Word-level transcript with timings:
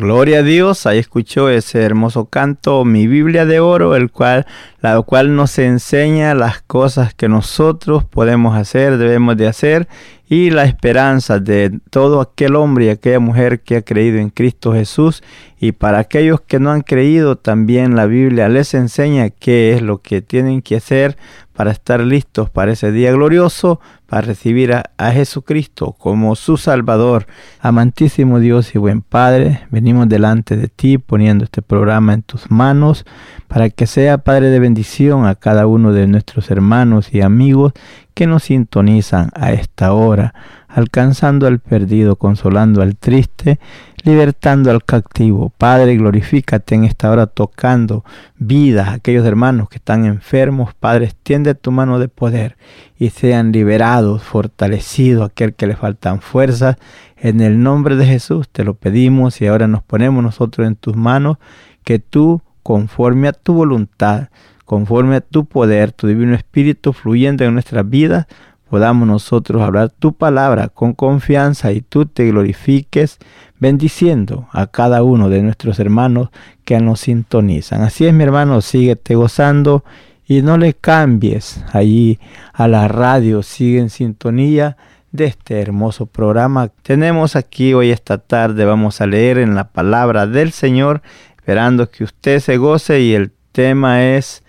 Gloria 0.00 0.38
a 0.38 0.42
Dios, 0.42 0.86
ahí 0.86 0.98
escuchó 0.98 1.50
ese 1.50 1.82
hermoso 1.82 2.24
canto, 2.24 2.86
mi 2.86 3.06
Biblia 3.06 3.44
de 3.44 3.60
oro, 3.60 3.94
el 3.94 4.10
cual, 4.10 4.46
la 4.80 4.98
cual 5.02 5.36
nos 5.36 5.58
enseña 5.58 6.34
las 6.34 6.62
cosas 6.62 7.12
que 7.12 7.28
nosotros 7.28 8.04
podemos 8.04 8.56
hacer, 8.56 8.96
debemos 8.96 9.36
de 9.36 9.46
hacer, 9.46 9.88
y 10.26 10.48
la 10.48 10.64
esperanza 10.64 11.38
de 11.38 11.80
todo 11.90 12.22
aquel 12.22 12.56
hombre 12.56 12.86
y 12.86 12.88
aquella 12.88 13.20
mujer 13.20 13.60
que 13.60 13.76
ha 13.76 13.82
creído 13.82 14.18
en 14.20 14.30
Cristo 14.30 14.72
Jesús. 14.72 15.22
Y 15.58 15.72
para 15.72 15.98
aquellos 15.98 16.40
que 16.40 16.60
no 16.60 16.70
han 16.70 16.80
creído, 16.80 17.36
también 17.36 17.94
la 17.94 18.06
Biblia 18.06 18.48
les 18.48 18.72
enseña 18.72 19.28
qué 19.28 19.74
es 19.74 19.82
lo 19.82 20.00
que 20.00 20.22
tienen 20.22 20.62
que 20.62 20.76
hacer 20.76 21.18
para 21.60 21.72
estar 21.72 22.00
listos 22.00 22.48
para 22.48 22.72
ese 22.72 22.90
día 22.90 23.12
glorioso, 23.12 23.80
para 24.06 24.22
recibir 24.22 24.72
a, 24.72 25.12
Jesucristo 25.12 25.92
como 25.92 26.34
su 26.34 26.56
Salvador. 26.56 27.26
Amantísimo 27.60 28.40
Dios 28.40 28.74
y 28.74 28.78
buen 28.78 29.02
Padre, 29.02 29.66
venimos 29.70 30.08
delante 30.08 30.56
de 30.56 30.68
ti 30.68 30.96
poniendo 30.96 31.44
este 31.44 31.60
programa 31.60 32.14
en 32.14 32.22
tus 32.22 32.50
manos 32.50 33.04
para 33.46 33.68
que 33.68 33.86
sea 33.86 34.16
Padre 34.16 34.46
de 34.46 34.58
bendición 34.58 35.26
a 35.26 35.34
cada 35.34 35.66
uno 35.66 35.92
de 35.92 36.06
nuestros 36.06 36.50
hermanos 36.50 37.12
y 37.12 37.20
amigos 37.20 37.74
que 38.14 38.26
nos 38.26 38.44
sintonizan 38.44 39.28
a 39.34 39.52
esta 39.52 39.92
hora, 39.92 40.32
alcanzando 40.72 41.46
al 41.46 41.58
perdido, 41.58 42.16
consolando 42.16 42.82
al 42.82 42.96
triste, 42.96 43.58
libertando 44.04 44.70
al 44.70 44.84
cautivo. 44.84 45.52
Padre, 45.56 45.96
glorifícate 45.96 46.74
en 46.74 46.84
esta 46.84 47.10
hora 47.10 47.26
tocando 47.26 48.04
vidas 48.38 48.88
a 48.88 48.92
aquellos 48.94 49.26
hermanos 49.26 49.68
que 49.68 49.78
están 49.78 50.04
enfermos. 50.04 50.74
Padre, 50.74 51.06
extiende 51.06 51.54
tu 51.54 51.72
mano 51.72 51.98
de 51.98 52.08
poder 52.08 52.56
y 52.98 53.10
sean 53.10 53.52
liberados, 53.52 54.22
fortalecidos, 54.22 55.28
aquel 55.28 55.54
que 55.54 55.66
le 55.66 55.76
faltan 55.76 56.20
fuerzas. 56.20 56.76
En 57.16 57.40
el 57.40 57.62
nombre 57.62 57.96
de 57.96 58.06
Jesús 58.06 58.48
te 58.48 58.64
lo 58.64 58.74
pedimos 58.74 59.40
y 59.40 59.46
ahora 59.46 59.66
nos 59.66 59.82
ponemos 59.82 60.22
nosotros 60.22 60.66
en 60.66 60.76
tus 60.76 60.96
manos, 60.96 61.38
que 61.84 61.98
tú, 61.98 62.42
conforme 62.62 63.28
a 63.28 63.32
tu 63.32 63.54
voluntad, 63.54 64.28
conforme 64.64 65.16
a 65.16 65.20
tu 65.20 65.46
poder, 65.46 65.90
tu 65.90 66.06
divino 66.06 66.34
espíritu 66.34 66.92
fluyendo 66.92 67.44
en 67.44 67.54
nuestras 67.54 67.88
vidas, 67.88 68.26
podamos 68.70 69.08
nosotros 69.08 69.60
hablar 69.62 69.90
tu 69.90 70.12
palabra 70.12 70.68
con 70.68 70.92
confianza 70.92 71.72
y 71.72 71.80
tú 71.80 72.06
te 72.06 72.28
glorifiques 72.28 73.18
bendiciendo 73.58 74.48
a 74.52 74.68
cada 74.68 75.02
uno 75.02 75.28
de 75.28 75.42
nuestros 75.42 75.80
hermanos 75.80 76.30
que 76.64 76.78
nos 76.78 77.00
sintonizan. 77.00 77.82
Así 77.82 78.06
es 78.06 78.14
mi 78.14 78.22
hermano, 78.22 78.60
síguete 78.60 79.16
gozando 79.16 79.84
y 80.24 80.42
no 80.42 80.56
le 80.56 80.74
cambies 80.74 81.64
allí 81.72 82.20
a 82.52 82.68
la 82.68 82.86
radio, 82.86 83.42
sigue 83.42 83.80
en 83.80 83.90
sintonía 83.90 84.76
de 85.10 85.24
este 85.24 85.60
hermoso 85.60 86.06
programa. 86.06 86.68
Tenemos 86.84 87.34
aquí 87.34 87.74
hoy 87.74 87.90
esta 87.90 88.18
tarde, 88.18 88.64
vamos 88.64 89.00
a 89.00 89.08
leer 89.08 89.38
en 89.38 89.56
la 89.56 89.64
palabra 89.64 90.28
del 90.28 90.52
Señor, 90.52 91.02
esperando 91.36 91.90
que 91.90 92.04
usted 92.04 92.38
se 92.38 92.56
goce 92.56 93.00
y 93.00 93.14
el 93.14 93.32
tema 93.50 94.04
es 94.04 94.44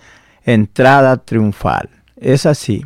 entrada 0.46 1.18
triunfal. 1.18 1.90
Es 2.18 2.46
así 2.46 2.86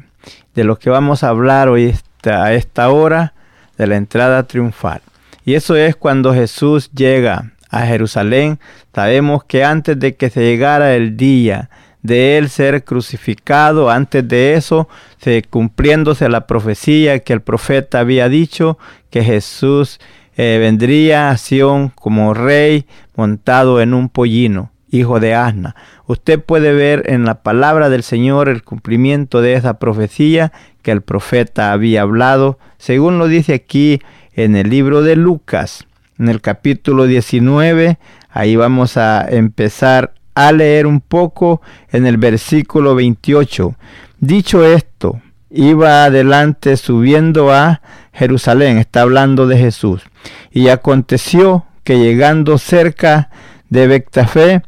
de 0.56 0.64
lo 0.64 0.80
que 0.80 0.90
vamos 0.90 1.24
a 1.24 1.30
hablar 1.30 1.70
hoy 1.70 1.94
a 2.24 2.54
esta 2.54 2.90
hora, 2.90 3.34
de 3.78 3.88
la 3.88 3.98
entrada 3.98 4.44
triunfal. 4.44 5.02
Y 5.44 5.54
eso 5.54 5.76
es 5.76 5.96
cuando 5.96 6.34
Jesús 6.34 6.90
llega 6.92 7.52
a 7.70 7.86
Jerusalén. 7.86 8.60
Sabemos 8.94 9.44
que 9.44 9.64
antes 9.64 10.00
de 10.00 10.16
que 10.16 10.30
se 10.30 10.42
llegara 10.42 10.96
el 10.96 11.18
día 11.18 11.70
de 12.02 12.38
él 12.38 12.50
ser 12.50 12.84
crucificado, 12.84 13.90
antes 13.90 14.28
de 14.28 14.54
eso, 14.54 14.88
se 15.18 15.44
cumpliéndose 15.44 16.30
la 16.30 16.48
profecía 16.48 17.20
que 17.20 17.34
el 17.34 17.42
profeta 17.42 18.00
había 18.00 18.30
dicho, 18.30 18.78
que 19.10 19.24
Jesús 19.24 20.00
eh, 20.38 20.58
vendría 20.60 21.30
a 21.30 21.38
Sión 21.38 21.90
como 21.90 22.34
rey 22.34 22.86
montado 23.16 23.82
en 23.82 23.94
un 23.94 24.10
pollino 24.10 24.72
hijo 24.98 25.20
de 25.20 25.36
asna. 25.36 25.76
Usted 26.08 26.44
puede 26.44 26.74
ver 26.74 27.04
en 27.08 27.26
la 27.26 27.44
palabra 27.44 27.90
del 27.90 28.04
Señor 28.04 28.50
el 28.50 28.64
cumplimiento 28.64 29.42
de 29.42 29.54
esa 29.54 29.80
profecía 29.80 30.52
que 30.82 30.92
el 30.92 31.02
profeta 31.02 31.72
había 31.72 32.02
hablado, 32.02 32.60
según 32.78 33.18
lo 33.18 33.28
dice 33.28 33.54
aquí 33.54 34.02
en 34.34 34.56
el 34.56 34.70
libro 34.70 35.02
de 35.02 35.16
Lucas, 35.16 35.86
en 36.20 36.30
el 36.30 36.42
capítulo 36.42 37.08
19. 37.08 37.98
Ahí 38.30 38.56
vamos 38.56 38.98
a 38.98 39.26
empezar 39.30 40.14
a 40.36 40.52
leer 40.52 40.86
un 40.86 41.02
poco 41.02 41.62
en 41.92 42.06
el 42.06 42.18
versículo 42.18 42.94
28. 42.96 43.76
Dicho 44.20 44.66
esto, 44.66 45.22
iba 45.50 46.06
adelante 46.06 46.78
subiendo 46.78 47.52
a 47.52 47.82
Jerusalén, 48.14 48.78
está 48.78 49.02
hablando 49.02 49.48
de 49.48 49.58
Jesús. 49.58 50.04
Y 50.52 50.68
aconteció 50.68 51.66
que 51.84 51.98
llegando 51.98 52.58
cerca 52.58 53.30
de 53.76 53.88
Bectafé 53.88 54.64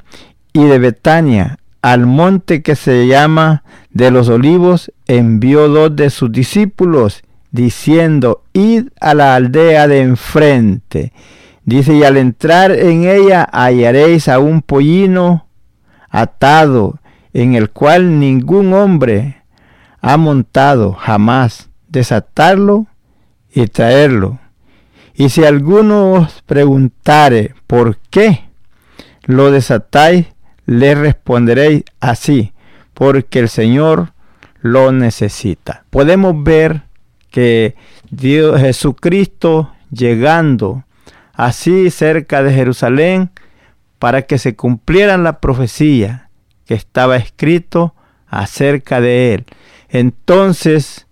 y 0.53 0.65
de 0.65 0.79
Betania, 0.79 1.57
al 1.81 2.05
monte 2.05 2.61
que 2.61 2.75
se 2.75 3.07
llama 3.07 3.63
de 3.89 4.11
los 4.11 4.29
olivos, 4.29 4.91
envió 5.07 5.69
dos 5.69 5.95
de 5.95 6.09
sus 6.09 6.31
discípulos, 6.31 7.23
diciendo, 7.51 8.43
id 8.53 8.89
a 8.99 9.13
la 9.13 9.35
aldea 9.35 9.87
de 9.87 10.01
enfrente. 10.01 11.13
Dice, 11.63 11.95
y 11.95 12.03
al 12.03 12.17
entrar 12.17 12.71
en 12.71 13.05
ella 13.07 13.47
hallaréis 13.51 14.27
a 14.27 14.39
un 14.39 14.61
pollino 14.61 15.47
atado, 16.09 16.99
en 17.33 17.55
el 17.55 17.69
cual 17.69 18.19
ningún 18.19 18.73
hombre 18.73 19.43
ha 20.01 20.17
montado 20.17 20.93
jamás. 20.93 21.69
Desatarlo 21.87 22.87
y 23.53 23.67
traerlo. 23.67 24.39
Y 25.15 25.29
si 25.29 25.45
alguno 25.45 26.11
os 26.11 26.41
preguntare 26.43 27.55
por 27.65 27.97
qué 28.09 28.46
lo 29.27 29.51
desatáis, 29.51 30.25
le 30.65 30.95
responderéis 30.95 31.83
así, 31.99 32.53
porque 32.93 33.39
el 33.39 33.49
Señor 33.49 34.13
lo 34.61 34.91
necesita. 34.91 35.85
Podemos 35.89 36.43
ver 36.43 36.83
que 37.29 37.75
Dios 38.09 38.59
Jesucristo 38.59 39.71
llegando 39.91 40.85
así 41.33 41.91
cerca 41.91 42.41
de 42.41 42.53
Jerusalén 42.53 43.29
para 43.99 44.23
que 44.23 44.37
se 44.37 44.55
cumpliera 44.55 45.17
la 45.17 45.39
profecía 45.39 46.29
que 46.65 46.73
estaba 46.73 47.17
escrito 47.17 47.93
acerca 48.27 49.01
de 49.01 49.33
él. 49.33 49.45
Entonces, 49.89 51.07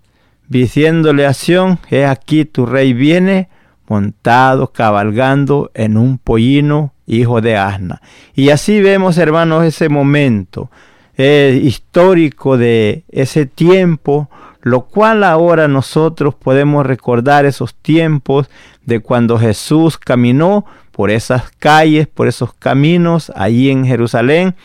diciéndole 0.48 1.26
a 1.26 1.34
Sion, 1.34 1.80
he 1.90 2.06
aquí 2.06 2.46
tu 2.46 2.66
rey 2.66 2.94
viene 2.94 3.50
montado, 3.88 4.72
cabalgando 4.72 5.70
en 5.74 5.98
un 5.98 6.18
pollino 6.18 6.95
hijo 7.08 7.42
de 7.42 7.58
asna. 7.58 8.02
Y 8.36 8.50
así 8.50 8.82
vemos, 8.82 9.18
hermanos, 9.18 9.64
ese 9.64 9.90
momento 9.90 10.70
eh, 11.18 11.60
histórico 11.64 12.58
de 12.58 13.04
ese 13.10 13.46
tiempo, 13.46 14.30
lo 14.62 14.82
cual 14.82 15.24
ahora 15.24 15.68
nosotros 15.68 16.36
podemos 16.36 16.86
recordar 16.86 17.46
esos 17.46 17.76
tiempos 17.76 18.50
de 18.86 19.00
cuando 19.00 19.38
Jesús 19.38 19.98
caminó 19.98 20.66
por 20.92 21.12
esas 21.12 21.52
calles, 21.60 22.08
por 22.08 22.28
esos 22.28 22.54
caminos 22.54 23.32
allí 23.36 23.70
en 23.70 23.86
Jerusalén. 23.86 24.56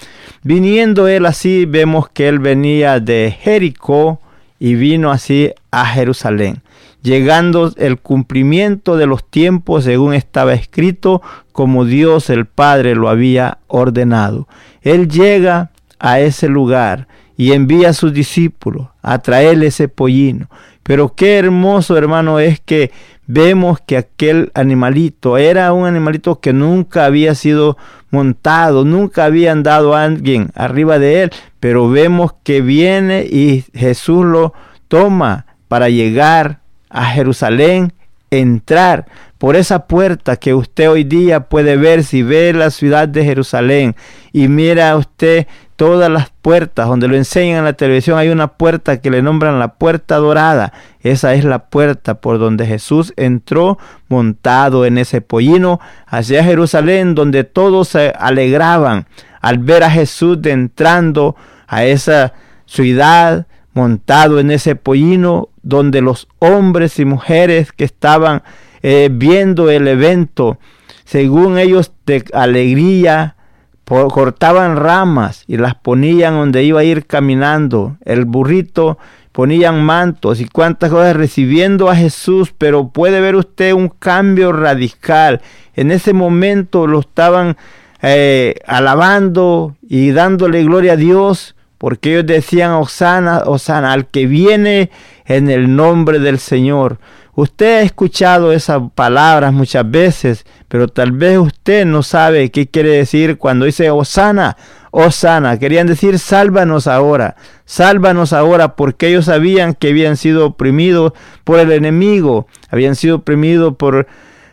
Viniendo 0.43 1.09
él 1.09 1.27
así, 1.27 1.67
vemos 1.67 2.09
que 2.09 2.29
él 2.29 2.39
venía 2.39 3.01
de 3.01 3.37
Jericó 3.41 4.21
y 4.59 4.75
vino 4.75 5.11
así 5.11 5.53
a 5.71 5.87
Jerusalén 5.87 6.63
llegando 7.03 7.73
el 7.77 7.99
cumplimiento 7.99 8.97
de 8.97 9.07
los 9.07 9.29
tiempos 9.29 9.85
según 9.85 10.15
estaba 10.15 10.55
escrito, 10.55 11.23
como 11.53 11.85
Dios 11.85 12.31
el 12.31 12.47
Padre 12.47 12.95
lo 12.95 13.09
había 13.09 13.59
ordenado. 13.67 14.49
Él 14.83 15.09
llega 15.09 15.71
a 15.99 16.21
ese 16.21 16.49
lugar 16.49 17.09
y 17.37 17.53
envía 17.53 17.91
a 17.91 17.95
sus 17.95 18.13
discípulos 18.13 18.89
a 19.03 19.19
traerle 19.19 19.69
ese 19.69 19.89
pollino. 19.89 20.49
Pero 20.83 21.15
qué 21.15 21.39
hermoso, 21.39 21.97
hermano, 21.97 22.39
es 22.39 22.61
que 22.61 22.91
vemos 23.27 23.81
que 23.81 23.97
aquel 23.97 24.51
animalito 24.55 25.39
era 25.39 25.73
un 25.73 25.87
animalito 25.87 26.41
que 26.41 26.53
nunca 26.53 27.05
había 27.05 27.35
sido 27.35 27.77
montado, 28.11 28.85
nunca 28.85 29.25
había 29.25 29.53
andado 29.53 29.95
alguien 29.95 30.51
arriba 30.55 30.99
de 30.99 31.23
él, 31.23 31.31
pero 31.61 31.89
vemos 31.89 32.35
que 32.43 32.61
viene 32.61 33.25
y 33.25 33.65
Jesús 33.73 34.25
lo 34.25 34.53
toma 34.89 35.47
para 35.69 35.89
llegar 35.89 36.60
a 36.91 37.07
Jerusalén, 37.07 37.93
entrar 38.31 39.07
por 39.39 39.57
esa 39.57 39.87
puerta 39.87 40.37
que 40.37 40.55
usted 40.55 40.91
hoy 40.91 41.05
día 41.05 41.41
puede 41.49 41.77
ver 41.77 42.05
si 42.05 42.23
ve 42.23 42.53
la 42.53 42.71
ciudad 42.71 43.09
de 43.09 43.25
Jerusalén 43.25 43.97
y 44.33 44.49
mira 44.49 44.95
usted 44.97 45.47
todas 45.77 46.11
las 46.11 46.31
puertas 46.43 46.89
donde 46.89 47.09
lo 47.09 47.17
enseñan 47.17 47.61
en 47.61 47.65
la 47.65 47.73
televisión. 47.73 48.19
Hay 48.19 48.29
una 48.29 48.49
puerta 48.49 49.01
que 49.01 49.11
le 49.11 49.23
nombran 49.23 49.59
la 49.59 49.75
puerta 49.75 50.17
dorada. 50.17 50.75
Esa 51.01 51.33
es 51.33 51.45
la 51.45 51.71
puerta 51.71 52.21
por 52.21 52.39
donde 52.39 52.67
Jesús 52.67 53.15
entró 53.17 53.79
montado 54.09 54.85
en 54.85 54.99
ese 54.99 55.23
pollino 55.23 55.81
hacia 56.07 56.45
Jerusalén 56.45 57.15
donde 57.15 57.45
todos 57.45 57.89
se 57.89 58.13
alegraban 58.19 59.07
al 59.41 59.57
ver 59.59 59.83
a 59.83 59.91
Jesús 59.91 60.39
entrando 60.45 61.35
a 61.67 61.85
esa 61.85 62.35
ciudad 62.67 63.47
montado 63.73 64.41
en 64.41 64.51
ese 64.51 64.77
pollino 64.77 65.49
donde 65.63 66.01
los 66.01 66.29
hombres 66.39 66.99
y 66.99 67.05
mujeres 67.05 67.73
que 67.73 67.85
estaban 67.85 68.43
eh, 68.83 69.09
viendo 69.13 69.71
el 69.71 69.87
evento, 69.89 70.59
según 71.05 71.59
ellos 71.59 71.93
de 72.07 72.25
alegría, 72.33 73.37
cortaban 73.85 74.77
ramas 74.77 75.43
y 75.49 75.57
las 75.57 75.75
ponían 75.75 76.35
donde 76.35 76.63
iba 76.63 76.81
a 76.81 76.85
ir 76.85 77.07
caminando. 77.07 77.97
El 78.05 78.25
burrito 78.25 78.99
ponían 79.33 79.83
mantos 79.83 80.41
y 80.41 80.47
cuantas 80.47 80.91
cosas 80.91 81.17
recibiendo 81.17 81.91
a 81.91 81.97
Jesús, 81.97 82.55
pero 82.57 82.89
puede 82.89 83.21
ver 83.21 83.35
usted 83.35 83.73
un 83.73 83.89
cambio 83.89 84.53
radical. 84.53 85.41
En 85.75 85.91
ese 85.91 86.13
momento 86.13 86.87
lo 86.87 87.01
estaban 87.01 87.57
eh, 88.03 88.55
alabando 88.67 89.77
y 89.83 90.13
dándole 90.13 90.63
gloria 90.63 90.93
a 90.93 90.97
Dios 90.97 91.57
porque 91.81 92.13
ellos 92.13 92.27
decían, 92.27 92.73
Osana, 92.73 93.45
Osana, 93.47 93.95
al 93.95 94.07
que 94.09 94.27
viene 94.27 94.91
en 95.25 95.49
el 95.49 95.75
nombre 95.75 96.19
del 96.19 96.39
Señor. 96.39 96.99
Usted 97.35 97.79
ha 97.79 97.81
escuchado 97.81 98.53
esas 98.53 98.83
palabras 98.95 99.55
muchas 99.55 99.91
veces, 99.91 100.45
pero 100.69 100.89
tal 100.89 101.13
vez 101.13 101.39
usted 101.39 101.87
no 101.87 102.03
sabe 102.03 102.51
qué 102.51 102.69
quiere 102.69 102.91
decir 102.91 103.39
cuando 103.39 103.65
dice 103.65 103.91
Osana, 103.91 104.59
Osana. 104.91 105.59
Querían 105.59 105.87
decir, 105.87 106.19
sálvanos 106.19 106.87
ahora, 106.87 107.37
sálvanos 107.65 108.35
ahora, 108.35 108.77
porque 108.77 109.09
ellos 109.09 109.25
sabían 109.25 109.73
que 109.73 109.89
habían 109.89 110.19
sido 110.19 110.49
oprimidos 110.49 111.15
por 111.45 111.61
el 111.61 111.73
enemigo, 111.73 112.47
habían 112.69 112.95
sido 112.95 113.17
oprimidos 113.17 113.75
por 113.77 114.07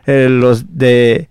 eh, 0.05 0.29
los 0.29 0.77
de 0.77 1.27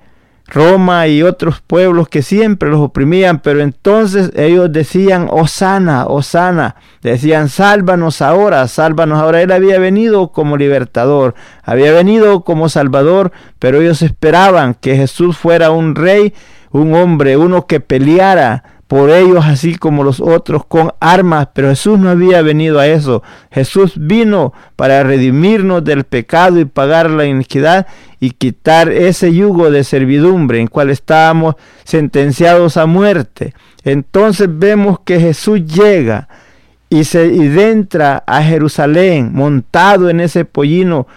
Roma 0.49 1.09
y 1.09 1.23
otros 1.23 1.61
pueblos 1.61 2.09
que 2.09 2.23
siempre 2.23 2.71
los 2.71 2.81
oprimían, 2.81 3.41
pero 3.41 3.61
entonces 3.61 4.31
ellos 4.37 4.73
decían, 4.73 5.29
Osana, 5.31 6.07
Osana, 6.07 6.76
decían, 7.03 7.49
sálvanos 7.49 8.23
ahora, 8.23 8.69
sálvanos 8.69 9.19
ahora. 9.19 9.43
Él 9.43 9.50
había 9.50 9.79
venido 9.79 10.31
como 10.31 10.57
libertador, 10.57 11.35
había 11.65 11.93
venido 11.93 12.43
como 12.43 12.69
salvador, 12.69 13.33
pero 13.59 13.81
ellos 13.81 14.03
esperaban 14.03 14.75
que 14.75 14.97
Jesús 14.97 15.37
fuera 15.37 15.71
un 15.71 15.97
rey, 15.97 16.33
un 16.71 16.95
hombre, 16.95 17.37
uno 17.37 17.67
que 17.67 17.81
peleara 17.81 18.75
por 18.88 19.11
ellos 19.11 19.45
así 19.45 19.75
como 19.75 20.05
los 20.05 20.21
otros 20.21 20.64
con 20.64 20.93
armas, 21.00 21.49
pero 21.52 21.71
Jesús 21.71 21.99
no 21.99 22.09
había 22.09 22.40
venido 22.43 22.78
a 22.78 22.87
eso. 22.87 23.23
Jesús 23.50 23.95
vino 23.97 24.52
para 24.76 25.02
redimirnos 25.02 25.85
del 25.85 26.05
pecado 26.05 26.61
y 26.61 26.64
pagar 26.66 27.11
la 27.11 27.26
iniquidad 27.26 27.87
y 28.21 28.31
quitar 28.31 28.90
ese 28.90 29.35
yugo 29.35 29.71
de 29.71 29.83
servidumbre 29.83 30.61
en 30.61 30.69
cual 30.69 30.90
estábamos 30.90 31.57
sentenciados 31.85 32.76
a 32.76 32.87
muerte. 32.87 33.55
Entonces 33.83 34.49
vemos 34.50 35.00
que 35.00 35.19
Jesús 35.19 35.64
llega 35.66 36.28
y 36.88 37.05
se 37.05 37.25
adentra 37.25 38.23
a 38.25 38.43
Jerusalén 38.43 39.31
montado 39.33 40.09
en 40.09 40.21
ese 40.21 40.45
pollino 40.45 41.09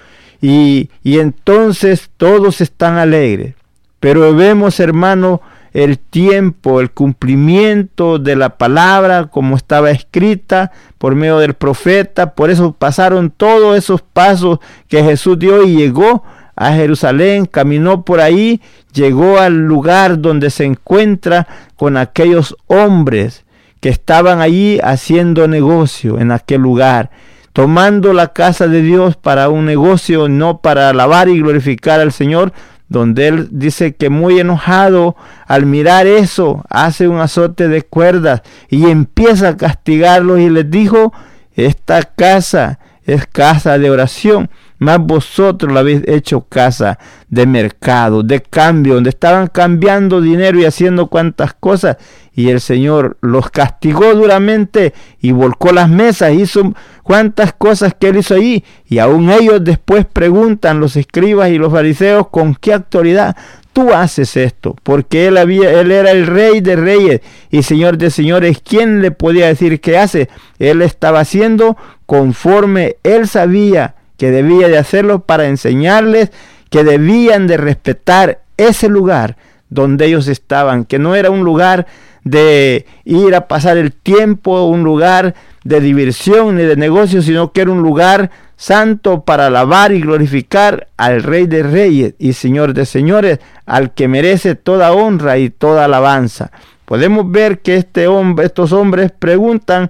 y, 0.42 0.90
y 1.04 1.20
entonces 1.20 2.10
todos 2.18 2.62
están 2.62 2.98
alegres. 2.98 3.54
Pero 4.00 4.34
vemos, 4.34 4.80
hermano, 4.80 5.42
el 5.74 6.00
tiempo, 6.00 6.82
el 6.82 6.92
cumplimiento 6.92 8.20
de 8.20 8.36
la 8.36 8.58
palabra 8.58 9.28
como 9.28 9.56
estaba 9.56 9.92
escrita 9.92 10.72
por 10.98 11.16
medio 11.16 11.38
del 11.38 11.54
profeta. 11.54 12.34
Por 12.34 12.50
eso 12.50 12.74
pasaron 12.74 13.32
todos 13.32 13.78
esos 13.78 14.02
pasos 14.02 14.60
que 14.88 15.04
Jesús 15.04 15.38
dio 15.38 15.64
y 15.64 15.76
llegó 15.76 16.24
a 16.56 16.74
Jerusalén, 16.74 17.46
caminó 17.46 18.04
por 18.04 18.20
ahí, 18.20 18.62
llegó 18.94 19.40
al 19.40 19.66
lugar 19.66 20.20
donde 20.20 20.50
se 20.50 20.66
encuentra 20.66 21.48
con 21.78 21.96
aquellos 21.96 22.56
hombres 22.68 23.46
que 23.80 23.88
estaban 23.88 24.42
allí 24.42 24.78
haciendo 24.84 25.48
negocio 25.48 26.20
en 26.20 26.32
aquel 26.32 26.62
lugar, 26.62 27.12
tomando 27.54 28.12
la 28.12 28.34
casa 28.34 28.68
de 28.68 28.82
Dios 28.82 29.16
para 29.16 29.48
un 29.48 29.66
negocio, 29.66 30.28
no 30.28 30.60
para 30.60 30.90
alabar 30.90 31.30
y 31.30 31.40
glorificar 31.40 32.02
al 32.02 32.12
Señor, 32.12 32.52
donde 32.90 33.28
él 33.28 33.48
dice 33.52 33.96
que 33.96 34.10
muy 34.10 34.40
enojado 34.40 35.16
al 35.48 35.66
mirar 35.66 36.08
eso 36.08 36.66
hace 36.70 37.08
un 37.08 37.20
azote 37.20 37.68
de 37.68 37.84
cuerdas 37.84 38.42
y 38.68 38.90
empieza 38.90 39.50
a 39.50 39.58
castigarlos 39.58 40.40
y 40.40 40.50
les 40.50 40.70
dijo, 40.70 41.14
esta 41.54 42.02
casa 42.04 42.80
es 43.06 43.28
casa 43.28 43.78
de 43.78 43.90
oración, 43.90 44.50
más 44.80 44.98
vosotros 45.00 45.72
la 45.72 45.82
habéis 45.82 46.02
hecho 46.08 46.42
casa 46.42 46.98
de 47.28 47.46
mercado, 47.46 48.24
de 48.24 48.42
cambio, 48.42 48.96
donde 48.96 49.10
estaban 49.10 49.48
cambiando 49.48 50.22
dinero 50.22 50.60
y 50.60 50.66
haciendo 50.66 51.08
cuantas 51.08 51.54
cosas. 51.54 51.98
Y 52.34 52.50
el 52.50 52.62
Señor 52.62 53.18
los 53.22 53.50
castigó 53.50 54.16
duramente 54.16 54.94
y 55.20 55.32
volcó 55.32 55.74
las 55.74 55.90
mesas, 55.90 56.34
hizo 56.34 56.74
cuantas 57.04 57.52
cosas 57.52 57.94
que 58.00 58.08
él 58.08 58.18
hizo 58.18 58.36
ahí. 58.36 58.64
Y 58.88 59.00
aún 59.00 59.30
ellos 59.30 59.62
después 59.62 60.06
preguntan, 60.06 60.80
los 60.80 60.96
escribas 60.96 61.50
y 61.50 61.58
los 61.58 61.74
fariseos, 61.74 62.30
¿con 62.30 62.56
qué 62.56 62.74
autoridad 62.74 63.36
tú 63.74 63.94
haces 63.94 64.38
esto? 64.38 64.78
Porque 64.84 65.28
él, 65.28 65.38
había, 65.38 65.72
él 65.82 65.92
era 65.92 66.12
el 66.12 66.26
rey 66.26 66.62
de 66.62 66.78
reyes 66.78 67.22
y 67.52 67.64
señor 67.64 67.98
de 67.98 68.10
señores. 68.10 68.62
¿Quién 68.64 69.02
le 69.02 69.12
podía 69.12 69.48
decir 69.48 69.82
qué 69.82 69.98
hace? 69.98 70.30
Él 70.58 70.82
estaba 70.82 71.20
haciendo 71.20 71.76
conforme 72.06 72.96
él 73.04 73.28
sabía 73.28 73.96
que 74.20 74.30
debía 74.32 74.68
de 74.68 74.78
hacerlo 74.78 75.22
para 75.22 75.48
enseñarles 75.48 76.30
que 76.70 76.84
debían 76.84 77.48
de 77.48 77.58
respetar 77.58 78.42
ese 78.58 78.90
lugar 78.90 79.38
donde 79.70 80.06
ellos 80.06 80.28
estaban, 80.28 80.84
que 80.84 81.00
no 81.00 81.16
era 81.16 81.32
un 81.32 81.44
lugar 81.44 81.88
de 82.26 82.86
ir 83.06 83.34
a 83.34 83.48
pasar 83.48 83.78
el 83.78 83.94
tiempo, 83.94 84.66
un 84.66 84.84
lugar 84.84 85.36
de 85.64 85.80
diversión 85.80 86.58
ni 86.58 86.64
de 86.64 86.76
negocio, 86.76 87.22
sino 87.22 87.54
que 87.54 87.62
era 87.62 87.72
un 87.72 87.82
lugar 87.82 88.30
santo 88.58 89.24
para 89.24 89.48
alabar 89.48 89.94
y 89.94 90.02
glorificar 90.02 90.90
al 90.98 91.24
Rey 91.24 91.48
de 91.48 91.64
Reyes 91.64 92.16
y 92.20 92.34
Señor 92.34 92.74
de 92.74 92.86
Señores, 92.86 93.40
al 93.66 93.94
que 93.94 94.10
merece 94.10 94.56
toda 94.56 94.92
honra 94.92 95.38
y 95.38 95.50
toda 95.50 95.86
alabanza. 95.86 96.52
Podemos 96.84 97.32
ver 97.32 97.60
que 97.60 97.78
este 97.78 98.08
hombre, 98.08 98.48
estos 98.48 98.74
hombres 98.74 99.14
preguntan, 99.18 99.90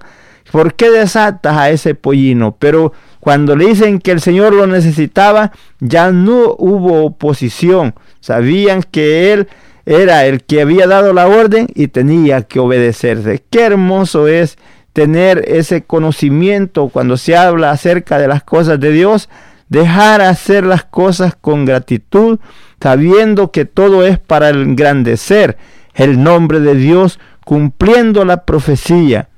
¿por 0.52 0.74
qué 0.74 0.90
desatas 0.90 1.56
a 1.56 1.70
ese 1.70 1.96
pollino? 1.96 2.54
Pero 2.58 2.92
cuando 3.20 3.54
le 3.54 3.66
dicen 3.66 4.00
que 4.00 4.10
el 4.10 4.20
Señor 4.20 4.54
lo 4.54 4.66
necesitaba, 4.66 5.52
ya 5.78 6.10
no 6.10 6.56
hubo 6.58 7.04
oposición. 7.04 7.94
Sabían 8.20 8.82
que 8.82 9.32
Él 9.32 9.48
era 9.84 10.24
el 10.26 10.42
que 10.42 10.62
había 10.62 10.86
dado 10.86 11.12
la 11.12 11.26
orden 11.26 11.68
y 11.74 11.88
tenía 11.88 12.42
que 12.42 12.60
obedecerse. 12.60 13.42
Qué 13.50 13.62
hermoso 13.62 14.26
es 14.26 14.56
tener 14.92 15.44
ese 15.46 15.82
conocimiento 15.82 16.88
cuando 16.88 17.16
se 17.16 17.36
habla 17.36 17.70
acerca 17.70 18.18
de 18.18 18.28
las 18.28 18.42
cosas 18.42 18.80
de 18.80 18.90
Dios, 18.90 19.28
dejar 19.68 20.20
hacer 20.20 20.64
las 20.64 20.84
cosas 20.84 21.36
con 21.38 21.64
gratitud, 21.64 22.38
sabiendo 22.82 23.52
que 23.52 23.66
todo 23.66 24.04
es 24.04 24.18
para 24.18 24.48
engrandecer 24.48 25.58
el 25.94 26.22
nombre 26.22 26.60
de 26.60 26.74
Dios, 26.74 27.20
cumpliendo 27.44 28.24
la 28.24 28.44
profecía, 28.44 29.28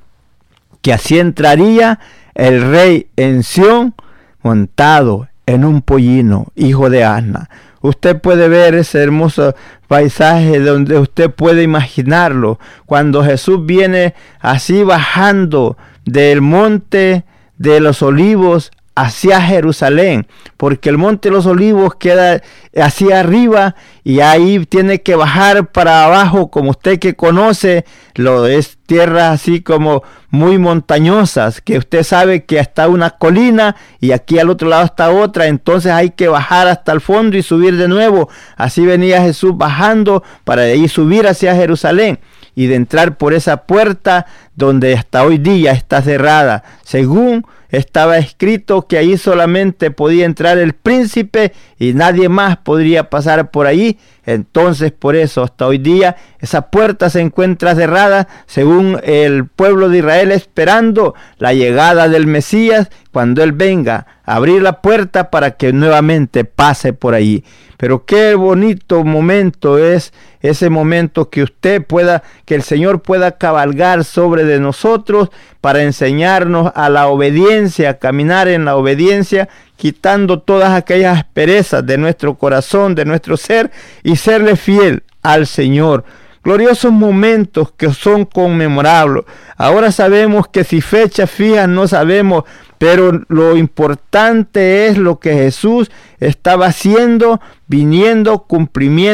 que 0.80 0.92
así 0.92 1.18
entraría 1.18 1.98
el 2.34 2.62
rey 2.70 3.08
en 3.16 3.42
Sión 3.42 3.94
montado 4.42 5.28
en 5.46 5.64
un 5.64 5.82
pollino, 5.82 6.46
hijo 6.54 6.90
de 6.90 7.04
Asna. 7.04 7.48
Usted 7.80 8.20
puede 8.20 8.48
ver 8.48 8.74
ese 8.74 9.02
hermoso 9.02 9.54
paisaje 9.88 10.60
donde 10.60 10.98
usted 10.98 11.30
puede 11.30 11.62
imaginarlo. 11.64 12.60
Cuando 12.86 13.24
Jesús 13.24 13.66
viene 13.66 14.14
así 14.40 14.84
bajando 14.84 15.76
del 16.04 16.40
monte 16.40 17.24
de 17.58 17.80
los 17.80 18.02
olivos 18.02 18.70
hacia 18.94 19.40
Jerusalén, 19.40 20.26
porque 20.56 20.90
el 20.90 20.98
monte 20.98 21.28
de 21.28 21.34
los 21.34 21.46
olivos 21.46 21.94
queda 21.94 22.42
hacia 22.76 23.20
arriba 23.20 23.74
y 24.04 24.20
ahí 24.20 24.64
tiene 24.66 25.00
que 25.02 25.14
bajar 25.14 25.72
para 25.72 26.04
abajo, 26.04 26.50
como 26.50 26.70
usted 26.70 26.98
que 26.98 27.14
conoce, 27.14 27.84
lo 28.14 28.46
es 28.46 28.78
tierras 28.86 29.40
así 29.40 29.62
como 29.62 30.02
muy 30.30 30.58
montañosas, 30.58 31.62
que 31.62 31.78
usted 31.78 32.02
sabe 32.02 32.44
que 32.44 32.58
está 32.58 32.88
una 32.88 33.10
colina 33.10 33.76
y 34.00 34.12
aquí 34.12 34.38
al 34.38 34.50
otro 34.50 34.68
lado 34.68 34.84
está 34.84 35.10
otra, 35.10 35.46
entonces 35.46 35.92
hay 35.92 36.10
que 36.10 36.28
bajar 36.28 36.68
hasta 36.68 36.92
el 36.92 37.00
fondo 37.00 37.36
y 37.38 37.42
subir 37.42 37.76
de 37.76 37.88
nuevo. 37.88 38.28
Así 38.56 38.84
venía 38.84 39.22
Jesús 39.22 39.56
bajando 39.56 40.22
para 40.44 40.62
de 40.62 40.72
ahí 40.72 40.88
subir 40.88 41.26
hacia 41.26 41.54
Jerusalén 41.54 42.18
y 42.54 42.66
de 42.66 42.74
entrar 42.74 43.16
por 43.16 43.34
esa 43.34 43.64
puerta 43.64 44.26
donde 44.54 44.94
hasta 44.94 45.24
hoy 45.24 45.38
día 45.38 45.72
está 45.72 46.02
cerrada, 46.02 46.62
según 46.82 47.44
estaba 47.72 48.18
escrito 48.18 48.86
que 48.86 48.98
ahí 48.98 49.16
solamente 49.16 49.90
podía 49.90 50.26
entrar 50.26 50.58
el 50.58 50.74
príncipe 50.74 51.54
y 51.78 51.94
nadie 51.94 52.28
más 52.28 52.58
podría 52.58 53.08
pasar 53.08 53.50
por 53.50 53.66
ahí. 53.66 53.98
Entonces 54.26 54.92
por 54.92 55.16
eso 55.16 55.42
hasta 55.42 55.66
hoy 55.66 55.78
día 55.78 56.16
esa 56.38 56.70
puerta 56.70 57.08
se 57.08 57.20
encuentra 57.20 57.74
cerrada 57.74 58.28
según 58.46 59.00
el 59.02 59.46
pueblo 59.46 59.88
de 59.88 59.98
Israel 59.98 60.32
esperando 60.32 61.14
la 61.38 61.54
llegada 61.54 62.08
del 62.08 62.26
Mesías 62.26 62.90
cuando 63.10 63.42
Él 63.42 63.52
venga 63.52 64.06
abrir 64.24 64.62
la 64.62 64.80
puerta 64.80 65.30
para 65.30 65.52
que 65.52 65.72
nuevamente 65.72 66.44
pase 66.44 66.92
por 66.92 67.14
allí. 67.14 67.44
Pero 67.76 68.04
qué 68.04 68.34
bonito 68.34 69.02
momento 69.02 69.78
es 69.78 70.12
ese 70.40 70.70
momento 70.70 71.30
que 71.30 71.42
usted 71.42 71.84
pueda, 71.84 72.22
que 72.44 72.54
el 72.54 72.62
Señor 72.62 73.02
pueda 73.02 73.38
cabalgar 73.38 74.04
sobre 74.04 74.44
de 74.44 74.60
nosotros 74.60 75.30
para 75.60 75.82
enseñarnos 75.82 76.70
a 76.74 76.88
la 76.88 77.08
obediencia, 77.08 77.90
a 77.90 77.98
caminar 77.98 78.48
en 78.48 78.64
la 78.64 78.76
obediencia, 78.76 79.48
quitando 79.76 80.40
todas 80.40 80.70
aquellas 80.70 81.18
asperezas 81.18 81.84
de 81.84 81.98
nuestro 81.98 82.34
corazón, 82.34 82.94
de 82.94 83.04
nuestro 83.04 83.36
ser 83.36 83.70
y 84.04 84.16
serle 84.16 84.56
fiel 84.56 85.02
al 85.22 85.46
Señor 85.46 86.04
gloriosos 86.44 86.92
momentos 86.92 87.72
que 87.76 87.92
son 87.92 88.24
conmemorables. 88.24 89.24
Ahora 89.56 89.92
sabemos 89.92 90.48
que 90.48 90.64
si 90.64 90.80
fechas 90.80 91.30
fijas 91.30 91.68
no 91.68 91.86
sabemos, 91.86 92.44
pero 92.82 93.12
lo 93.28 93.56
importante 93.56 94.88
es 94.88 94.98
lo 94.98 95.20
que 95.20 95.34
Jesús 95.34 95.88
estaba 96.18 96.66
haciendo, 96.66 97.40
viniendo 97.68 98.44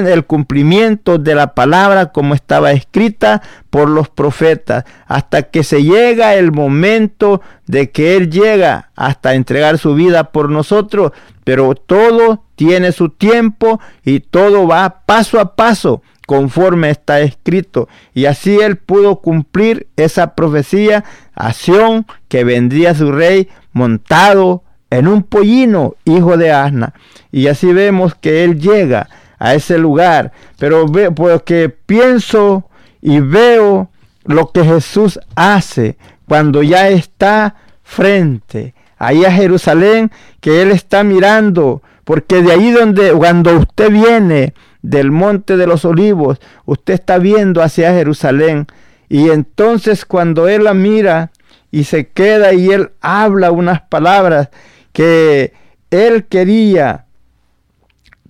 el 0.08 0.24
cumplimiento 0.24 1.18
de 1.18 1.34
la 1.34 1.52
palabra 1.54 2.10
como 2.10 2.34
estaba 2.34 2.72
escrita 2.72 3.42
por 3.68 3.90
los 3.90 4.08
profetas, 4.08 4.84
hasta 5.06 5.42
que 5.42 5.64
se 5.64 5.82
llega 5.82 6.36
el 6.36 6.50
momento 6.50 7.42
de 7.66 7.90
que 7.90 8.16
Él 8.16 8.30
llega 8.30 8.88
hasta 8.96 9.34
entregar 9.34 9.76
su 9.76 9.94
vida 9.94 10.32
por 10.32 10.48
nosotros, 10.48 11.12
pero 11.44 11.74
todo 11.74 12.44
tiene 12.56 12.92
su 12.92 13.10
tiempo 13.10 13.80
y 14.02 14.20
todo 14.20 14.66
va 14.66 15.02
paso 15.04 15.38
a 15.40 15.56
paso 15.56 16.00
conforme 16.28 16.90
está 16.90 17.20
escrito. 17.20 17.88
Y 18.12 18.26
así 18.26 18.60
él 18.60 18.76
pudo 18.76 19.22
cumplir 19.22 19.86
esa 19.96 20.34
profecía, 20.34 21.02
acción 21.34 22.04
que 22.28 22.44
vendría 22.44 22.94
su 22.94 23.10
rey 23.10 23.48
montado 23.72 24.62
en 24.90 25.08
un 25.08 25.22
pollino, 25.22 25.94
hijo 26.04 26.36
de 26.36 26.52
asna. 26.52 26.92
Y 27.32 27.46
así 27.46 27.72
vemos 27.72 28.14
que 28.14 28.44
él 28.44 28.60
llega 28.60 29.08
a 29.38 29.54
ese 29.54 29.78
lugar. 29.78 30.32
Pero 30.58 30.84
porque 31.16 31.70
pienso 31.70 32.68
y 33.00 33.20
veo 33.20 33.88
lo 34.26 34.52
que 34.52 34.64
Jesús 34.64 35.18
hace 35.34 35.96
cuando 36.26 36.62
ya 36.62 36.90
está 36.90 37.54
frente 37.82 38.74
ahí 38.98 39.24
a 39.24 39.32
Jerusalén, 39.32 40.10
que 40.42 40.60
él 40.60 40.72
está 40.72 41.04
mirando, 41.04 41.80
porque 42.04 42.42
de 42.42 42.52
ahí 42.52 42.70
donde 42.70 43.12
cuando 43.12 43.56
usted 43.56 43.90
viene 43.90 44.52
del 44.82 45.10
monte 45.10 45.56
de 45.56 45.66
los 45.66 45.84
olivos, 45.84 46.40
usted 46.64 46.94
está 46.94 47.18
viendo 47.18 47.62
hacia 47.62 47.92
Jerusalén. 47.92 48.66
Y 49.08 49.30
entonces 49.30 50.04
cuando 50.04 50.48
él 50.48 50.64
la 50.64 50.74
mira 50.74 51.30
y 51.70 51.84
se 51.84 52.08
queda 52.08 52.52
y 52.52 52.70
él 52.70 52.90
habla 53.00 53.50
unas 53.50 53.82
palabras 53.82 54.50
que 54.92 55.52
él 55.90 56.26
quería 56.26 57.06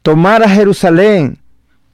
tomar 0.03 0.43
a 0.43 0.49
Jerusalén, 0.49 1.39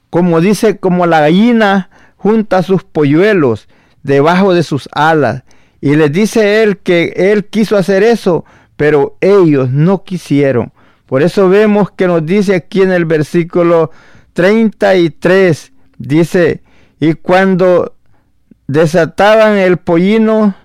como 0.09 0.39
dice, 0.39 0.77
como 0.77 1.05
la 1.05 1.21
gallina 1.21 1.89
junta 2.15 2.63
sus 2.63 2.83
polluelos 2.83 3.67
debajo 4.03 4.53
de 4.53 4.63
sus 4.63 4.87
alas. 4.93 5.43
Y 5.81 5.95
le 5.95 6.09
dice 6.09 6.63
él 6.63 6.77
que 6.77 7.13
él 7.15 7.45
quiso 7.45 7.77
hacer 7.77 8.03
eso, 8.03 8.45
pero 8.77 9.17
ellos 9.21 9.69
no 9.69 10.03
quisieron. 10.03 10.71
Por 11.05 11.21
eso 11.21 11.49
vemos 11.49 11.91
que 11.91 12.07
nos 12.07 12.25
dice 12.25 12.55
aquí 12.55 12.81
en 12.81 12.91
el 12.91 13.05
versículo 13.05 13.91
33 14.35 15.71
dice, 15.97 16.61
y 16.99 17.13
cuando 17.13 17.95
desataban 18.67 19.57
el 19.57 19.77
pollino, 19.77 20.55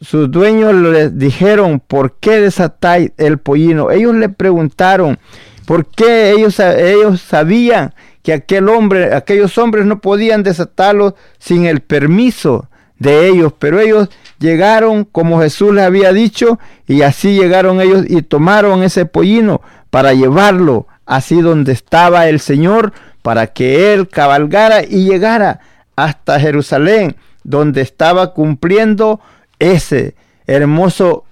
sus 0.00 0.30
dueños 0.30 0.72
les 0.72 1.18
dijeron, 1.18 1.80
¿por 1.80 2.14
qué 2.20 2.40
desatáis 2.40 3.10
el 3.16 3.38
pollino? 3.38 3.90
Ellos 3.90 4.14
le 4.14 4.28
preguntaron, 4.28 5.18
¿por 5.66 5.86
qué 5.86 6.30
ellos, 6.30 6.60
ellos 6.60 7.20
sabían 7.20 7.92
que 8.22 8.32
aquel 8.32 8.68
hombre, 8.68 9.12
aquellos 9.14 9.58
hombres 9.58 9.84
no 9.84 10.00
podían 10.00 10.44
desatarlo 10.44 11.16
sin 11.40 11.66
el 11.66 11.80
permiso 11.80 12.70
de 13.00 13.26
ellos? 13.26 13.52
Pero 13.58 13.80
ellos 13.80 14.10
llegaron 14.38 15.04
como 15.04 15.40
Jesús 15.40 15.74
les 15.74 15.84
había 15.84 16.12
dicho 16.12 16.60
y 16.86 17.02
así 17.02 17.34
llegaron 17.34 17.80
ellos 17.80 18.04
y 18.06 18.22
tomaron 18.22 18.84
ese 18.84 19.06
pollino 19.06 19.60
para 19.90 20.14
llevarlo 20.14 20.86
así 21.06 21.40
donde 21.40 21.72
estaba 21.72 22.28
el 22.28 22.40
Señor, 22.40 22.92
para 23.22 23.48
que 23.48 23.92
Él 23.94 24.08
cabalgara 24.08 24.82
y 24.84 25.04
llegara 25.04 25.60
hasta 25.96 26.38
Jerusalén, 26.38 27.16
donde 27.42 27.80
estaba 27.80 28.34
cumpliendo 28.34 29.20
ese 29.58 30.14
hermoso 30.46 31.24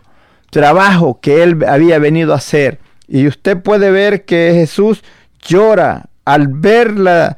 trabajo 0.50 1.18
que 1.20 1.42
Él 1.42 1.64
había 1.68 1.98
venido 1.98 2.32
a 2.32 2.36
hacer. 2.36 2.78
Y 3.06 3.26
usted 3.26 3.60
puede 3.60 3.90
ver 3.90 4.24
que 4.24 4.52
Jesús 4.54 5.02
llora 5.40 6.06
al 6.24 6.48
verla, 6.48 7.36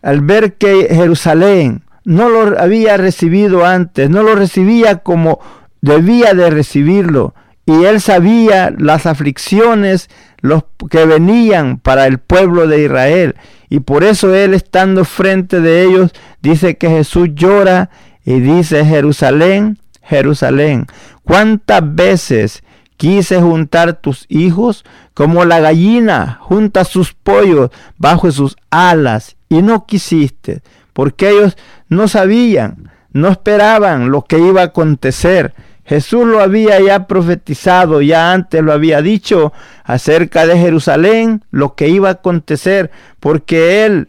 al 0.00 0.20
ver 0.20 0.54
que 0.54 0.88
Jerusalén 0.90 1.82
no 2.04 2.28
lo 2.28 2.58
había 2.58 2.96
recibido 2.96 3.64
antes, 3.64 4.10
no 4.10 4.22
lo 4.22 4.34
recibía 4.34 4.98
como 4.98 5.40
debía 5.80 6.34
de 6.34 6.50
recibirlo. 6.50 7.34
y 7.64 7.84
él 7.84 8.00
sabía 8.00 8.74
las 8.76 9.06
aflicciones 9.06 10.10
los 10.42 10.64
que 10.90 11.06
venían 11.06 11.78
para 11.78 12.06
el 12.06 12.18
pueblo 12.18 12.66
de 12.66 12.82
Israel. 12.82 13.36
Y 13.70 13.80
por 13.80 14.04
eso 14.04 14.34
él 14.34 14.52
estando 14.52 15.06
frente 15.06 15.60
de 15.60 15.84
ellos 15.84 16.10
dice 16.42 16.76
que 16.76 16.90
Jesús 16.90 17.30
llora 17.34 17.88
y 18.24 18.40
dice, 18.40 18.84
Jerusalén, 18.84 19.78
Jerusalén, 20.02 20.86
¿cuántas 21.24 21.94
veces 21.94 22.62
quise 22.96 23.40
juntar 23.40 23.94
tus 23.94 24.26
hijos 24.28 24.84
como 25.14 25.44
la 25.44 25.60
gallina 25.60 26.38
junta 26.42 26.84
sus 26.84 27.14
pollos 27.14 27.70
bajo 27.96 28.30
sus 28.30 28.56
alas 28.70 29.36
y 29.48 29.62
no 29.62 29.86
quisiste? 29.86 30.60
Porque 30.92 31.30
ellos 31.30 31.56
no 31.88 32.08
sabían, 32.08 32.90
no 33.12 33.28
esperaban 33.28 34.10
lo 34.10 34.22
que 34.22 34.38
iba 34.38 34.60
a 34.60 34.66
acontecer. 34.66 35.54
Jesús 35.84 36.26
lo 36.26 36.40
había 36.40 36.80
ya 36.80 37.06
profetizado, 37.06 38.00
ya 38.02 38.32
antes 38.32 38.62
lo 38.62 38.72
había 38.72 39.02
dicho 39.02 39.52
acerca 39.84 40.46
de 40.46 40.56
Jerusalén, 40.56 41.44
lo 41.50 41.74
que 41.74 41.88
iba 41.88 42.08
a 42.08 42.12
acontecer, 42.12 42.90
porque 43.20 43.84
él 43.84 44.08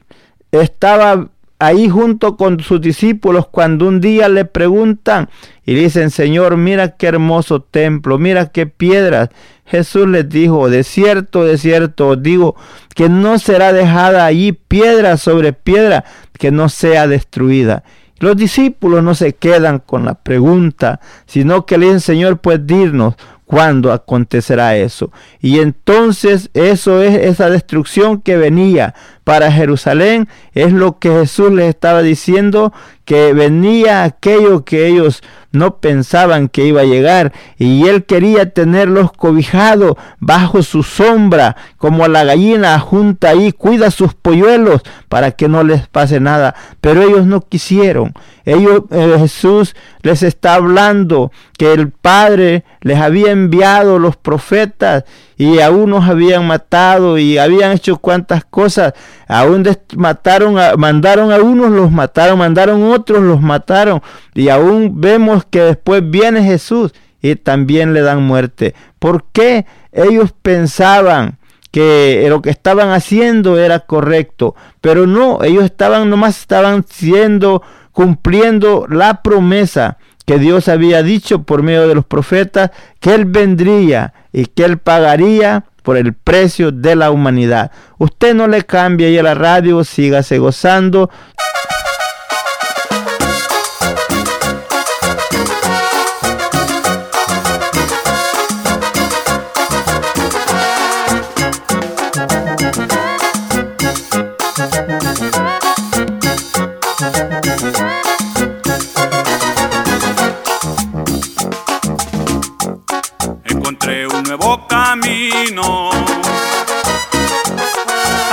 estaba 0.51 1.29
ahí 1.59 1.89
junto 1.89 2.35
con 2.35 2.59
sus 2.59 2.81
discípulos 2.81 3.47
cuando 3.47 3.87
un 3.87 4.01
día 4.01 4.27
le 4.27 4.45
preguntan 4.45 5.29
y 5.65 5.75
dicen, 5.75 6.11
Señor, 6.11 6.57
mira 6.57 6.97
qué 6.97 7.07
hermoso 7.07 7.61
templo, 7.61 8.17
mira 8.17 8.47
qué 8.47 8.67
piedras. 8.67 9.29
Jesús 9.65 10.07
les 10.07 10.27
dijo, 10.27 10.69
de 10.69 10.83
cierto, 10.83 11.45
de 11.45 11.57
cierto, 11.57 12.17
digo 12.17 12.55
que 12.95 13.07
no 13.07 13.39
será 13.39 13.71
dejada 13.71 14.25
allí 14.25 14.51
piedra 14.51 15.17
sobre 15.17 15.53
piedra 15.53 16.03
que 16.37 16.51
no 16.51 16.67
sea 16.67 17.07
destruida. 17.07 17.83
Los 18.23 18.37
discípulos 18.37 19.03
no 19.03 19.15
se 19.15 19.33
quedan 19.33 19.79
con 19.79 20.05
la 20.05 20.15
pregunta, 20.15 21.01
sino 21.25 21.65
que 21.65 21.77
le 21.77 21.87
dicen, 21.87 21.99
Señor, 21.99 22.37
pues 22.37 22.65
dirnos, 22.65 23.15
cuándo 23.45 23.91
acontecerá 23.91 24.77
eso. 24.77 25.11
Y 25.41 25.59
entonces 25.59 26.49
eso 26.53 27.03
es 27.03 27.19
esa 27.19 27.49
destrucción 27.49 28.21
que 28.21 28.37
venía 28.37 28.95
para 29.25 29.51
Jerusalén, 29.51 30.29
es 30.53 30.71
lo 30.71 30.99
que 30.99 31.09
Jesús 31.09 31.51
les 31.51 31.67
estaba 31.67 32.01
diciendo, 32.01 32.71
que 33.05 33.33
venía 33.33 34.03
aquello 34.03 34.63
que 34.63 34.87
ellos 34.87 35.21
no 35.53 35.77
pensaban 35.77 36.49
que 36.49 36.65
iba 36.65 36.81
a 36.81 36.85
llegar 36.85 37.31
y 37.57 37.87
él 37.87 38.05
quería 38.05 38.49
tenerlos 38.49 39.11
cobijados 39.11 39.95
bajo 40.19 40.63
su 40.63 40.81
sombra, 40.81 41.55
como 41.77 42.07
la 42.07 42.23
gallina 42.23 42.77
junta 42.79 43.29
ahí, 43.29 43.51
cuida 43.51 43.91
sus 43.91 44.15
polluelos 44.15 44.81
para 45.09 45.31
que 45.31 45.47
no 45.47 45.63
les 45.63 45.87
pase 45.87 46.19
nada, 46.19 46.55
pero 46.81 47.03
ellos 47.03 47.25
no 47.27 47.41
quisieron. 47.41 48.13
Ellos 48.45 48.81
eh, 48.91 49.15
Jesús 49.19 49.75
les 50.01 50.23
está 50.23 50.55
hablando 50.55 51.31
que 51.57 51.71
el 51.71 51.91
Padre 51.91 52.65
les 52.81 52.99
había 52.99 53.31
enviado 53.31 53.99
los 53.99 54.17
profetas 54.17 55.05
y 55.37 55.59
a 55.59 55.71
unos 55.71 56.09
habían 56.09 56.45
matado 56.45 57.17
y 57.17 57.37
habían 57.37 57.71
hecho 57.71 57.97
cuantas 57.97 58.43
cosas. 58.43 58.93
Aún 59.27 59.67
mataron, 59.95 60.55
mandaron 60.77 61.31
a 61.31 61.37
unos, 61.37 61.71
los 61.71 61.91
mataron, 61.91 62.37
mandaron 62.37 62.81
otros, 62.93 63.21
los 63.21 63.41
mataron. 63.41 64.01
Y 64.33 64.49
aún 64.49 65.01
vemos 65.01 65.45
que 65.49 65.61
después 65.61 66.01
viene 66.09 66.43
Jesús 66.43 66.93
y 67.21 67.35
también 67.35 67.93
le 67.93 68.01
dan 68.01 68.23
muerte. 68.23 68.75
¿Por 68.99 69.25
qué 69.31 69.65
ellos 69.91 70.33
pensaban? 70.41 71.37
que 71.71 72.23
lo 72.29 72.43
que 72.43 72.51
estaban 72.51 72.91
haciendo 72.91 73.57
era 73.57 73.79
correcto, 73.79 74.53
pero 74.79 75.07
no, 75.07 75.43
ellos 75.43 75.63
estaban 75.63 76.07
nomás 76.07 76.39
estaban 76.39 76.85
siendo 76.87 77.63
cumpliendo 77.91 78.85
la 78.87 79.23
promesa 79.23 79.97
que 80.25 80.37
Dios 80.37 80.67
había 80.67 81.01
dicho 81.01 81.41
por 81.41 81.63
medio 81.63 81.87
de 81.87 81.95
los 81.95 82.05
profetas 82.05 82.69
que 82.99 83.15
Él 83.15 83.25
vendría 83.25 84.13
y 84.31 84.45
que 84.45 84.65
Él 84.65 84.77
pagaría 84.77 85.65
por 85.81 85.97
el 85.97 86.13
precio 86.13 86.71
de 86.71 86.95
la 86.95 87.11
humanidad. 87.11 87.71
Usted 87.97 88.33
no 88.33 88.47
le 88.47 88.63
cambie 88.63 89.07
ahí 89.07 89.17
a 89.17 89.23
la 89.23 89.33
radio, 89.33 89.83
sígase 89.83 90.37
gozando. 90.37 91.09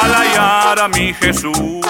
Al 0.02 0.14
hallar 0.14 0.80
a 0.80 0.88
mi 0.88 1.14
Jesús, 1.14 1.86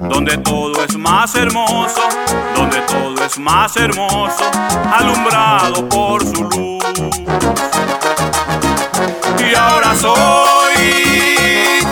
donde 0.00 0.36
todo 0.38 0.84
es 0.84 0.96
más 0.96 1.34
hermoso, 1.36 2.00
donde 2.56 2.80
todo 2.82 3.24
es 3.24 3.38
más 3.38 3.76
hermoso, 3.76 4.44
alumbrado 4.92 5.88
por 5.88 6.22
su 6.22 6.44
luz. 6.44 6.84
Y 9.38 9.54
ahora 9.54 9.94
soy 9.94 10.76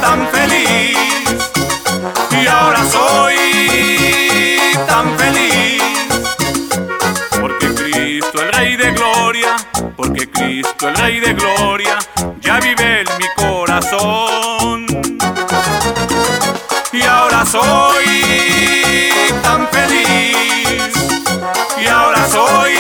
tan 0.01 0.27
feliz, 0.29 1.51
y 2.33 2.47
ahora 2.47 2.85
soy 2.85 3.37
tan 4.87 5.17
feliz, 5.19 5.46
El 10.87 10.97
Rey 10.99 11.19
de 11.19 11.35
Gloria 11.35 11.99
ya 12.41 12.61
vive 12.61 13.01
en 13.01 13.07
mi 13.19 13.27
corazón. 13.35 14.87
Y 16.93 17.03
ahora 17.03 17.45
soy 17.45 18.05
tan 19.43 19.67
feliz, 19.69 20.93
y 21.83 21.87
ahora 21.89 22.29
soy 22.29 22.75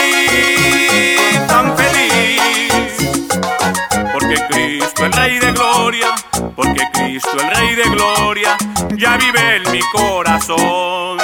tan 1.49 1.77
feliz, 1.77 2.92
porque 4.12 4.37
Cristo 4.51 5.05
el 5.05 5.12
Rey 5.12 5.38
de 5.40 5.53
Gloria, 5.53 6.14
porque 6.55 6.83
Cristo 6.92 7.33
el 7.40 7.51
Rey 7.57 7.75
de 7.75 7.90
Gloria 7.90 8.57
ya 8.97 9.16
vive 9.16 9.57
en 9.57 9.73
mi 9.73 9.81
corazón. 9.90 11.19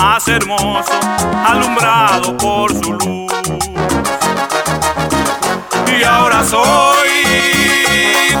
Más 0.00 0.26
hermoso, 0.28 0.92
alumbrado 1.46 2.36
por 2.38 2.72
su 2.72 2.92
luz. 2.94 3.32
Y 5.98 6.02
ahora 6.04 6.42
soy 6.42 7.10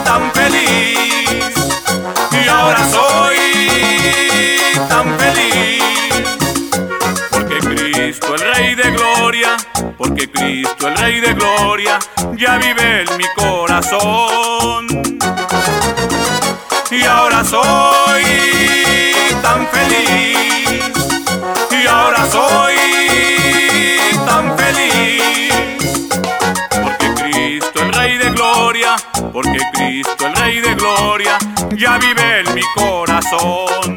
tan 0.04 0.32
feliz, 0.32 1.52
y 2.32 2.48
ahora 2.48 2.82
soy 2.88 3.36
tan 4.88 5.18
feliz, 5.18 6.24
porque 7.30 7.58
Cristo 7.58 8.34
el 8.34 8.54
Rey 8.54 8.74
de 8.74 8.90
Gloria 8.92 9.56
porque 9.98 10.30
Cristo 10.30 10.88
el 10.88 10.96
Rey 10.96 11.20
de 11.20 11.34
Gloria 11.34 11.98
ya 12.36 12.56
vive 12.56 13.02
en 13.02 13.16
mi 13.18 13.24
corazón. 13.36 14.86
Y 16.90 17.04
ahora 17.04 17.44
soy 17.44 18.24
tan 19.42 19.66
feliz, 19.68 20.29
soy 22.30 22.74
tan 24.26 24.56
feliz, 24.56 26.08
porque 26.82 27.06
Cristo 27.22 27.82
el 27.82 27.92
Rey 27.92 28.18
de 28.18 28.30
Gloria, 28.30 28.96
porque 29.32 29.58
Cristo 29.72 30.26
el 30.26 30.34
Rey 30.36 30.60
de 30.60 30.74
Gloria 30.74 31.38
ya 31.76 31.98
vive 31.98 32.40
en 32.40 32.54
mi 32.54 32.62
corazón. 32.74 33.96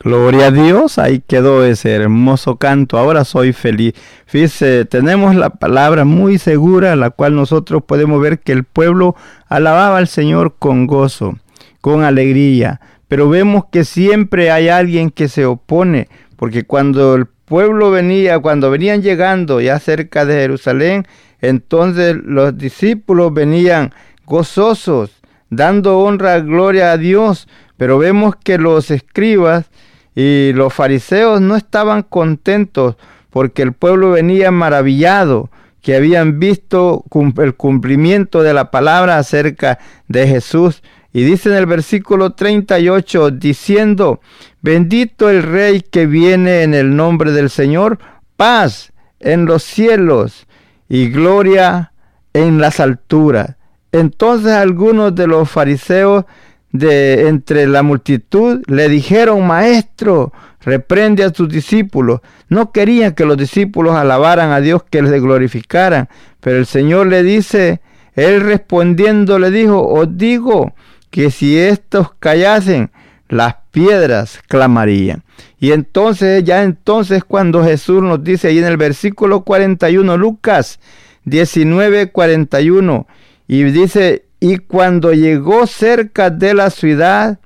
Gloria 0.00 0.46
a 0.46 0.50
Dios, 0.52 0.98
ahí 1.00 1.20
quedó 1.26 1.64
ese 1.64 1.92
hermoso 1.92 2.56
canto. 2.56 2.96
Ahora 2.96 3.24
soy 3.24 3.52
feliz. 3.52 3.92
Fíjese, 4.24 4.84
tenemos 4.84 5.34
la 5.34 5.50
palabra 5.50 6.04
muy 6.04 6.38
segura, 6.38 6.94
la 6.94 7.10
cual 7.10 7.34
nosotros 7.34 7.82
podemos 7.84 8.20
ver 8.20 8.38
que 8.38 8.52
el 8.52 8.62
pueblo 8.62 9.16
alababa 9.48 9.98
al 9.98 10.06
Señor 10.06 10.54
con 10.60 10.86
gozo, 10.86 11.34
con 11.80 12.04
alegría. 12.04 12.80
Pero 13.08 13.28
vemos 13.28 13.64
que 13.70 13.84
siempre 13.84 14.50
hay 14.50 14.68
alguien 14.68 15.10
que 15.10 15.28
se 15.28 15.46
opone, 15.46 16.08
porque 16.36 16.64
cuando 16.64 17.14
el 17.14 17.26
pueblo 17.26 17.90
venía, 17.90 18.38
cuando 18.40 18.70
venían 18.70 19.02
llegando 19.02 19.60
ya 19.60 19.78
cerca 19.78 20.24
de 20.24 20.34
Jerusalén, 20.34 21.06
entonces 21.40 22.16
los 22.16 22.56
discípulos 22.56 23.32
venían 23.32 23.92
gozosos, 24.24 25.10
dando 25.50 25.98
honra, 26.00 26.40
gloria 26.40 26.92
a 26.92 26.96
Dios, 26.96 27.48
pero 27.76 27.98
vemos 27.98 28.34
que 28.36 28.58
los 28.58 28.90
escribas 28.90 29.66
y 30.14 30.52
los 30.54 30.72
fariseos 30.72 31.40
no 31.40 31.56
estaban 31.56 32.02
contentos 32.02 32.96
porque 33.30 33.62
el 33.62 33.72
pueblo 33.72 34.12
venía 34.12 34.50
maravillado, 34.50 35.50
que 35.82 35.94
habían 35.94 36.40
visto 36.40 37.04
el 37.36 37.54
cumplimiento 37.54 38.42
de 38.42 38.52
la 38.52 38.72
palabra 38.72 39.18
acerca 39.18 39.78
de 40.08 40.26
Jesús. 40.26 40.82
Y 41.16 41.24
dice 41.24 41.48
en 41.48 41.54
el 41.54 41.64
versículo 41.64 42.34
38, 42.34 43.30
diciendo, 43.30 44.20
bendito 44.60 45.30
el 45.30 45.44
rey 45.44 45.80
que 45.80 46.04
viene 46.04 46.62
en 46.62 46.74
el 46.74 46.94
nombre 46.94 47.32
del 47.32 47.48
Señor, 47.48 47.98
paz 48.36 48.92
en 49.18 49.46
los 49.46 49.62
cielos 49.62 50.46
y 50.90 51.08
gloria 51.08 51.94
en 52.34 52.60
las 52.60 52.80
alturas. 52.80 53.56
Entonces 53.92 54.52
algunos 54.52 55.14
de 55.14 55.26
los 55.26 55.48
fariseos 55.48 56.26
de 56.70 57.28
entre 57.28 57.66
la 57.66 57.82
multitud 57.82 58.62
le 58.66 58.90
dijeron, 58.90 59.46
Maestro, 59.46 60.34
reprende 60.60 61.24
a 61.24 61.30
tus 61.30 61.48
discípulos. 61.48 62.20
No 62.50 62.72
querían 62.72 63.14
que 63.14 63.24
los 63.24 63.38
discípulos 63.38 63.96
alabaran 63.96 64.50
a 64.50 64.60
Dios, 64.60 64.84
que 64.84 65.00
les 65.00 65.22
glorificaran. 65.22 66.10
Pero 66.40 66.58
el 66.58 66.66
Señor 66.66 67.06
le 67.06 67.22
dice, 67.22 67.80
él 68.12 68.42
respondiendo 68.42 69.38
le 69.38 69.50
dijo, 69.50 69.82
os 69.82 70.14
digo 70.18 70.74
que 71.16 71.30
si 71.30 71.56
estos 71.56 72.12
callasen, 72.18 72.90
las 73.30 73.54
piedras 73.70 74.38
clamarían. 74.48 75.22
Y 75.58 75.72
entonces, 75.72 76.44
ya 76.44 76.62
entonces 76.62 77.24
cuando 77.24 77.64
Jesús 77.64 78.02
nos 78.02 78.22
dice 78.22 78.48
ahí 78.48 78.58
en 78.58 78.66
el 78.66 78.76
versículo 78.76 79.40
41, 79.40 80.14
Lucas 80.18 80.78
19, 81.24 82.10
41, 82.10 83.06
y 83.48 83.62
dice, 83.62 84.26
y 84.40 84.58
cuando 84.58 85.14
llegó 85.14 85.66
cerca 85.66 86.28
de 86.28 86.52
la 86.52 86.68
ciudad, 86.68 87.38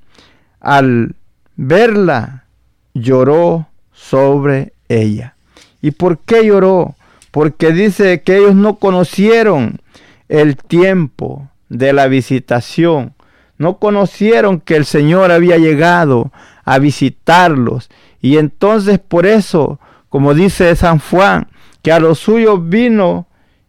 al 0.59 1.15
verla, 1.55 2.47
lloró 2.93 3.69
sobre 3.93 4.73
ella. 4.89 5.37
¿Y 5.81 5.93
por 5.93 6.19
qué 6.19 6.45
lloró? 6.45 6.97
Porque 7.31 7.71
dice 7.71 8.23
que 8.23 8.39
ellos 8.39 8.57
no 8.57 8.81
conocieron 8.81 9.81
el 10.29 10.57
tiempo 10.57 11.49
de 11.69 11.93
la 11.93 12.09
visitación. 12.09 13.15
No 13.61 13.79
conocieron 13.79 14.61
que 14.61 14.75
el 14.75 14.85
Señor 14.85 15.31
había 15.31 15.57
llegado 15.59 16.33
a 16.65 16.79
visitarlos. 16.79 17.91
Y 18.21 18.39
entonces 18.39 18.99
por 18.99 19.27
eso, 19.27 19.79
como 20.09 20.35
dice 20.35 20.75
San 20.75 20.99
Juan, 20.99 21.49
que 21.83 21.93
a 21.93 22.01
los 22.01 22.19
suyos 22.19 22.69
vino 22.69 23.29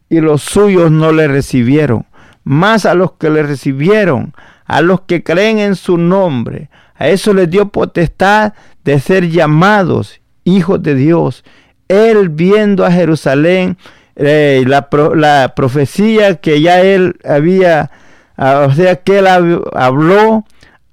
y 0.10 0.20
los 0.20 0.42
suyos 0.42 0.92
no 0.92 1.12
le 1.12 1.28
recibieron 1.28 2.06
más 2.44 2.86
a 2.86 2.94
los 2.94 3.14
que 3.14 3.30
le 3.30 3.44
recibieron, 3.44 4.34
a 4.66 4.82
los 4.82 5.02
que 5.02 5.24
creen 5.24 5.60
en 5.60 5.76
su 5.76 5.98
nombre. 5.98 6.70
A 6.96 7.08
eso 7.08 7.34
les 7.34 7.50
dio 7.50 7.70
potestad 7.70 8.54
de 8.84 9.00
ser 9.00 9.30
llamados 9.30 10.22
hijos 10.44 10.82
de 10.82 10.96
Dios. 10.96 11.44
Él 11.88 12.30
viendo 12.30 12.86
a 12.86 12.92
Jerusalén, 12.92 13.78
eh, 14.16 14.64
la, 14.68 14.88
la, 15.16 15.54
profecía 15.56 16.36
que 16.36 16.62
ya 16.62 16.82
él 16.82 17.16
había, 17.24 17.92
o 18.42 18.72
sea, 18.74 18.96
que 18.98 19.20
él 19.20 19.28
habló 19.28 20.46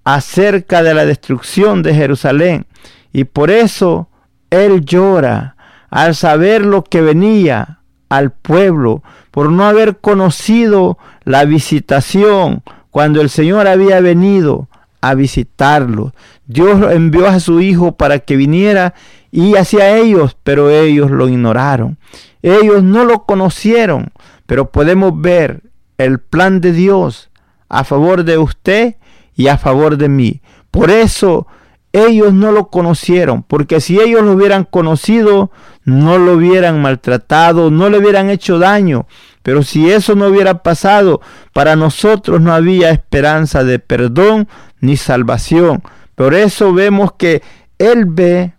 acerca 0.05 0.83
de 0.83 0.95
la 0.95 1.07
destrucción 1.07 1.83
de 1.83 1.95
Jerusalén. 1.95 2.67
Y 3.13 3.25
por 3.25 3.51
eso 3.51 4.09
él 4.51 4.85
llora 4.85 5.57
al 5.91 6.15
saber 6.15 6.65
lo 6.65 6.85
que 6.85 7.01
venía 7.01 7.81
al 8.11 8.31
pueblo, 8.31 9.03
por 9.31 9.51
no 9.51 9.65
haber 9.65 9.99
conocido 9.99 10.99
la 11.25 11.45
visitación 11.45 12.63
cuando 12.91 13.21
el 13.21 13.29
Señor 13.29 13.67
había 13.67 14.01
venido 14.01 14.69
a 15.01 15.15
visitarlo. 15.15 16.15
Dios 16.47 16.91
envió 16.93 17.27
a 17.27 17.41
su 17.41 17.61
Hijo 17.61 17.93
para 17.93 18.19
que 18.19 18.37
viniera 18.37 18.95
y 19.31 19.57
hacia 19.57 19.97
ellos, 19.97 20.37
pero 20.43 20.71
ellos 20.71 21.11
lo 21.11 21.29
ignoraron. 21.29 21.99
Ellos 22.43 22.83
no 22.83 23.05
lo 23.05 23.25
conocieron, 23.25 24.11
pero 24.47 24.71
podemos 24.71 25.21
ver 25.21 25.63
el 25.99 26.19
plan 26.19 26.61
de 26.61 26.73
Dios 26.73 27.28
a 27.69 27.85
favor 27.85 28.25
de 28.25 28.39
usted 28.39 28.97
y 29.37 29.49
a 29.49 29.59
favor 29.59 29.97
de 29.97 30.09
mí. 30.09 30.43
Por 30.71 30.91
eso 30.91 31.47
ellos 31.93 32.33
no 32.33 32.53
lo 32.53 32.69
conocieron, 32.69 33.43
porque 33.43 33.81
si 33.81 33.99
ellos 33.99 34.23
lo 34.23 34.33
hubieran 34.33 34.65
conocido, 34.65 35.51
no 35.85 36.19
lo 36.19 36.35
hubieran 36.35 36.83
maltratado, 36.83 37.71
no 37.71 37.89
le 37.89 37.99
hubieran 37.99 38.31
hecho 38.31 38.59
daño. 38.59 39.07
Pero 39.43 39.63
si 39.63 39.91
eso 39.91 40.15
no 40.15 40.27
hubiera 40.27 40.63
pasado, 40.63 41.21
para 41.53 41.77
nosotros 41.77 42.41
no 42.41 42.53
había 42.53 42.91
esperanza 42.91 43.65
de 43.65 43.79
perdón 43.79 44.49
ni 44.81 44.97
salvación. 44.97 45.83
Por 46.15 46.35
eso 46.35 46.75
vemos 46.75 47.13
que 47.13 47.43
Él 47.79 48.05
ve 48.05 48.53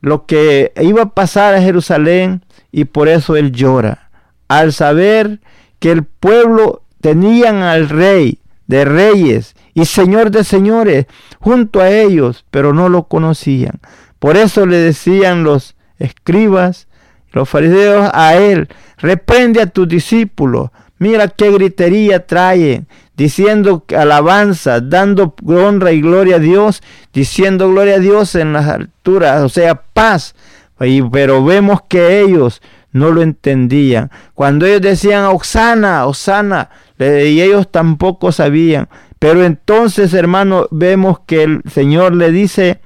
lo 0.00 0.24
que 0.24 0.72
iba 0.80 1.02
a 1.02 1.14
pasar 1.14 1.54
a 1.54 1.62
Jerusalén 1.62 2.44
y 2.72 2.84
por 2.84 3.08
eso 3.08 3.36
Él 3.36 3.52
llora. 3.52 4.10
Al 4.48 4.72
saber 4.72 5.40
que 5.78 5.92
el 5.92 6.04
pueblo 6.04 6.82
tenían 7.00 7.62
al 7.62 7.88
rey 7.88 8.39
de 8.70 8.84
reyes 8.84 9.56
y 9.74 9.84
señor 9.84 10.30
de 10.30 10.44
señores 10.44 11.06
junto 11.40 11.80
a 11.80 11.90
ellos, 11.90 12.44
pero 12.52 12.72
no 12.72 12.88
lo 12.88 13.08
conocían. 13.08 13.80
Por 14.20 14.36
eso 14.36 14.64
le 14.64 14.76
decían 14.76 15.42
los 15.42 15.74
escribas, 15.98 16.86
los 17.32 17.48
fariseos 17.48 18.08
a 18.14 18.36
él, 18.36 18.68
reprende 18.98 19.60
a 19.60 19.66
tus 19.66 19.88
discípulos, 19.88 20.70
mira 20.98 21.26
qué 21.26 21.50
gritería 21.50 22.26
traen, 22.28 22.86
diciendo 23.16 23.84
alabanza, 23.96 24.80
dando 24.80 25.34
honra 25.44 25.90
y 25.90 26.00
gloria 26.00 26.36
a 26.36 26.38
Dios, 26.38 26.80
diciendo 27.12 27.68
gloria 27.70 27.96
a 27.96 27.98
Dios 27.98 28.36
en 28.36 28.52
las 28.52 28.68
alturas, 28.68 29.42
o 29.42 29.48
sea, 29.48 29.82
paz. 29.92 30.36
pero 31.10 31.44
vemos 31.44 31.80
que 31.88 32.20
ellos 32.20 32.62
no 32.92 33.10
lo 33.10 33.22
entendían. 33.22 34.10
Cuando 34.34 34.66
ellos 34.66 34.80
decían, 34.80 35.24
Osana, 35.24 36.06
Osana, 36.06 36.70
y 37.00 37.40
ellos 37.40 37.70
tampoco 37.70 38.30
sabían. 38.32 38.88
Pero 39.18 39.44
entonces, 39.44 40.14
hermano, 40.14 40.66
vemos 40.70 41.20
que 41.26 41.42
el 41.42 41.62
Señor 41.70 42.14
le 42.14 42.30
dice, 42.30 42.80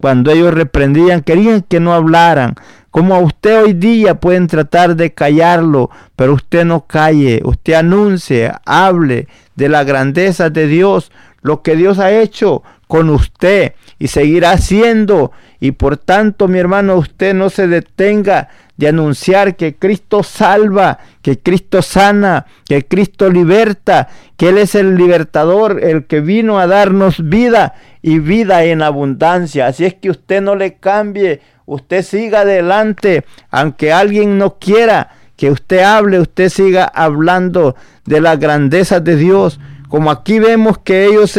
cuando 0.00 0.30
ellos 0.30 0.54
reprendían, 0.54 1.22
querían 1.22 1.62
que 1.62 1.80
no 1.80 1.92
hablaran. 1.92 2.54
Como 2.90 3.14
a 3.14 3.20
usted 3.20 3.62
hoy 3.62 3.72
día 3.72 4.18
pueden 4.18 4.48
tratar 4.48 4.96
de 4.96 5.12
callarlo, 5.14 5.90
pero 6.16 6.34
usted 6.34 6.64
no 6.64 6.86
calle, 6.86 7.40
usted 7.44 7.74
anuncie, 7.74 8.52
hable 8.66 9.28
de 9.54 9.68
la 9.68 9.84
grandeza 9.84 10.50
de 10.50 10.66
Dios, 10.66 11.12
lo 11.42 11.62
que 11.62 11.76
Dios 11.76 11.98
ha 11.98 12.10
hecho 12.10 12.62
con 12.88 13.10
usted 13.10 13.74
y 14.00 14.08
seguirá 14.08 14.52
haciendo. 14.52 15.30
Y 15.60 15.72
por 15.72 15.96
tanto, 15.96 16.48
mi 16.48 16.58
hermano, 16.58 16.96
usted 16.96 17.34
no 17.34 17.50
se 17.50 17.68
detenga 17.68 18.48
de 18.80 18.88
anunciar 18.88 19.56
que 19.56 19.76
Cristo 19.76 20.22
salva, 20.22 21.00
que 21.20 21.38
Cristo 21.38 21.82
sana, 21.82 22.46
que 22.66 22.88
Cristo 22.88 23.28
liberta, 23.28 24.08
que 24.38 24.48
Él 24.48 24.56
es 24.56 24.74
el 24.74 24.96
libertador, 24.96 25.84
el 25.84 26.06
que 26.06 26.22
vino 26.22 26.58
a 26.58 26.66
darnos 26.66 27.28
vida 27.28 27.74
y 28.00 28.20
vida 28.20 28.64
en 28.64 28.80
abundancia. 28.80 29.66
Así 29.66 29.84
es 29.84 29.92
que 29.92 30.08
usted 30.08 30.40
no 30.40 30.56
le 30.56 30.76
cambie, 30.76 31.42
usted 31.66 32.02
siga 32.02 32.40
adelante, 32.40 33.26
aunque 33.50 33.92
alguien 33.92 34.38
no 34.38 34.58
quiera 34.58 35.10
que 35.36 35.50
usted 35.50 35.80
hable, 35.80 36.18
usted 36.18 36.48
siga 36.48 36.86
hablando 36.86 37.76
de 38.06 38.22
la 38.22 38.36
grandeza 38.36 38.98
de 38.98 39.16
Dios. 39.16 39.60
Como 39.90 40.10
aquí 40.10 40.38
vemos 40.38 40.78
que 40.78 41.04
ellos, 41.04 41.38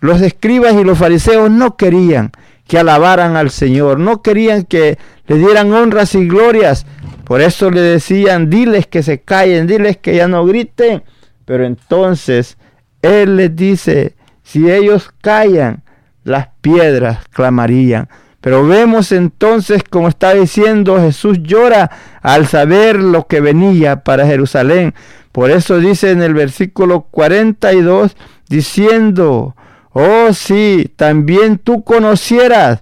los 0.00 0.20
escribas 0.20 0.74
y 0.74 0.84
los 0.84 0.98
fariseos 0.98 1.50
no 1.50 1.74
querían 1.78 2.32
que 2.72 2.78
alabaran 2.78 3.36
al 3.36 3.50
Señor, 3.50 3.98
no 3.98 4.22
querían 4.22 4.64
que 4.64 4.96
le 5.26 5.36
dieran 5.36 5.74
honras 5.74 6.14
y 6.14 6.26
glorias. 6.26 6.86
Por 7.24 7.42
eso 7.42 7.70
le 7.70 7.82
decían, 7.82 8.48
diles 8.48 8.86
que 8.86 9.02
se 9.02 9.20
callen, 9.20 9.66
diles 9.66 9.98
que 9.98 10.16
ya 10.16 10.26
no 10.26 10.46
griten. 10.46 11.02
Pero 11.44 11.66
entonces 11.66 12.56
Él 13.02 13.36
les 13.36 13.54
dice, 13.54 14.16
si 14.42 14.70
ellos 14.70 15.12
callan, 15.20 15.82
las 16.24 16.48
piedras 16.62 17.18
clamarían. 17.28 18.08
Pero 18.40 18.66
vemos 18.66 19.12
entonces, 19.12 19.84
como 19.84 20.08
está 20.08 20.32
diciendo, 20.32 20.98
Jesús 20.98 21.42
llora 21.42 21.90
al 22.22 22.46
saber 22.46 22.96
lo 22.96 23.26
que 23.26 23.42
venía 23.42 24.02
para 24.02 24.24
Jerusalén. 24.24 24.94
Por 25.30 25.50
eso 25.50 25.78
dice 25.78 26.10
en 26.10 26.22
el 26.22 26.32
versículo 26.32 27.02
42, 27.10 28.16
diciendo, 28.48 29.56
Oh 29.92 30.32
sí, 30.32 30.90
también 30.96 31.58
tú 31.58 31.84
conocieras, 31.84 32.80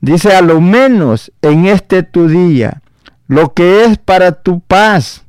dice 0.00 0.34
a 0.34 0.42
lo 0.42 0.60
menos 0.60 1.32
en 1.40 1.66
este 1.66 2.02
tu 2.02 2.28
día, 2.28 2.82
lo 3.26 3.54
que 3.54 3.84
es 3.84 3.96
para 3.98 4.32
tu 4.32 4.60
paz. 4.60 5.24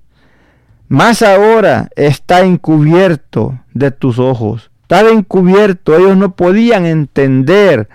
Más 0.89 1.21
ahora 1.21 1.89
está 1.95 2.41
encubierto 2.41 3.59
de 3.73 3.91
tus 3.91 4.19
ojos, 4.19 4.69
estaba 4.81 5.09
encubierto, 5.09 5.95
ellos 5.95 6.17
no 6.17 6.35
podían 6.35 6.85
entender 6.85 7.87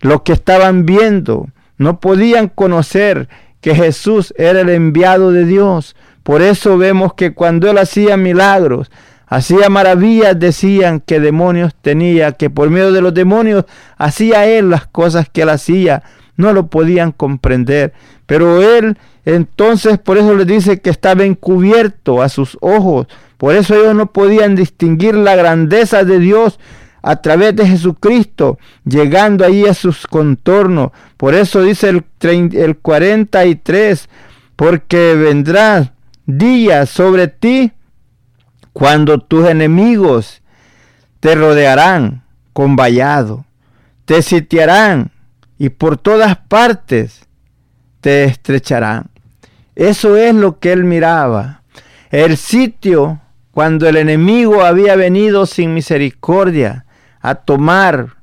lo 0.00 0.22
que 0.22 0.32
estaban 0.32 0.86
viendo, 0.86 1.48
no 1.76 2.00
podían 2.00 2.48
conocer 2.48 3.28
que 3.60 3.74
Jesús 3.74 4.32
era 4.36 4.60
el 4.60 4.68
enviado 4.68 5.32
de 5.32 5.44
Dios. 5.44 5.96
Por 6.22 6.42
eso 6.42 6.78
vemos 6.78 7.14
que 7.14 7.34
cuando 7.34 7.70
él 7.70 7.78
hacía 7.78 8.16
milagros, 8.16 8.90
hacía 9.30 9.70
maravillas, 9.70 10.38
decían 10.38 11.00
que 11.00 11.20
demonios 11.20 11.72
tenía, 11.80 12.32
que 12.32 12.50
por 12.50 12.68
medio 12.68 12.92
de 12.92 13.00
los 13.00 13.14
demonios 13.14 13.64
hacía 13.96 14.46
él 14.46 14.68
las 14.68 14.86
cosas 14.86 15.28
que 15.30 15.42
él 15.42 15.48
hacía. 15.48 16.02
No 16.36 16.52
lo 16.52 16.66
podían 16.66 17.12
comprender. 17.12 17.92
Pero 18.26 18.60
él 18.60 18.98
entonces 19.24 19.98
por 19.98 20.18
eso 20.18 20.34
les 20.34 20.46
dice 20.46 20.80
que 20.80 20.90
estaba 20.90 21.24
encubierto 21.24 22.22
a 22.22 22.28
sus 22.28 22.58
ojos. 22.60 23.06
Por 23.38 23.54
eso 23.54 23.74
ellos 23.74 23.94
no 23.94 24.12
podían 24.12 24.56
distinguir 24.56 25.14
la 25.14 25.36
grandeza 25.36 26.04
de 26.04 26.18
Dios 26.18 26.58
a 27.02 27.22
través 27.22 27.56
de 27.56 27.66
Jesucristo, 27.66 28.58
llegando 28.84 29.44
ahí 29.44 29.64
a 29.64 29.74
sus 29.74 30.06
contornos. 30.06 30.90
Por 31.16 31.34
eso 31.34 31.62
dice 31.62 31.88
el, 31.88 32.04
el 32.20 32.76
43, 32.76 34.08
porque 34.56 35.14
vendrá 35.14 35.94
día 36.26 36.84
sobre 36.84 37.28
ti 37.28 37.72
cuando 38.72 39.18
tus 39.18 39.48
enemigos 39.48 40.42
te 41.20 41.34
rodearán 41.34 42.22
con 42.52 42.76
vallado, 42.76 43.44
te 44.04 44.22
sitiarán 44.22 45.12
y 45.58 45.68
por 45.68 45.96
todas 45.96 46.36
partes 46.36 47.26
te 48.00 48.24
estrecharán. 48.24 49.10
Eso 49.74 50.16
es 50.16 50.34
lo 50.34 50.58
que 50.58 50.72
él 50.72 50.84
miraba. 50.84 51.62
El 52.10 52.36
sitio 52.36 53.20
cuando 53.50 53.88
el 53.88 53.96
enemigo 53.96 54.64
había 54.64 54.96
venido 54.96 55.46
sin 55.46 55.74
misericordia 55.74 56.86
a 57.20 57.34
tomar 57.34 58.16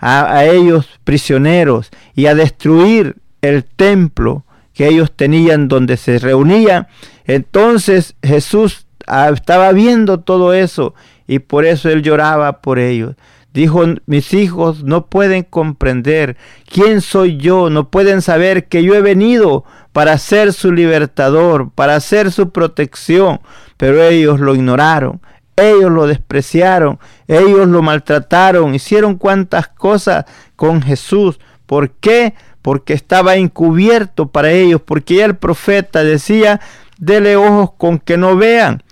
a, 0.00 0.44
ellos 0.44 0.88
prisioneros 1.04 1.90
y 2.14 2.26
a 2.26 2.34
destruir 2.34 3.16
el 3.40 3.64
templo 3.64 4.44
que 4.74 4.86
ellos 4.86 5.12
tenían 5.14 5.68
donde 5.68 5.96
se 5.96 6.18
reunían. 6.18 6.86
Entonces 7.24 8.14
Jesús 8.22 8.86
estaba 9.32 9.72
viendo 9.72 10.20
todo 10.20 10.52
eso 10.52 10.94
y 11.26 11.38
por 11.40 11.64
eso 11.64 11.88
él 11.90 12.02
lloraba 12.02 12.60
por 12.60 12.78
ellos. 12.78 13.14
Dijo, 13.52 13.82
mis 14.06 14.34
hijos 14.34 14.84
no 14.84 15.06
pueden 15.06 15.42
comprender 15.42 16.36
quién 16.70 17.00
soy 17.00 17.38
yo, 17.38 17.70
no 17.70 17.90
pueden 17.90 18.22
saber 18.22 18.68
que 18.68 18.82
yo 18.82 18.94
he 18.94 19.00
venido 19.00 19.64
para 19.92 20.16
ser 20.18 20.52
su 20.52 20.70
libertador, 20.70 21.70
para 21.70 21.98
ser 22.00 22.30
su 22.30 22.50
protección, 22.50 23.40
pero 23.76 24.02
ellos 24.02 24.38
lo 24.38 24.54
ignoraron, 24.54 25.20
ellos 25.56 25.90
lo 25.90 26.06
despreciaron, 26.06 26.98
ellos 27.26 27.66
lo 27.68 27.82
maltrataron, 27.82 28.74
hicieron 28.74 29.16
cuantas 29.16 29.68
cosas 29.68 30.26
con 30.54 30.82
Jesús. 30.82 31.40
¿Por 31.66 31.90
qué? 31.90 32.34
Porque 32.62 32.92
estaba 32.92 33.36
encubierto 33.36 34.28
para 34.28 34.50
ellos, 34.52 34.80
porque 34.84 35.16
ya 35.16 35.24
el 35.24 35.36
profeta 35.36 36.04
decía, 36.04 36.60
dele 36.98 37.36
ojos 37.36 37.72
con 37.76 37.98
que 37.98 38.16
no 38.16 38.36
vean 38.36 38.82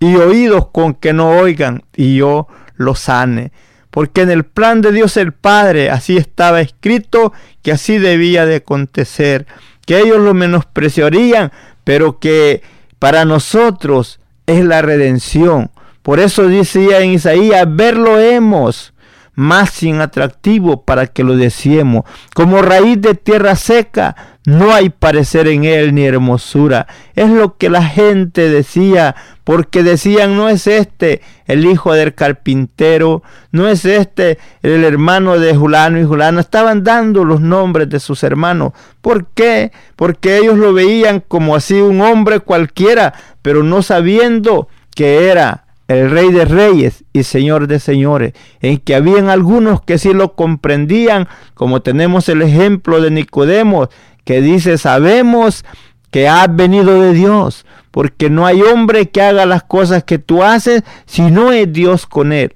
y 0.00 0.16
oídos 0.16 0.68
con 0.68 0.94
que 0.94 1.12
no 1.12 1.30
oigan, 1.38 1.84
y 1.94 2.16
yo 2.16 2.48
lo 2.76 2.94
sane 2.94 3.52
porque 3.96 4.20
en 4.20 4.30
el 4.30 4.44
plan 4.44 4.82
de 4.82 4.92
Dios 4.92 5.16
el 5.16 5.32
Padre 5.32 5.88
así 5.88 6.18
estaba 6.18 6.60
escrito 6.60 7.32
que 7.62 7.72
así 7.72 7.96
debía 7.96 8.44
de 8.44 8.56
acontecer, 8.56 9.46
que 9.86 9.98
ellos 9.98 10.18
lo 10.18 10.34
menospreciarían, 10.34 11.50
pero 11.82 12.18
que 12.18 12.60
para 12.98 13.24
nosotros 13.24 14.20
es 14.46 14.62
la 14.66 14.82
redención. 14.82 15.70
Por 16.02 16.20
eso 16.20 16.46
decía 16.46 17.00
en 17.00 17.12
Isaías, 17.12 17.64
verlo 17.66 18.20
hemos 18.20 18.92
más 19.36 19.70
sin 19.70 20.00
atractivo 20.00 20.82
para 20.82 21.06
que 21.06 21.22
lo 21.22 21.36
deseemos. 21.36 22.04
Como 22.34 22.62
raíz 22.62 23.00
de 23.00 23.14
tierra 23.14 23.54
seca, 23.54 24.16
no 24.46 24.72
hay 24.72 24.88
parecer 24.88 25.46
en 25.46 25.64
él 25.64 25.94
ni 25.94 26.06
hermosura. 26.06 26.86
Es 27.14 27.28
lo 27.28 27.56
que 27.56 27.68
la 27.68 27.84
gente 27.84 28.48
decía, 28.48 29.14
porque 29.44 29.82
decían, 29.82 30.36
no 30.36 30.48
es 30.48 30.66
este 30.66 31.20
el 31.46 31.66
hijo 31.66 31.92
del 31.92 32.14
carpintero, 32.14 33.22
no 33.52 33.68
es 33.68 33.84
este 33.84 34.38
el 34.62 34.84
hermano 34.84 35.38
de 35.38 35.54
Julano 35.54 36.00
y 36.00 36.04
Julano. 36.04 36.40
Estaban 36.40 36.82
dando 36.82 37.22
los 37.24 37.40
nombres 37.40 37.90
de 37.90 38.00
sus 38.00 38.24
hermanos. 38.24 38.72
¿Por 39.02 39.26
qué? 39.26 39.70
Porque 39.96 40.38
ellos 40.38 40.56
lo 40.56 40.72
veían 40.72 41.20
como 41.20 41.54
así 41.54 41.74
un 41.74 42.00
hombre 42.00 42.40
cualquiera, 42.40 43.12
pero 43.42 43.62
no 43.62 43.82
sabiendo 43.82 44.68
que 44.94 45.28
era 45.28 45.65
el 45.88 46.10
rey 46.10 46.32
de 46.32 46.44
reyes 46.44 47.04
y 47.12 47.22
señor 47.22 47.68
de 47.68 47.78
señores, 47.78 48.32
en 48.60 48.78
que 48.78 48.94
habían 48.94 49.28
algunos 49.28 49.80
que 49.82 49.98
sí 49.98 50.12
lo 50.12 50.34
comprendían, 50.34 51.28
como 51.54 51.82
tenemos 51.82 52.28
el 52.28 52.42
ejemplo 52.42 53.00
de 53.00 53.10
Nicodemo, 53.10 53.88
que 54.24 54.42
dice, 54.42 54.78
sabemos 54.78 55.64
que 56.10 56.28
has 56.28 56.54
venido 56.54 57.00
de 57.00 57.12
Dios, 57.12 57.66
porque 57.90 58.30
no 58.30 58.46
hay 58.46 58.62
hombre 58.62 59.10
que 59.10 59.22
haga 59.22 59.46
las 59.46 59.62
cosas 59.62 60.04
que 60.04 60.18
tú 60.18 60.42
haces 60.42 60.82
si 61.06 61.22
no 61.22 61.52
es 61.52 61.72
Dios 61.72 62.06
con 62.06 62.32
él. 62.32 62.54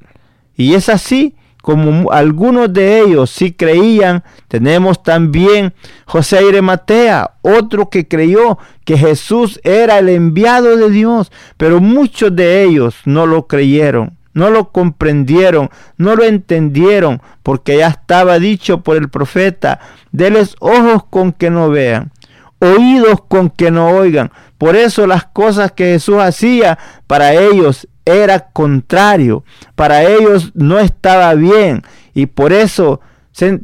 Y 0.57 0.75
es 0.75 0.89
así 0.89 1.35
como 1.63 2.11
algunos 2.11 2.73
de 2.73 3.01
ellos 3.01 3.31
sí 3.31 3.53
creían, 3.53 4.25
tenemos 4.49 5.03
también 5.03 5.75
José 6.07 6.63
Matea, 6.63 7.33
otro 7.43 7.91
que 7.91 8.09
creyó 8.09 8.59
que 8.85 8.97
Jesús 8.97 9.61
era 9.63 9.99
el 9.99 10.09
enviado 10.09 10.77
de 10.77 10.91
Dios, 10.91 11.31
pero 11.57 11.81
muchos 11.81 12.35
de 12.35 12.65
ellos 12.65 12.97
no 13.05 13.27
lo 13.27 13.47
creyeron 13.47 14.19
no 14.33 14.51
lo 14.51 14.71
comprendieron, 14.71 15.71
no 15.97 16.15
lo 16.15 16.25
entendieron, 16.25 17.21
porque 17.43 17.79
ya 17.79 17.89
estaba 17.89 18.39
dicho 18.39 18.83
por 18.83 18.97
el 18.97 19.09
profeta, 19.09 19.81
deles 20.13 20.55
ojos 20.61 21.05
con 21.11 21.33
que 21.33 21.51
no 21.51 21.69
vean, 21.69 22.13
oídos 22.61 23.23
con 23.29 23.51
que 23.51 23.71
no 23.71 23.89
oigan. 23.89 24.31
Por 24.59 24.77
eso 24.77 25.07
las 25.07 25.25
cosas 25.25 25.73
que 25.73 25.85
Jesús 25.85 26.17
hacía 26.17 26.79
para 27.07 27.35
ellos 27.35 27.89
era 28.05 28.51
contrario, 28.51 29.45
para 29.75 30.03
ellos 30.05 30.53
no 30.55 30.79
estaba 30.79 31.35
bien 31.35 31.83
y 32.15 32.27
por 32.27 32.53
eso 32.53 33.01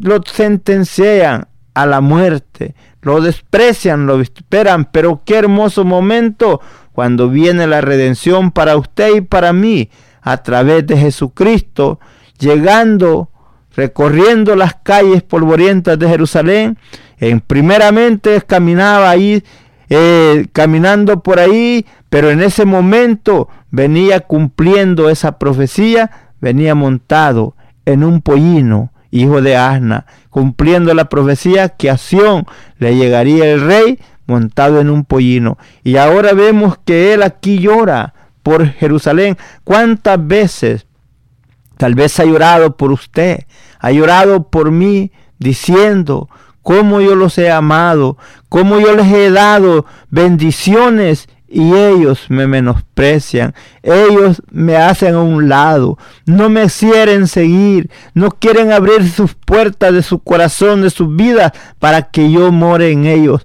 lo 0.01 0.23
sentencian 0.25 1.49
a 1.75 1.87
la 1.87 2.01
muerte, 2.01 2.75
lo 3.03 3.21
desprecian, 3.21 4.07
lo 4.07 4.21
esperan, 4.21 4.87
pero 4.87 5.23
qué 5.25 5.37
hermoso 5.37 5.85
momento 5.85 6.61
cuando 6.93 7.29
viene 7.29 7.67
la 7.67 7.83
redención 7.83 8.51
para 8.51 8.77
usted 8.77 9.17
y 9.17 9.21
para 9.21 9.53
mí 9.53 9.91
a 10.23 10.39
través 10.39 10.87
de 10.87 10.97
Jesucristo, 10.97 12.01
llegando, 12.39 13.29
recorriendo 13.77 14.57
las 14.57 14.75
calles 14.83 15.23
polvorientas 15.23 15.99
de 15.99 16.09
Jerusalén, 16.09 16.79
en 17.19 17.41
primeramente 17.41 18.41
caminaba 18.43 19.11
ahí 19.11 19.45
eh, 19.89 20.47
caminando 20.53 21.23
por 21.23 21.39
ahí, 21.39 21.87
pero 22.09 22.31
en 22.31 22.43
ese 22.43 22.65
momento 22.65 23.49
venía 23.71 24.21
cumpliendo 24.21 25.09
esa 25.09 25.39
profecía, 25.39 26.11
venía 26.41 26.75
montado 26.75 27.55
en 27.85 28.05
un 28.05 28.21
pollino, 28.21 28.91
hijo 29.11 29.41
de 29.41 29.57
Asna, 29.57 30.07
cumpliendo 30.31 30.93
la 30.95 31.09
profecía 31.09 31.71
que 31.71 31.91
a 31.91 31.97
Sión 31.97 32.47
le 32.79 32.97
llegaría 32.97 33.53
el 33.53 33.61
rey 33.61 33.99
montado 34.27 34.81
en 34.81 34.91
un 34.91 35.05
pollino. 35.05 35.59
Y 35.85 35.97
ahora 35.97 36.33
vemos 36.33 36.79
que 36.85 37.15
él 37.15 37.23
aquí 37.23 37.59
llora 37.59 38.15
por 38.43 38.67
Jerusalén. 38.67 39.37
¿Cuántas 39.65 40.25
veces 40.27 40.87
tal 41.77 41.95
vez 41.95 42.19
ha 42.21 42.25
llorado 42.25 42.77
por 42.77 42.93
usted? 42.93 43.47
Ha 43.79 43.93
llorado 43.93 44.49
por 44.49 44.71
mí 44.71 45.13
diciendo, 45.39 46.29
cómo 46.67 47.01
yo 47.01 47.15
los 47.15 47.39
he 47.39 47.49
amado, 47.49 48.19
cómo 48.49 48.81
yo 48.81 48.97
les 48.97 49.07
he 49.13 49.31
dado 49.31 49.87
bendiciones 50.11 51.29
y 51.47 51.73
ellos 51.73 52.27
me 52.29 52.49
menosprecian, 52.49 53.55
ellos 53.85 54.43
me 54.51 54.77
hacen 54.77 55.15
a 55.15 55.21
un 55.21 55.49
lado, 55.49 55.97
no 56.25 56.51
me 56.51 56.67
quieren 56.67 57.29
seguir, 57.29 57.89
no 58.15 58.33
quieren 58.33 58.73
abrir 58.73 59.09
sus 59.09 59.35
puertas 59.35 59.93
de 59.93 60.03
su 60.03 60.19
corazón, 60.19 60.83
de 60.83 60.91
sus 60.91 61.15
vidas, 61.15 61.53
para 61.79 62.03
que 62.03 62.33
yo 62.33 62.51
more 62.51 62.91
en 62.91 63.07
ellos. 63.07 63.43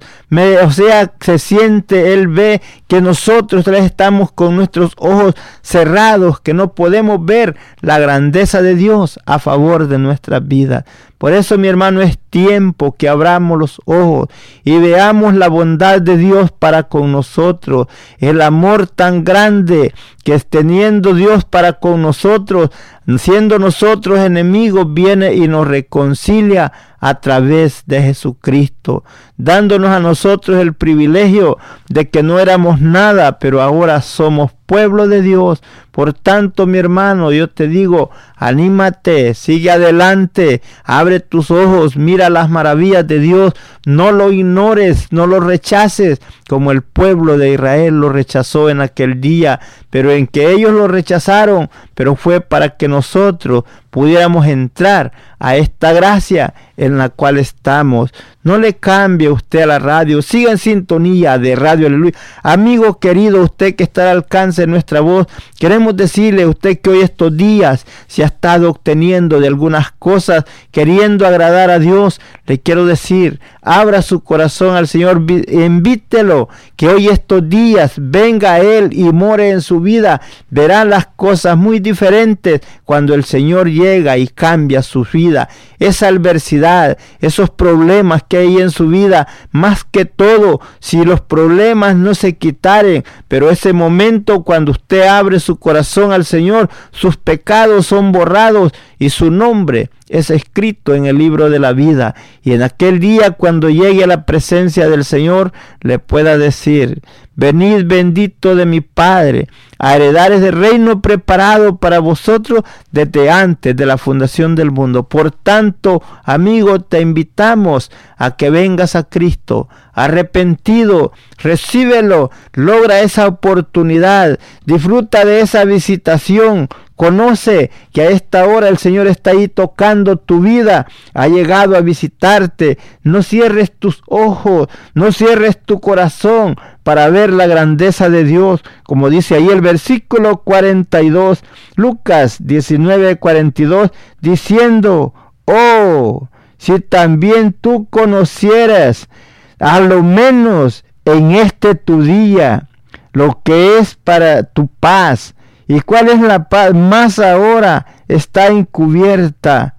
O 0.64 0.72
sea, 0.72 1.12
se 1.20 1.40
siente, 1.40 2.14
él 2.14 2.30
ve 2.30 2.62
que 2.88 3.02
nosotros 3.02 3.68
estamos 3.68 4.32
con 4.32 4.56
nuestros 4.56 4.94
ojos 4.98 5.36
cerrados, 5.62 6.40
que 6.40 6.54
no 6.54 6.74
podemos 6.74 7.26
ver 7.26 7.58
la 7.82 8.00
grandeza 8.00 8.62
de 8.62 8.76
Dios 8.76 9.20
a 9.26 9.40
favor 9.40 9.90
de 9.90 9.98
nuestras 9.98 10.48
vidas. 10.48 10.86
Por 11.18 11.34
eso, 11.34 11.58
mi 11.58 11.68
hermano, 11.68 12.02
es 12.02 12.18
tiempo 12.18 12.96
que 12.96 13.10
abramos 13.10 13.60
los 13.60 13.82
ojos 13.86 14.30
y 14.64 14.80
veamos 14.80 15.36
la 15.36 15.50
bondad 15.50 16.02
de 16.02 16.16
Dios 16.16 16.50
para 16.52 16.84
con 16.84 17.12
nosotros, 17.12 17.88
el 18.18 18.42
amor 18.42 18.88
tan 18.88 19.26
grande 19.26 19.94
que 20.24 20.34
es 20.34 20.48
teniendo 20.48 21.14
Dios 21.14 21.44
para 21.44 21.74
con 21.74 22.02
nosotros, 22.02 22.70
siendo 23.18 23.60
nosotros 23.60 24.20
enemigos, 24.20 24.94
viene 24.94 25.36
y 25.36 25.48
nos 25.48 25.68
reconcilia 25.68 26.72
a 27.02 27.20
través 27.20 27.84
de 27.88 28.02
Jesucristo, 28.02 29.04
dándonos 29.36 29.90
a 29.90 30.00
nosotros 30.00 30.58
el 30.60 30.76
privilegio 30.76 31.58
de 31.90 32.10
que 32.10 32.22
no 32.22 32.40
éramos 32.40 32.80
nada, 32.80 33.40
pero 33.40 33.62
ahora 33.62 34.02
somos 34.02 34.52
pueblo 34.72 35.10
de 35.10 35.22
Dios. 35.22 35.62
Por 35.92 36.14
tanto, 36.14 36.66
mi 36.66 36.78
hermano, 36.78 37.34
yo 37.34 37.50
te 37.50 37.68
digo, 37.68 38.10
anímate, 38.38 39.34
sigue 39.34 39.70
adelante, 39.70 40.62
abre 40.86 41.20
tus 41.20 41.52
ojos, 41.52 41.98
mira 41.98 42.30
las 42.30 42.50
maravillas 42.50 43.06
de 43.06 43.20
Dios, 43.20 43.54
no 43.86 44.14
lo 44.14 44.32
ignores, 44.32 45.12
no 45.12 45.28
lo 45.28 45.42
rechaces, 45.42 46.22
como 46.48 46.72
el 46.72 46.84
pueblo 46.84 47.38
de 47.38 47.52
Israel 47.52 48.00
lo 48.00 48.08
rechazó 48.08 48.70
en 48.70 48.80
aquel 48.80 49.20
día, 49.20 49.60
pero 49.90 50.14
en 50.14 50.26
que 50.26 50.50
ellos 50.52 50.72
lo 50.72 50.88
rechazaron, 50.88 51.70
pero 51.94 52.16
fue 52.16 52.40
para 52.40 52.78
que 52.78 52.88
nosotros 52.88 53.66
pudiéramos 53.90 54.48
entrar 54.48 55.12
a 55.38 55.58
esta 55.58 55.92
gracia 55.92 56.54
en 56.78 56.98
la 56.98 57.10
cual 57.10 57.38
estamos. 57.38 58.14
No 58.44 58.58
le 58.58 58.74
cambie 58.74 59.30
usted 59.30 59.62
a 59.62 59.66
la 59.68 59.78
radio, 59.78 60.24
siga 60.24 60.52
en 60.52 60.58
sintonía 60.58 61.38
de 61.38 61.56
Radio 61.56 61.86
Aleluya. 61.86 62.18
Amigo 62.42 62.98
querido, 62.98 63.44
usted 63.44 63.76
que 63.76 63.84
está 63.84 64.10
al 64.10 64.18
alcance 64.18 64.62
de 64.62 64.68
nuestra 64.68 65.00
voz, 65.00 65.28
queremos 65.60 65.96
decirle 65.96 66.42
a 66.44 66.48
usted 66.48 66.80
que 66.80 66.90
hoy 66.90 67.02
estos 67.02 67.38
días 67.38 67.86
se 68.08 68.24
ha 68.24 68.26
estado 68.26 68.72
obteniendo 68.72 69.40
de 69.40 69.48
algunas 69.48 69.92
cosas, 69.92 70.46
queriendo 70.72 71.28
agradar 71.28 71.70
a 71.70 71.78
Dios. 71.78 72.20
Le 72.48 72.60
quiero 72.60 72.88
decir, 72.88 73.40
abra 73.62 74.02
su 74.02 74.24
corazón 74.24 74.76
al 74.76 74.88
Señor, 74.88 75.24
invítelo, 75.48 76.50
que 76.76 76.88
hoy 76.88 77.08
estos 77.08 77.48
días 77.48 77.94
venga 77.98 78.60
Él 78.60 78.90
y 78.92 79.04
more 79.12 79.50
en 79.50 79.62
su 79.62 79.80
vida. 79.80 80.22
Verá 80.50 80.84
las 80.84 81.08
cosas 81.16 81.58
muy 81.58 81.80
diferentes 81.80 82.62
cuando 82.84 83.14
el 83.14 83.24
Señor 83.24 83.70
llega 83.70 84.18
y 84.18 84.28
cambia 84.28 84.82
su 84.82 85.06
vida. 85.12 85.50
Esa 85.80 86.08
adversidad, 86.08 86.98
esos 87.20 87.50
problemas 87.50 88.24
que 88.28 88.38
hay 88.38 88.58
en 88.58 88.72
su 88.72 88.88
vida, 88.88 89.28
más 89.52 89.84
que 89.84 90.06
todo, 90.06 90.60
si 90.80 91.04
los 91.04 91.22
problemas 91.22 91.96
no 91.96 92.16
se 92.16 92.38
quitaren, 92.38 93.04
pero 93.28 93.50
ese 93.50 93.74
momento 93.74 94.44
cuando 94.44 94.72
usted 94.72 95.08
abre 95.08 95.40
su 95.40 95.58
corazón 95.58 96.12
al 96.12 96.26
Señor, 96.26 96.70
sus 96.92 97.18
pecados 97.18 97.88
son 97.88 98.12
borrados 98.12 98.74
y 99.02 99.10
su 99.10 99.32
nombre 99.32 99.90
es 100.10 100.30
escrito 100.30 100.94
en 100.94 101.08
el 101.08 101.18
libro 101.18 101.50
de 101.50 101.58
la 101.58 101.74
vida. 101.74 102.14
Y 102.44 102.54
en 102.54 102.62
aquel 102.62 103.00
día 103.00 103.32
cuando 103.32 103.72
llegue 103.72 104.04
a 104.04 104.08
la 104.08 104.28
presencia 104.28 104.88
del 104.88 105.06
Señor, 105.06 105.54
le 105.80 105.98
pueda 105.98 106.38
decir, 106.38 107.02
venid 107.36 107.86
bendito 107.86 108.54
de 108.56 108.68
mi 108.68 108.82
Padre, 108.82 109.48
a 109.80 109.96
heredar 109.96 110.32
ese 110.32 110.52
reino 110.52 111.02
preparado 111.02 111.78
para 111.78 111.98
vosotros 111.98 112.62
desde 112.92 113.32
antes 113.32 113.76
de 113.76 113.88
la 113.88 113.98
fundación 113.98 114.54
del 114.54 114.70
mundo. 114.70 115.10
Por 115.10 115.32
tanto, 115.32 116.04
amigo, 116.24 116.82
te 116.82 117.02
invitamos 117.02 117.90
a 118.18 118.36
que 118.36 118.52
vengas 118.52 118.96
a 118.96 119.06
Cristo, 119.06 119.68
arrepentido, 119.94 121.14
recíbelo, 121.40 122.30
logra 122.54 123.00
esa 123.00 123.26
oportunidad, 123.26 124.38
disfruta 124.66 125.26
de 125.26 125.40
esa 125.40 125.66
visitación, 125.66 126.68
Conoce 127.02 127.72
que 127.92 128.04
a 128.04 128.10
esta 128.12 128.46
hora 128.46 128.68
el 128.68 128.78
Señor 128.78 129.08
está 129.08 129.32
ahí 129.32 129.48
tocando 129.48 130.18
tu 130.18 130.40
vida, 130.40 130.86
ha 131.16 131.28
llegado 131.28 131.76
a 131.76 131.82
visitarte. 131.82 132.78
No 133.02 133.24
cierres 133.24 133.72
tus 133.72 134.04
ojos, 134.06 134.68
no 134.94 135.12
cierres 135.12 135.58
tu 135.60 135.80
corazón 135.80 136.58
para 136.84 137.10
ver 137.10 137.34
la 137.34 137.48
grandeza 137.48 138.12
de 138.12 138.24
Dios, 138.24 138.62
como 138.84 139.10
dice 139.10 139.34
ahí 139.34 139.48
el 139.50 139.62
versículo 139.62 140.44
42, 140.44 141.44
Lucas 141.76 142.38
19, 142.40 143.16
42, 143.16 143.90
diciendo, 144.20 145.16
oh, 145.46 146.30
si 146.60 146.82
también 146.82 147.54
tú 147.60 147.88
conocieras, 147.90 149.10
a 149.58 149.80
lo 149.80 150.04
menos 150.04 150.86
en 151.06 151.32
este 151.32 151.74
tu 151.74 152.04
día, 152.04 152.70
lo 153.12 153.42
que 153.44 153.80
es 153.80 153.96
para 153.96 154.44
tu 154.44 154.68
paz, 154.68 155.34
¿Y 155.68 155.82
cuál 155.82 156.10
es 156.10 156.20
la 156.20 156.50
paz? 156.50 156.74
Más 156.74 157.20
ahora 157.20 157.86
está 158.08 158.48
encubierta 158.48 159.76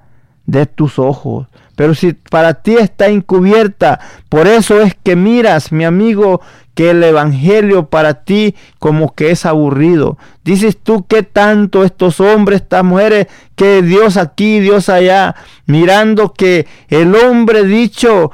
de 0.47 0.67
tus 0.67 0.99
ojos. 0.99 1.49
Pero 1.77 1.95
si 1.95 2.13
para 2.13 2.55
ti 2.55 2.77
está 2.77 3.09
encubierta, 3.09 3.99
por 4.29 4.47
eso 4.47 4.81
es 4.81 4.95
que 4.95 5.17
miras, 5.17 5.73
mi 5.73 5.85
amigo, 5.85 6.41
que 6.75 6.91
el 6.91 7.03
Evangelio 7.03 7.87
para 7.87 8.25
ti 8.25 8.55
como 8.79 9.15
que 9.15 9.31
es 9.31 9.47
aburrido. 9.47 10.19
Dices 10.45 10.79
tú 10.83 11.07
que 11.07 11.23
tanto 11.23 11.85
estos 11.85 12.21
hombres, 12.21 12.63
estas 12.63 12.85
mujeres, 12.85 13.27
que 13.57 13.83
Dios 13.83 14.17
aquí, 14.17 14.61
Dios 14.61 14.89
allá, 14.89 15.35
mirando 15.67 16.33
que 16.33 16.67
el 16.89 17.15
hombre 17.15 17.65
dicho 17.65 18.31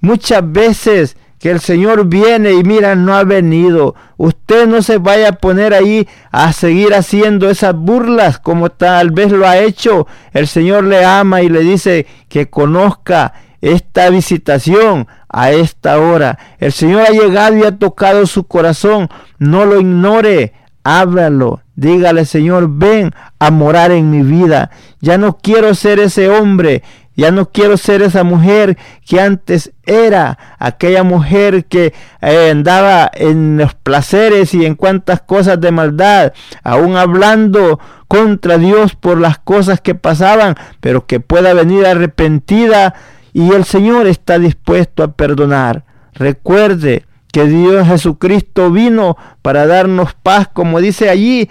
muchas 0.00 0.50
veces 0.50 1.16
que 1.42 1.50
el 1.50 1.58
Señor 1.58 2.06
viene 2.06 2.52
y 2.52 2.62
mira, 2.62 2.94
no 2.94 3.16
ha 3.16 3.24
venido. 3.24 3.96
Usted 4.16 4.68
no 4.68 4.80
se 4.80 4.98
vaya 4.98 5.30
a 5.30 5.32
poner 5.32 5.74
ahí 5.74 6.06
a 6.30 6.52
seguir 6.52 6.94
haciendo 6.94 7.50
esas 7.50 7.74
burlas 7.74 8.38
como 8.38 8.70
tal 8.70 9.10
vez 9.10 9.32
lo 9.32 9.48
ha 9.48 9.58
hecho. 9.58 10.06
El 10.32 10.46
Señor 10.46 10.84
le 10.84 11.04
ama 11.04 11.42
y 11.42 11.48
le 11.48 11.58
dice 11.58 12.06
que 12.28 12.48
conozca 12.48 13.32
esta 13.60 14.08
visitación 14.08 15.08
a 15.28 15.50
esta 15.50 15.98
hora. 15.98 16.38
El 16.60 16.70
Señor 16.70 17.06
ha 17.08 17.10
llegado 17.10 17.56
y 17.56 17.64
ha 17.64 17.76
tocado 17.76 18.24
su 18.26 18.44
corazón. 18.44 19.08
No 19.40 19.66
lo 19.66 19.80
ignore. 19.80 20.52
Háblalo. 20.84 21.60
Dígale, 21.74 22.24
Señor, 22.24 22.68
ven 22.68 23.12
a 23.40 23.50
morar 23.50 23.90
en 23.90 24.12
mi 24.12 24.22
vida. 24.22 24.70
Ya 25.00 25.18
no 25.18 25.38
quiero 25.38 25.74
ser 25.74 25.98
ese 25.98 26.28
hombre 26.28 26.84
ya 27.16 27.30
no 27.30 27.50
quiero 27.50 27.76
ser 27.76 28.02
esa 28.02 28.24
mujer 28.24 28.78
que 29.06 29.20
antes 29.20 29.72
era, 29.84 30.38
aquella 30.58 31.02
mujer 31.02 31.66
que 31.66 31.92
eh, 32.20 32.50
andaba 32.50 33.10
en 33.14 33.58
los 33.58 33.74
placeres 33.74 34.54
y 34.54 34.64
en 34.64 34.74
cuantas 34.74 35.20
cosas 35.20 35.60
de 35.60 35.70
maldad, 35.70 36.32
aún 36.62 36.96
hablando 36.96 37.78
contra 38.08 38.58
Dios 38.58 38.94
por 38.94 39.20
las 39.20 39.38
cosas 39.38 39.80
que 39.80 39.94
pasaban, 39.94 40.54
pero 40.80 41.06
que 41.06 41.20
pueda 41.20 41.54
venir 41.54 41.86
arrepentida 41.86 42.94
y 43.32 43.52
el 43.52 43.64
Señor 43.64 44.06
está 44.06 44.38
dispuesto 44.38 45.02
a 45.02 45.12
perdonar. 45.12 45.84
Recuerde 46.14 47.06
que 47.32 47.46
Dios 47.46 47.88
Jesucristo 47.88 48.70
vino 48.70 49.16
para 49.40 49.66
darnos 49.66 50.14
paz, 50.14 50.48
como 50.52 50.80
dice 50.80 51.08
allí, 51.08 51.48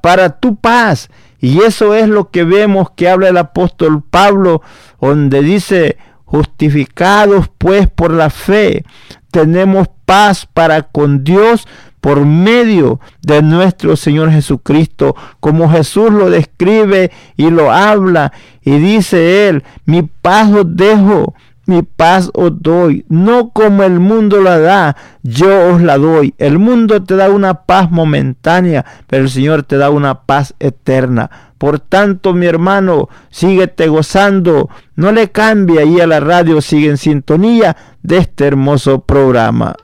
para 0.00 0.38
tu 0.38 0.56
paz 0.56 1.10
y 1.40 1.60
eso 1.62 1.94
es 1.94 2.08
lo 2.08 2.30
que 2.30 2.44
vemos 2.44 2.90
que 2.90 3.08
habla 3.08 3.28
el 3.28 3.38
apóstol 3.38 4.02
Pablo, 4.08 4.62
donde 5.00 5.42
dice, 5.42 5.96
justificados 6.24 7.50
pues 7.58 7.88
por 7.88 8.12
la 8.12 8.30
fe, 8.30 8.84
tenemos 9.30 9.88
paz 10.04 10.46
para 10.52 10.82
con 10.82 11.24
Dios 11.24 11.66
por 12.00 12.24
medio 12.24 13.00
de 13.22 13.42
nuestro 13.42 13.96
Señor 13.96 14.30
Jesucristo, 14.30 15.14
como 15.40 15.70
Jesús 15.70 16.10
lo 16.10 16.30
describe 16.30 17.10
y 17.36 17.50
lo 17.50 17.70
habla, 17.70 18.32
y 18.62 18.72
dice 18.78 19.48
él, 19.48 19.64
mi 19.84 20.02
paz 20.02 20.50
os 20.52 20.64
dejo, 20.76 21.34
mi 21.70 21.82
paz 21.82 22.30
os 22.34 22.50
doy, 22.60 23.04
no 23.08 23.50
como 23.50 23.84
el 23.84 24.00
mundo 24.00 24.40
la 24.40 24.58
da, 24.58 24.96
yo 25.22 25.72
os 25.72 25.80
la 25.80 25.98
doy. 25.98 26.34
El 26.36 26.58
mundo 26.58 27.04
te 27.04 27.14
da 27.14 27.30
una 27.30 27.54
paz 27.62 27.92
momentánea, 27.92 28.84
pero 29.06 29.22
el 29.22 29.30
Señor 29.30 29.62
te 29.62 29.76
da 29.76 29.90
una 29.90 30.22
paz 30.22 30.54
eterna. 30.58 31.30
Por 31.58 31.78
tanto, 31.78 32.34
mi 32.34 32.46
hermano, 32.46 33.08
síguete 33.30 33.86
gozando, 33.86 34.68
no 34.96 35.12
le 35.12 35.30
cambie 35.30 35.78
ahí 35.78 36.00
a 36.00 36.08
la 36.08 36.18
radio, 36.18 36.60
sigue 36.60 36.88
en 36.90 36.96
sintonía 36.96 37.76
de 38.02 38.18
este 38.18 38.46
hermoso 38.46 39.02
programa. 39.02 39.76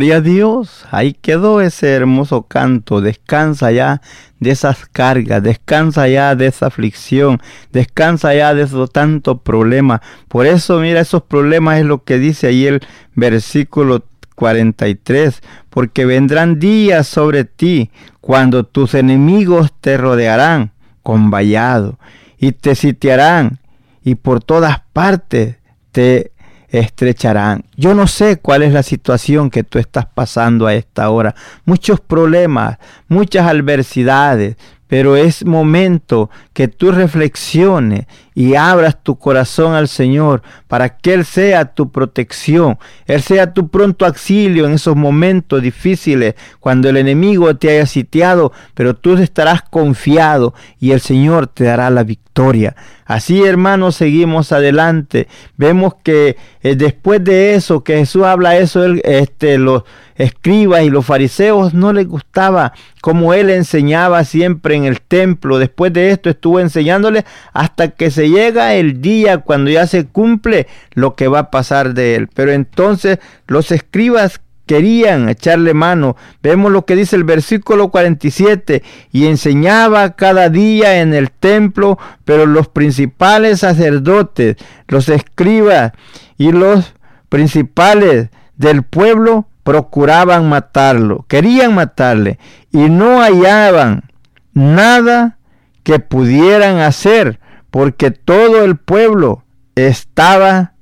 Gloria 0.00 0.16
a 0.16 0.20
Dios, 0.22 0.86
ahí 0.92 1.12
quedó 1.12 1.60
ese 1.60 1.92
hermoso 1.92 2.44
canto, 2.44 3.02
descansa 3.02 3.70
ya 3.70 4.00
de 4.38 4.50
esas 4.50 4.86
cargas, 4.86 5.42
descansa 5.42 6.08
ya 6.08 6.34
de 6.34 6.46
esa 6.46 6.68
aflicción, 6.68 7.38
descansa 7.70 8.34
ya 8.34 8.54
de 8.54 8.62
esos 8.62 8.90
tantos 8.90 9.42
problemas. 9.42 10.00
Por 10.28 10.46
eso, 10.46 10.80
mira, 10.80 11.00
esos 11.00 11.24
problemas 11.24 11.80
es 11.80 11.84
lo 11.84 12.02
que 12.02 12.18
dice 12.18 12.46
ahí 12.46 12.66
el 12.66 12.80
versículo 13.14 14.02
43, 14.36 15.42
porque 15.68 16.06
vendrán 16.06 16.58
días 16.58 17.06
sobre 17.06 17.44
ti 17.44 17.90
cuando 18.22 18.64
tus 18.64 18.94
enemigos 18.94 19.70
te 19.82 19.98
rodearán 19.98 20.72
con 21.02 21.30
vallado 21.30 21.98
y 22.38 22.52
te 22.52 22.74
sitiarán 22.74 23.58
y 24.02 24.14
por 24.14 24.42
todas 24.42 24.80
partes 24.94 25.56
te 25.92 26.32
estrecharán. 26.70 27.64
Yo 27.76 27.94
no 27.94 28.06
sé 28.06 28.38
cuál 28.38 28.62
es 28.62 28.72
la 28.72 28.82
situación 28.82 29.50
que 29.50 29.64
tú 29.64 29.78
estás 29.78 30.06
pasando 30.06 30.66
a 30.66 30.74
esta 30.74 31.10
hora. 31.10 31.34
Muchos 31.64 32.00
problemas, 32.00 32.78
muchas 33.08 33.46
adversidades, 33.46 34.56
pero 34.86 35.16
es 35.16 35.44
momento 35.44 36.30
que 36.52 36.68
tú 36.68 36.90
reflexiones 36.90 38.06
y 38.34 38.54
abras 38.54 39.02
tu 39.02 39.18
corazón 39.18 39.74
al 39.74 39.88
Señor 39.88 40.42
para 40.66 40.96
que 40.96 41.14
Él 41.14 41.24
sea 41.24 41.74
tu 41.74 41.90
protección, 41.90 42.78
Él 43.06 43.22
sea 43.22 43.52
tu 43.52 43.68
pronto 43.68 44.06
auxilio 44.06 44.66
en 44.66 44.72
esos 44.72 44.96
momentos 44.96 45.62
difíciles, 45.62 46.34
cuando 46.58 46.88
el 46.88 46.96
enemigo 46.96 47.54
te 47.56 47.70
haya 47.70 47.86
sitiado, 47.86 48.52
pero 48.74 48.94
tú 48.94 49.14
estarás 49.14 49.62
confiado 49.62 50.54
y 50.78 50.92
el 50.92 51.00
Señor 51.00 51.46
te 51.46 51.64
dará 51.64 51.90
la 51.90 52.02
victoria. 52.02 52.74
Así, 53.04 53.42
hermanos, 53.42 53.96
seguimos 53.96 54.52
adelante. 54.52 55.26
Vemos 55.56 55.94
que 56.02 56.36
eh, 56.62 56.76
después 56.76 57.22
de 57.24 57.54
eso, 57.54 57.82
que 57.82 57.96
Jesús 57.96 58.22
habla 58.22 58.56
eso, 58.56 58.84
este, 58.84 59.58
los 59.58 59.82
escribas 60.14 60.82
y 60.82 60.90
los 60.90 61.04
fariseos 61.06 61.74
no 61.74 61.92
les 61.92 62.06
gustaba 62.06 62.72
como 63.00 63.32
él 63.32 63.50
enseñaba 63.50 64.22
siempre 64.24 64.76
en 64.76 64.84
el 64.84 65.00
templo. 65.00 65.58
Después 65.58 65.92
de 65.92 66.10
esto 66.10 66.30
estuvo 66.30 66.49
enseñándole 66.58 67.24
hasta 67.52 67.90
que 67.90 68.10
se 68.10 68.28
llega 68.28 68.74
el 68.74 69.00
día 69.00 69.38
cuando 69.38 69.70
ya 69.70 69.86
se 69.86 70.06
cumple 70.06 70.66
lo 70.92 71.14
que 71.14 71.28
va 71.28 71.38
a 71.38 71.50
pasar 71.50 71.94
de 71.94 72.16
él. 72.16 72.28
Pero 72.34 72.52
entonces 72.52 73.18
los 73.46 73.70
escribas 73.70 74.40
querían 74.70 75.28
echarle 75.28 75.74
mano. 75.74 76.16
Vemos 76.44 76.70
lo 76.70 76.84
que 76.84 76.94
dice 76.94 77.16
el 77.16 77.24
versículo 77.24 77.88
47, 77.88 78.84
y 79.10 79.26
enseñaba 79.26 80.14
cada 80.14 80.48
día 80.48 81.00
en 81.00 81.12
el 81.12 81.32
templo, 81.32 81.98
pero 82.24 82.46
los 82.46 82.68
principales 82.68 83.58
sacerdotes, 83.58 84.58
los 84.86 85.08
escribas 85.08 85.90
y 86.38 86.52
los 86.52 86.94
principales 87.28 88.28
del 88.56 88.84
pueblo 88.84 89.48
procuraban 89.64 90.48
matarlo, 90.48 91.24
querían 91.26 91.74
matarle 91.74 92.38
y 92.70 92.88
no 92.88 93.20
hallaban 93.20 94.04
nada 94.52 95.36
que 95.82 95.98
pudieran 95.98 96.78
hacer 96.78 97.40
porque 97.70 98.10
todo 98.10 98.64
el 98.64 98.76
pueblo 98.76 99.44
estaba, 99.74 100.72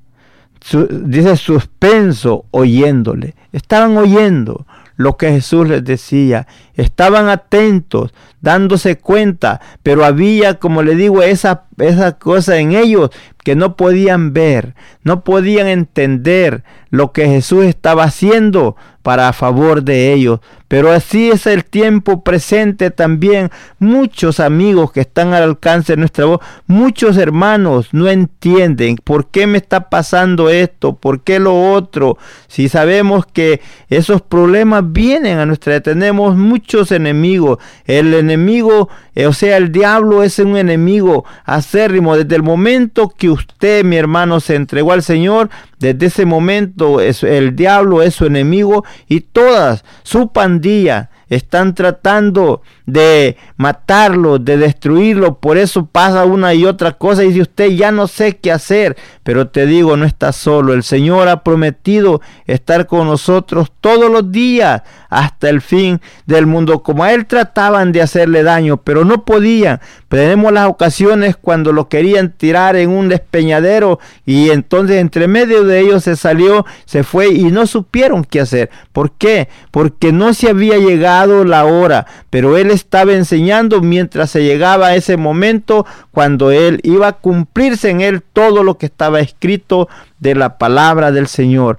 dice, 0.89 1.37
suspenso 1.37 2.45
oyéndole. 2.51 3.35
Estaban 3.51 3.97
oyendo 3.97 4.65
lo 4.95 5.15
que 5.17 5.31
Jesús 5.31 5.67
les 5.67 5.83
decía. 5.83 6.47
Estaban 6.73 7.29
atentos, 7.29 8.13
dándose 8.41 8.97
cuenta, 8.97 9.61
pero 9.83 10.03
había, 10.03 10.55
como 10.55 10.81
le 10.81 10.95
digo, 10.95 11.21
esa, 11.21 11.65
esa 11.79 12.17
cosa 12.17 12.59
en 12.59 12.73
ellos 12.73 13.09
que 13.43 13.55
no 13.55 13.75
podían 13.75 14.33
ver, 14.33 14.75
no 15.03 15.23
podían 15.23 15.67
entender 15.67 16.63
lo 16.89 17.11
que 17.11 17.27
Jesús 17.27 17.65
estaba 17.65 18.03
haciendo 18.03 18.75
para 19.01 19.31
favor 19.33 19.83
de 19.83 20.13
ellos. 20.13 20.39
Pero 20.67 20.91
así 20.91 21.31
es 21.31 21.47
el 21.47 21.65
tiempo 21.65 22.23
presente 22.23 22.91
también. 22.91 23.49
Muchos 23.79 24.39
amigos 24.39 24.91
que 24.91 25.01
están 25.01 25.33
al 25.33 25.41
alcance 25.41 25.93
de 25.93 25.97
nuestra 25.97 26.25
voz, 26.25 26.41
muchos 26.67 27.17
hermanos 27.17 27.87
no 27.91 28.07
entienden 28.07 28.97
por 29.03 29.31
qué 29.31 29.47
me 29.47 29.57
está 29.57 29.89
pasando 29.89 30.49
esto, 30.49 30.95
por 30.95 31.21
qué 31.21 31.39
lo 31.39 31.71
otro. 31.71 32.19
Si 32.47 32.69
sabemos 32.69 33.25
que 33.25 33.61
esos 33.89 34.21
problemas 34.21 34.83
vienen 34.85 35.39
a 35.39 35.47
nuestra 35.47 35.81
tenemos 35.81 36.35
muchos 36.35 36.91
enemigos. 36.91 37.57
El 37.85 38.13
enemigo, 38.13 38.89
o 39.27 39.33
sea, 39.33 39.57
el 39.57 39.71
diablo 39.71 40.21
es 40.21 40.37
un 40.37 40.55
enemigo 40.55 41.25
acérrimo. 41.69 42.17
Desde 42.17 42.35
el 42.35 42.43
momento 42.43 43.13
que 43.15 43.29
usted, 43.29 43.83
mi 43.85 43.95
hermano, 43.95 44.39
se 44.39 44.55
entregó 44.55 44.91
al 44.91 45.03
Señor, 45.03 45.49
desde 45.77 46.07
ese 46.07 46.25
momento 46.25 46.99
el 46.99 47.55
diablo 47.55 48.01
es 48.01 48.15
su 48.15 48.25
enemigo 48.25 48.83
y 49.07 49.21
todas 49.21 49.85
su 50.03 50.31
pandilla 50.31 51.11
están 51.29 51.75
tratando 51.75 52.63
de 52.91 53.37
matarlo, 53.57 54.39
de 54.39 54.57
destruirlo. 54.57 55.39
Por 55.39 55.57
eso 55.57 55.85
pasa 55.85 56.25
una 56.25 56.53
y 56.53 56.65
otra 56.65 56.93
cosa 56.93 57.23
y 57.23 57.27
dice 57.27 57.41
usted 57.41 57.69
ya 57.69 57.91
no 57.91 58.07
sé 58.07 58.37
qué 58.37 58.51
hacer. 58.51 58.97
Pero 59.23 59.47
te 59.49 59.65
digo, 59.65 59.95
no 59.97 60.05
está 60.05 60.31
solo. 60.31 60.73
El 60.73 60.83
Señor 60.83 61.27
ha 61.27 61.43
prometido 61.43 62.21
estar 62.45 62.87
con 62.87 63.07
nosotros 63.07 63.71
todos 63.79 64.11
los 64.11 64.31
días 64.31 64.81
hasta 65.09 65.49
el 65.49 65.61
fin 65.61 66.01
del 66.25 66.45
mundo. 66.45 66.83
Como 66.83 67.03
a 67.03 67.13
Él 67.13 67.25
trataban 67.25 67.91
de 67.91 68.01
hacerle 68.01 68.43
daño, 68.43 68.77
pero 68.77 69.05
no 69.05 69.25
podían. 69.25 69.79
Tenemos 70.07 70.51
las 70.51 70.67
ocasiones 70.67 71.35
cuando 71.37 71.71
lo 71.71 71.89
querían 71.89 72.31
tirar 72.31 72.75
en 72.75 72.89
un 72.89 73.09
despeñadero 73.09 73.99
y 74.25 74.49
entonces 74.49 74.97
entre 74.97 75.27
medio 75.27 75.63
de 75.63 75.79
ellos 75.79 76.03
se 76.03 76.15
salió, 76.15 76.65
se 76.85 77.03
fue 77.03 77.29
y 77.29 77.45
no 77.45 77.67
supieron 77.67 78.23
qué 78.23 78.41
hacer. 78.41 78.69
¿Por 78.91 79.11
qué? 79.11 79.49
Porque 79.71 80.11
no 80.11 80.33
se 80.33 80.49
había 80.49 80.77
llegado 80.77 81.45
la 81.45 81.65
hora, 81.65 82.07
pero 82.29 82.57
Él 82.57 82.71
estaba 82.79 83.13
enseñando 83.13 83.81
mientras 83.81 84.31
se 84.31 84.43
llegaba 84.43 84.87
a 84.87 84.95
ese 84.95 85.17
momento 85.17 85.85
cuando 86.11 86.51
Él 86.51 86.79
iba 86.83 87.07
a 87.07 87.13
cumplirse 87.13 87.89
en 87.89 88.01
Él 88.01 88.21
todo 88.21 88.63
lo 88.63 88.77
que 88.77 88.87
estaba 88.87 89.19
escrito 89.19 89.87
de 90.19 90.35
la 90.35 90.57
palabra 90.57 91.11
del 91.11 91.27
Señor. 91.27 91.77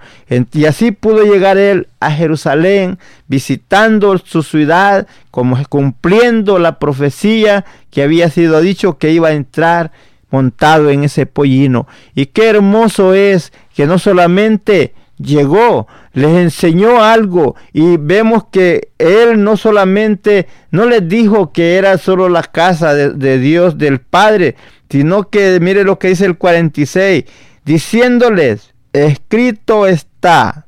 Y 0.52 0.64
así 0.66 0.92
pudo 0.92 1.24
llegar 1.24 1.58
Él 1.58 1.88
a 2.00 2.10
Jerusalén, 2.10 2.98
visitando 3.26 4.16
su 4.18 4.42
ciudad, 4.42 5.06
como 5.30 5.58
cumpliendo 5.68 6.58
la 6.58 6.78
profecía 6.78 7.64
que 7.90 8.02
había 8.02 8.30
sido 8.30 8.60
dicho 8.60 8.98
que 8.98 9.10
iba 9.10 9.28
a 9.28 9.32
entrar 9.32 9.92
montado 10.30 10.90
en 10.90 11.04
ese 11.04 11.26
pollino. 11.26 11.86
Y 12.14 12.26
qué 12.26 12.48
hermoso 12.48 13.14
es 13.14 13.52
que 13.74 13.86
no 13.86 13.98
solamente 13.98 14.94
llegó, 15.22 15.86
les 16.12 16.36
enseñó 16.36 17.02
algo 17.02 17.56
y 17.72 17.96
vemos 17.96 18.44
que 18.50 18.92
él 18.98 19.42
no 19.42 19.56
solamente 19.56 20.48
no 20.70 20.86
les 20.86 21.08
dijo 21.08 21.52
que 21.52 21.76
era 21.76 21.98
solo 21.98 22.28
la 22.28 22.42
casa 22.42 22.94
de, 22.94 23.38
Dios 23.38 23.78
del 23.78 24.00
Padre, 24.00 24.56
sino 24.88 25.28
que 25.28 25.58
mire 25.60 25.84
lo 25.84 25.98
que 25.98 26.08
dice 26.08 26.26
el 26.26 26.38
46, 26.38 27.24
diciéndoles, 27.64 28.74
escrito 28.92 29.86
está, 29.86 30.66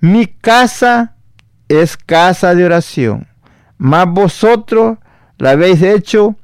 mi 0.00 0.26
casa 0.26 1.16
es 1.68 1.96
casa 1.96 2.54
de 2.54 2.64
oración, 2.64 3.28
mas 3.78 4.06
vosotros 4.08 4.98
la 5.38 5.52
habéis 5.52 5.82
hecho 5.82 6.36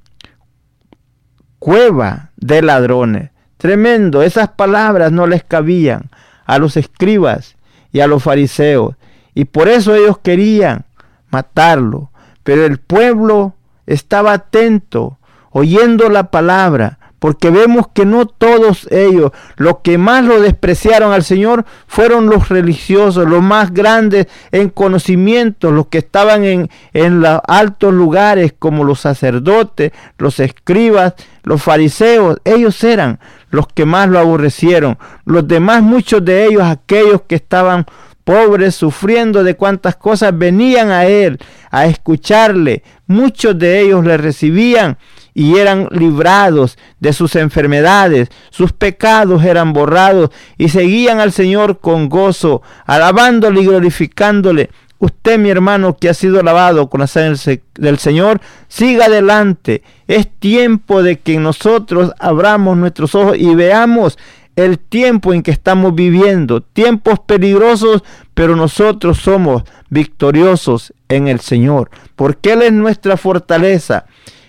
cueva 1.59 2.31
de 2.37 2.63
ladrones. 2.63 3.31
Tremendo, 3.57 4.23
esas 4.23 4.49
palabras 4.51 5.13
no 5.13 5.27
les 5.27 5.43
cabían 5.43 6.11
a 6.47 6.59
los 6.59 6.77
escribas 6.77 7.57
y 7.93 8.01
a 8.01 8.07
los 8.07 8.23
fariseos. 8.23 8.97
Y 9.35 9.45
por 9.45 9.69
eso 9.69 9.95
ellos 9.95 10.19
querían 10.19 10.87
matarlo. 11.31 12.11
Pero 12.43 12.65
el 12.65 12.79
pueblo 12.79 13.55
estaba 13.87 14.33
atento, 14.33 15.19
oyendo 15.51 16.09
la 16.09 16.31
palabra, 16.31 16.99
porque 17.27 17.51
vemos 17.51 17.89
que 17.93 18.07
no 18.07 18.27
todos 18.27 18.87
ellos, 18.93 19.33
los 19.57 19.79
que 19.79 19.99
más 19.99 20.25
lo 20.25 20.41
despreciaron 20.41 21.13
al 21.13 21.25
Señor, 21.25 21.65
fueron 21.89 22.27
los 22.27 22.49
religiosos, 22.51 23.29
los 23.29 23.43
más 23.43 23.75
grandes 23.75 24.29
en 24.53 24.69
conocimiento, 24.69 25.73
los 25.73 25.89
que 25.89 25.99
estaban 25.99 26.45
en, 26.45 26.71
en 26.93 27.23
los 27.23 27.41
altos 27.49 27.93
lugares, 27.93 28.55
como 28.57 28.85
los 28.85 29.01
sacerdotes, 29.01 29.91
los 30.19 30.39
escribas, 30.39 31.15
los 31.43 31.61
fariseos, 31.61 32.39
ellos 32.45 32.85
eran 32.85 33.19
los 33.51 33.67
que 33.67 33.87
más 33.87 34.09
lo 34.09 34.21
aborrecieron. 34.21 34.97
Los 35.25 35.49
demás, 35.49 35.83
muchos 35.83 36.25
de 36.25 36.47
ellos, 36.47 36.63
aquellos 36.63 37.23
que 37.23 37.35
estaban 37.35 37.87
pobres, 38.23 38.77
sufriendo 38.77 39.43
de 39.43 39.57
cuantas 39.57 39.97
cosas, 39.97 40.31
venían 40.39 40.93
a 40.93 41.07
él 41.07 41.41
a 41.73 41.87
escucharle. 41.87 42.85
Muchos 43.09 43.59
de 43.59 43.81
ellos 43.81 44.05
le 44.05 44.17
recibían 44.17 44.97
y 45.37 45.59
eran 45.59 45.89
librados 45.91 46.79
de 46.99 47.13
sus 47.13 47.37
enfermedades, 47.37 48.31
sus 48.49 48.73
pecados 48.73 49.45
eran 49.45 49.75
borrados 49.75 50.31
y 50.57 50.71
seguían 50.71 51.21
al 51.21 51.31
Señor 51.31 51.79
con 51.79 52.09
gozo, 52.09 52.63
alabándole 52.87 53.61
y 53.61 53.67
glorificándole. 53.67 54.71
Usted, 54.99 55.39
mi 55.39 55.51
hermano, 55.51 55.99
que 55.99 56.09
ha 56.09 56.15
sido 56.15 56.43
lavado 56.43 56.89
con 56.89 57.01
la 57.01 57.07
sangre 57.07 57.61
del 57.75 57.99
Señor, 57.99 58.41
siga 58.69 59.05
adelante. 59.05 59.83
Es 60.09 60.27
tiempo 60.27 61.03
de 61.03 61.19
que 61.19 61.39
nosotros 61.39 62.13
abramos 62.19 62.79
nuestros 62.79 63.15
ojos 63.15 63.37
y 63.39 63.55
veamos 63.55 64.17
el 64.57 64.79
tiempo 64.79 65.35
en 65.35 65.43
que 65.43 65.51
estamos 65.51 65.95
viviendo, 65.95 66.63
tiempos 66.63 67.21
peligrosos, 67.21 68.03
pero 68.33 68.57
nosotros 68.57 69.19
somos 69.19 69.65
victoriosos 69.91 70.95
en 71.11 71.29
el 71.29 71.41
Señor, 71.41 71.91
porque 72.17 72.55
Él 72.55 72.63
es 72.63 72.73
nuestra 72.73 73.19
fortaleza, 73.19 74.07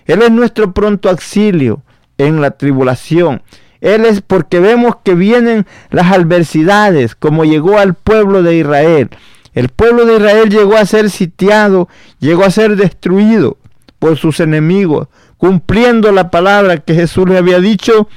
Él 0.08 0.22
es 0.22 0.30
nuestro 0.30 0.72
pronto 0.72 1.10
auxilio 1.10 1.82
en 2.16 2.40
la 2.40 2.52
tribulación. 2.52 3.42
Él 3.80 4.04
es 4.06 4.22
porque 4.22 4.58
vemos 4.58 4.96
que 5.04 5.14
vienen 5.14 5.66
las 5.90 6.10
adversidades, 6.10 7.14
como 7.14 7.44
llegó 7.44 7.78
al 7.78 7.94
pueblo 7.94 8.42
de 8.42 8.56
Israel. 8.56 9.10
El 9.54 9.68
pueblo 9.68 10.06
de 10.06 10.16
Israel 10.16 10.48
llegó 10.48 10.76
a 10.76 10.86
ser 10.86 11.10
sitiado, 11.10 11.88
llegó 12.18 12.44
a 12.44 12.50
ser 12.50 12.76
destruido 12.76 13.58
por 13.98 14.16
sus 14.16 14.40
enemigos, 14.40 15.08
cumpliendo 15.36 16.10
la 16.10 16.30
palabra 16.30 16.78
que 16.78 16.94
Jesús 16.94 17.28
le 17.28 17.38
había 17.38 17.60
dicho 17.60 18.08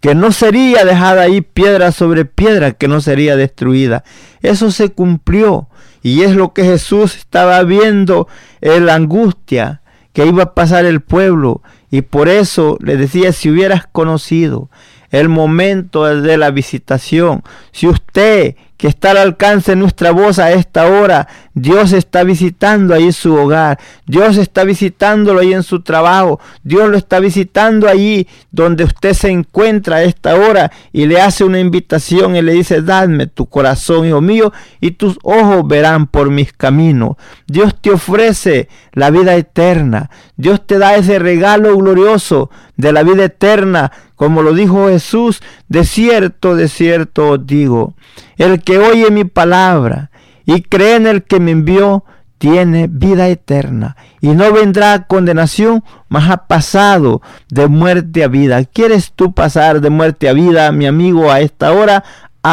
que 0.00 0.14
no 0.14 0.32
sería 0.32 0.84
dejada 0.84 1.22
ahí 1.22 1.42
piedra 1.42 1.92
sobre 1.92 2.24
piedra, 2.24 2.72
que 2.72 2.88
no 2.88 3.00
sería 3.00 3.36
destruida. 3.36 4.04
Eso 4.40 4.70
se 4.70 4.90
cumplió 4.90 5.68
y 6.02 6.22
es 6.22 6.34
lo 6.34 6.52
que 6.52 6.64
Jesús 6.64 7.16
estaba 7.16 7.62
viendo 7.62 8.26
en 8.60 8.86
la 8.86 8.94
angustia 8.94 9.82
que 10.16 10.24
iba 10.24 10.44
a 10.44 10.54
pasar 10.54 10.86
el 10.86 11.02
pueblo 11.02 11.60
y 11.90 12.00
por 12.00 12.30
eso 12.30 12.78
le 12.80 12.96
decía 12.96 13.32
si 13.32 13.50
hubieras 13.50 13.86
conocido 13.86 14.70
el 15.10 15.28
momento 15.28 16.06
de 16.06 16.38
la 16.38 16.50
visitación, 16.50 17.42
si 17.70 17.86
usted 17.86 18.56
que 18.78 18.88
está 18.88 19.10
al 19.10 19.18
alcance 19.18 19.72
de 19.72 19.76
nuestra 19.76 20.12
voz 20.12 20.38
a 20.38 20.52
esta 20.52 20.86
hora. 20.86 21.28
Dios 21.58 21.94
está 21.94 22.22
visitando 22.22 22.92
ahí 22.92 23.12
su 23.12 23.34
hogar. 23.34 23.78
Dios 24.04 24.36
está 24.36 24.62
visitándolo 24.64 25.40
ahí 25.40 25.54
en 25.54 25.62
su 25.62 25.80
trabajo. 25.80 26.38
Dios 26.62 26.90
lo 26.90 26.98
está 26.98 27.18
visitando 27.18 27.88
allí 27.88 28.28
donde 28.50 28.84
usted 28.84 29.14
se 29.14 29.30
encuentra 29.30 29.96
a 29.96 30.02
esta 30.02 30.34
hora 30.34 30.70
y 30.92 31.06
le 31.06 31.18
hace 31.18 31.44
una 31.44 31.58
invitación 31.58 32.36
y 32.36 32.42
le 32.42 32.52
dice, 32.52 32.82
dadme 32.82 33.26
tu 33.26 33.46
corazón, 33.46 34.06
hijo 34.06 34.20
mío, 34.20 34.52
y 34.82 34.90
tus 34.90 35.18
ojos 35.22 35.66
verán 35.66 36.08
por 36.08 36.28
mis 36.30 36.52
caminos. 36.52 37.16
Dios 37.46 37.74
te 37.80 37.90
ofrece 37.90 38.68
la 38.92 39.08
vida 39.08 39.34
eterna. 39.34 40.10
Dios 40.36 40.66
te 40.66 40.76
da 40.76 40.94
ese 40.96 41.18
regalo 41.18 41.74
glorioso 41.78 42.50
de 42.76 42.92
la 42.92 43.02
vida 43.02 43.24
eterna, 43.24 43.92
como 44.14 44.42
lo 44.42 44.52
dijo 44.52 44.88
Jesús, 44.88 45.40
de 45.68 45.86
cierto, 45.86 46.54
de 46.54 46.68
cierto 46.68 47.30
os 47.30 47.46
digo, 47.46 47.94
el 48.36 48.62
que 48.62 48.76
oye 48.76 49.10
mi 49.10 49.24
palabra 49.24 50.10
y 50.46 50.62
cree 50.62 50.96
en 50.96 51.06
el 51.06 51.24
que 51.24 51.40
me 51.40 51.50
envió, 51.50 52.04
tiene 52.38 52.86
vida 52.86 53.28
eterna 53.28 53.96
y 54.20 54.28
no 54.28 54.52
vendrá 54.52 55.06
condenación, 55.06 55.82
mas 56.08 56.30
ha 56.30 56.46
pasado 56.46 57.22
de 57.48 57.66
muerte 57.66 58.24
a 58.24 58.28
vida. 58.28 58.64
¿Quieres 58.64 59.12
tú 59.14 59.32
pasar 59.32 59.80
de 59.80 59.90
muerte 59.90 60.28
a 60.28 60.32
vida, 60.32 60.70
mi 60.72 60.86
amigo, 60.86 61.30
a 61.30 61.40
esta 61.40 61.72
hora? 61.72 62.04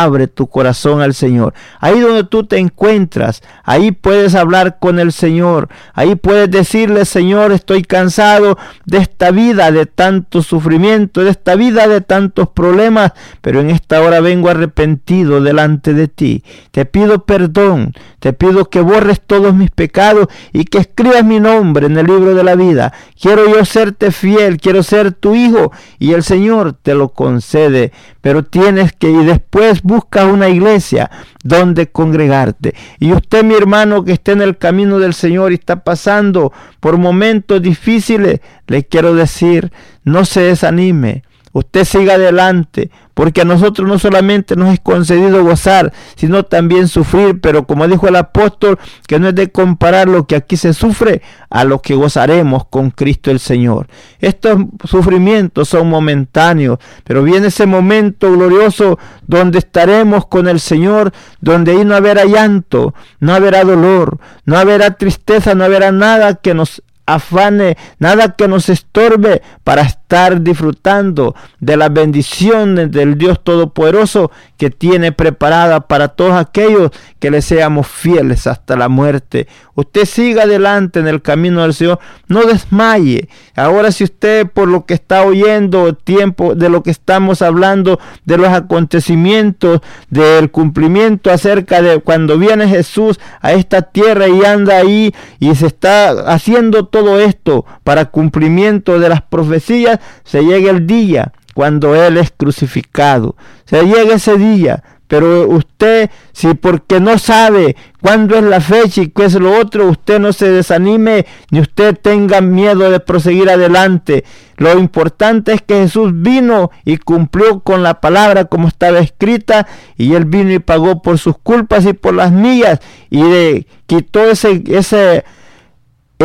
Abre 0.01 0.27
tu 0.27 0.47
corazón 0.47 1.01
al 1.01 1.13
Señor. 1.13 1.53
Ahí 1.79 1.99
donde 1.99 2.23
tú 2.23 2.45
te 2.45 2.57
encuentras, 2.57 3.43
ahí 3.63 3.91
puedes 3.91 4.33
hablar 4.33 4.79
con 4.79 4.97
el 4.97 5.11
Señor. 5.11 5.69
Ahí 5.93 6.15
puedes 6.15 6.49
decirle, 6.49 7.05
Señor, 7.05 7.51
estoy 7.51 7.83
cansado 7.83 8.57
de 8.85 8.97
esta 8.97 9.29
vida, 9.29 9.71
de 9.71 9.85
tanto 9.85 10.41
sufrimiento, 10.41 11.23
de 11.23 11.29
esta 11.29 11.55
vida, 11.55 11.87
de 11.87 12.01
tantos 12.01 12.49
problemas, 12.49 13.11
pero 13.41 13.59
en 13.59 13.69
esta 13.69 14.01
hora 14.01 14.19
vengo 14.19 14.49
arrepentido 14.49 15.41
delante 15.41 15.93
de 15.93 16.07
ti. 16.07 16.43
Te 16.71 16.85
pido 16.85 17.25
perdón, 17.25 17.93
te 18.19 18.33
pido 18.33 18.69
que 18.71 18.81
borres 18.81 19.21
todos 19.21 19.53
mis 19.53 19.69
pecados 19.69 20.27
y 20.51 20.65
que 20.65 20.79
escribas 20.79 21.23
mi 21.23 21.39
nombre 21.39 21.85
en 21.85 21.97
el 21.97 22.07
libro 22.07 22.33
de 22.33 22.43
la 22.43 22.55
vida. 22.55 22.93
Quiero 23.21 23.47
yo 23.47 23.63
serte 23.63 24.11
fiel, 24.11 24.57
quiero 24.57 24.81
ser 24.81 25.11
tu 25.11 25.35
hijo 25.35 25.71
y 25.99 26.13
el 26.13 26.23
Señor 26.23 26.73
te 26.73 26.95
lo 26.95 27.09
concede, 27.09 27.91
pero 28.23 28.41
tienes 28.41 28.93
que 28.93 29.09
y 29.11 29.25
después 29.25 29.83
busca 29.83 30.25
una 30.27 30.47
iglesia 30.47 31.11
donde 31.43 31.87
congregarte. 31.87 32.73
Y 32.97 33.11
usted, 33.11 33.43
mi 33.43 33.53
hermano, 33.53 34.05
que 34.05 34.13
esté 34.13 34.31
en 34.31 34.41
el 34.41 34.57
camino 34.57 34.97
del 34.97 35.13
Señor 35.13 35.51
y 35.51 35.55
está 35.55 35.83
pasando 35.83 36.53
por 36.79 36.97
momentos 36.97 37.61
difíciles, 37.61 38.39
le 38.67 38.85
quiero 38.85 39.13
decir, 39.13 39.73
no 40.05 40.23
se 40.23 40.39
desanime. 40.39 41.23
Usted 41.53 41.85
siga 41.85 42.15
adelante, 42.15 42.89
porque 43.13 43.41
a 43.41 43.45
nosotros 43.45 43.87
no 43.87 43.99
solamente 43.99 44.55
nos 44.55 44.73
es 44.73 44.79
concedido 44.79 45.43
gozar, 45.43 45.93
sino 46.15 46.43
también 46.43 46.87
sufrir, 46.87 47.39
pero 47.41 47.67
como 47.67 47.87
dijo 47.87 48.07
el 48.07 48.15
apóstol, 48.15 48.79
que 49.07 49.19
no 49.19 49.29
es 49.29 49.35
de 49.35 49.51
comparar 49.51 50.07
lo 50.07 50.25
que 50.25 50.35
aquí 50.35 50.57
se 50.57 50.73
sufre 50.73 51.21
a 51.51 51.63
lo 51.63 51.79
que 51.79 51.93
gozaremos 51.93 52.65
con 52.65 52.89
Cristo 52.89 53.29
el 53.29 53.39
Señor. 53.39 53.87
Estos 54.19 54.57
sufrimientos 54.83 55.69
son 55.69 55.89
momentáneos, 55.89 56.79
pero 57.03 57.21
viene 57.21 57.47
ese 57.47 57.67
momento 57.67 58.31
glorioso 58.31 58.97
donde 59.27 59.59
estaremos 59.59 60.25
con 60.25 60.47
el 60.47 60.59
Señor, 60.59 61.13
donde 61.39 61.73
ahí 61.73 61.85
no 61.85 61.95
habrá 61.95 62.25
llanto, 62.25 62.95
no 63.19 63.31
habrá 63.31 63.63
dolor, 63.63 64.17
no 64.45 64.57
habrá 64.57 64.95
tristeza, 64.95 65.53
no 65.53 65.65
habrá 65.65 65.91
nada 65.91 66.33
que 66.33 66.55
nos 66.55 66.81
afane, 67.05 67.77
nada 67.99 68.35
que 68.35 68.47
nos 68.47 68.69
estorbe 68.69 69.41
para 69.63 69.83
estar 69.83 70.02
disfrutando 70.41 71.35
de 71.59 71.75
las 71.75 71.91
bendiciones 71.91 72.91
del 72.91 73.17
Dios 73.17 73.43
Todopoderoso 73.43 74.31
que 74.57 74.69
tiene 74.69 75.11
preparada 75.11 75.81
para 75.81 76.09
todos 76.09 76.33
aquellos 76.33 76.91
que 77.19 77.31
le 77.31 77.41
seamos 77.41 77.87
fieles 77.87 78.45
hasta 78.47 78.75
la 78.75 78.89
muerte. 78.89 79.47
Usted 79.75 80.05
siga 80.05 80.43
adelante 80.43 80.99
en 80.99 81.07
el 81.07 81.21
camino 81.23 81.63
del 81.63 81.73
Señor, 81.73 81.99
no 82.27 82.43
desmaye. 82.43 83.27
Ahora 83.55 83.91
si 83.91 84.03
usted 84.03 84.47
por 84.47 84.67
lo 84.67 84.85
que 84.85 84.93
está 84.93 85.23
oyendo, 85.23 85.95
tiempo 85.95 86.53
de 86.53 86.69
lo 86.69 86.83
que 86.83 86.91
estamos 86.91 87.41
hablando, 87.41 87.99
de 88.25 88.37
los 88.37 88.49
acontecimientos, 88.49 89.81
del 90.09 90.51
cumplimiento 90.51 91.31
acerca 91.31 91.81
de 91.81 91.99
cuando 91.99 92.37
viene 92.37 92.67
Jesús 92.67 93.19
a 93.41 93.53
esta 93.53 93.81
tierra 93.81 94.27
y 94.27 94.45
anda 94.45 94.77
ahí 94.77 95.13
y 95.39 95.55
se 95.55 95.65
está 95.67 96.11
haciendo 96.31 96.85
todo 96.85 97.19
esto 97.19 97.65
para 97.83 98.05
cumplimiento 98.05 98.99
de 98.99 99.09
las 99.09 99.21
profecías, 99.23 99.99
se 100.23 100.43
llega 100.43 100.71
el 100.71 100.87
día 100.87 101.33
cuando 101.53 101.95
Él 101.95 102.17
es 102.17 102.33
crucificado. 102.35 103.35
Se 103.65 103.83
llega 103.83 104.15
ese 104.15 104.37
día, 104.37 104.83
pero 105.07 105.47
usted, 105.47 106.09
si 106.31 106.55
porque 106.55 106.99
no 106.99 107.19
sabe 107.19 107.75
cuándo 108.01 108.35
es 108.35 108.43
la 108.43 108.59
fecha 108.59 109.01
y 109.03 109.09
qué 109.09 109.25
es 109.25 109.35
lo 109.35 109.59
otro, 109.59 109.87
usted 109.87 110.19
no 110.19 110.33
se 110.33 110.49
desanime 110.49 111.27
ni 111.51 111.59
usted 111.59 111.95
tenga 111.95 112.41
miedo 112.41 112.89
de 112.89 112.99
proseguir 112.99 113.49
adelante. 113.49 114.23
Lo 114.57 114.77
importante 114.79 115.53
es 115.53 115.61
que 115.61 115.75
Jesús 115.75 116.11
vino 116.15 116.71
y 116.83 116.97
cumplió 116.97 117.59
con 117.59 117.83
la 117.83 118.01
palabra 118.01 118.45
como 118.45 118.67
estaba 118.67 118.99
escrita 118.99 119.67
y 119.97 120.15
Él 120.15 120.25
vino 120.25 120.51
y 120.51 120.59
pagó 120.59 121.01
por 121.01 121.19
sus 121.19 121.37
culpas 121.37 121.85
y 121.85 121.93
por 121.93 122.15
las 122.15 122.31
mías 122.31 122.79
y 123.11 123.21
de, 123.21 123.67
quitó 123.85 124.23
ese, 124.23 124.63
ese 124.67 125.25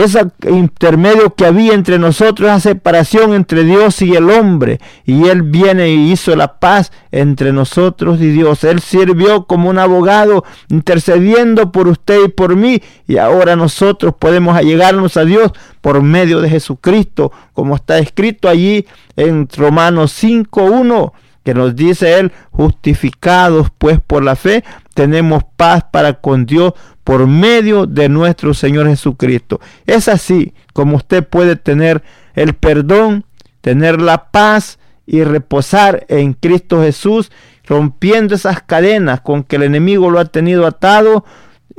ese 0.01 0.27
intermedio 0.49 1.35
que 1.35 1.47
había 1.47 1.75
entre 1.75 1.99
nosotros, 1.99 2.49
esa 2.49 2.61
separación 2.61 3.35
entre 3.35 3.65
Dios 3.65 4.03
y 4.03 4.15
el 4.15 4.31
hombre. 4.31 4.81
Y 5.05 5.29
Él 5.29 5.43
viene 5.43 5.91
y 5.91 6.13
hizo 6.13 6.35
la 6.37 6.59
paz 6.59 6.93
entre 7.11 7.53
nosotros 7.53 8.21
y 8.21 8.31
Dios. 8.31 8.65
Él 8.65 8.81
sirvió 8.81 9.45
como 9.47 9.71
un 9.71 9.79
abogado 9.79 10.45
intercediendo 10.69 11.73
por 11.73 11.89
usted 11.89 12.25
y 12.27 12.29
por 12.29 12.57
mí. 12.57 12.83
Y 13.07 13.19
ahora 13.19 13.57
nosotros 13.57 14.15
podemos 14.19 14.57
allegarnos 14.57 15.17
a 15.17 15.25
Dios 15.25 15.53
por 15.81 16.03
medio 16.03 16.41
de 16.41 16.51
Jesucristo, 16.51 17.33
como 17.53 17.77
está 17.77 17.99
escrito 17.99 18.49
allí 18.49 18.87
en 19.17 19.49
Romanos 19.49 20.23
5.1 20.23 21.13
que 21.49 21.55
nos 21.55 21.75
dice 21.75 22.19
él, 22.19 22.31
justificados 22.51 23.69
pues 23.79 24.01
por 24.07 24.23
la 24.23 24.37
fe, 24.37 24.65
tenemos 24.93 25.45
paz 25.57 25.83
para 25.91 26.21
con 26.21 26.45
Dios 26.45 26.75
por 27.05 27.27
medio 27.27 27.87
de 27.87 28.11
nuestro 28.11 28.53
Señor 28.53 28.87
Jesucristo. 28.87 29.59
Es 29.87 30.09
así 30.09 30.53
como 30.75 30.99
usted 30.99 31.27
puede 31.27 31.57
tener 31.57 32.03
el 32.35 32.53
perdón, 32.53 33.25
tener 33.63 33.99
la 33.99 34.31
paz 34.31 34.79
y 35.07 35.25
reposar 35.25 36.05
en 36.11 36.35
Cristo 36.35 36.83
Jesús, 36.83 37.33
rompiendo 37.65 38.35
esas 38.35 38.61
cadenas 38.61 39.23
con 39.23 39.43
que 39.43 39.57
el 39.57 39.63
enemigo 39.63 40.11
lo 40.11 40.21
ha 40.21 40.27
tenido 40.27 40.67
atado 40.67 41.25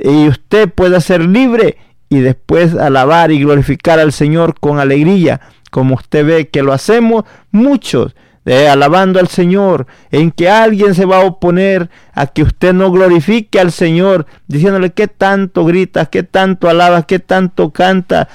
y 0.00 0.26
usted 0.26 0.68
pueda 0.68 1.00
ser 1.00 1.20
libre 1.20 1.76
y 2.08 2.18
después 2.18 2.74
alabar 2.74 3.30
y 3.30 3.38
glorificar 3.38 4.00
al 4.00 4.10
Señor 4.10 4.58
con 4.58 4.80
alegría, 4.80 5.40
como 5.70 5.94
usted 5.94 6.26
ve 6.26 6.48
que 6.48 6.64
lo 6.64 6.72
hacemos 6.72 7.22
muchos 7.52 8.16
alabando 8.46 9.20
al 9.20 9.28
Señor, 9.28 9.86
en 10.10 10.30
que 10.30 10.48
alguien 10.48 10.94
se 10.94 11.04
va 11.04 11.18
a 11.18 11.24
oponer 11.24 11.90
a 12.14 12.26
que 12.26 12.42
usted 12.42 12.72
no 12.72 12.90
glorifique 12.90 13.60
al 13.60 13.70
Señor, 13.70 14.26
diciéndole 14.48 14.90
que 14.90 15.08
tanto 15.08 15.64
grita, 15.64 16.06
que 16.06 16.22
tanto 16.22 16.68
alaba, 16.68 17.06
que 17.06 17.18
tanto 17.18 17.70
canta. 17.70 18.28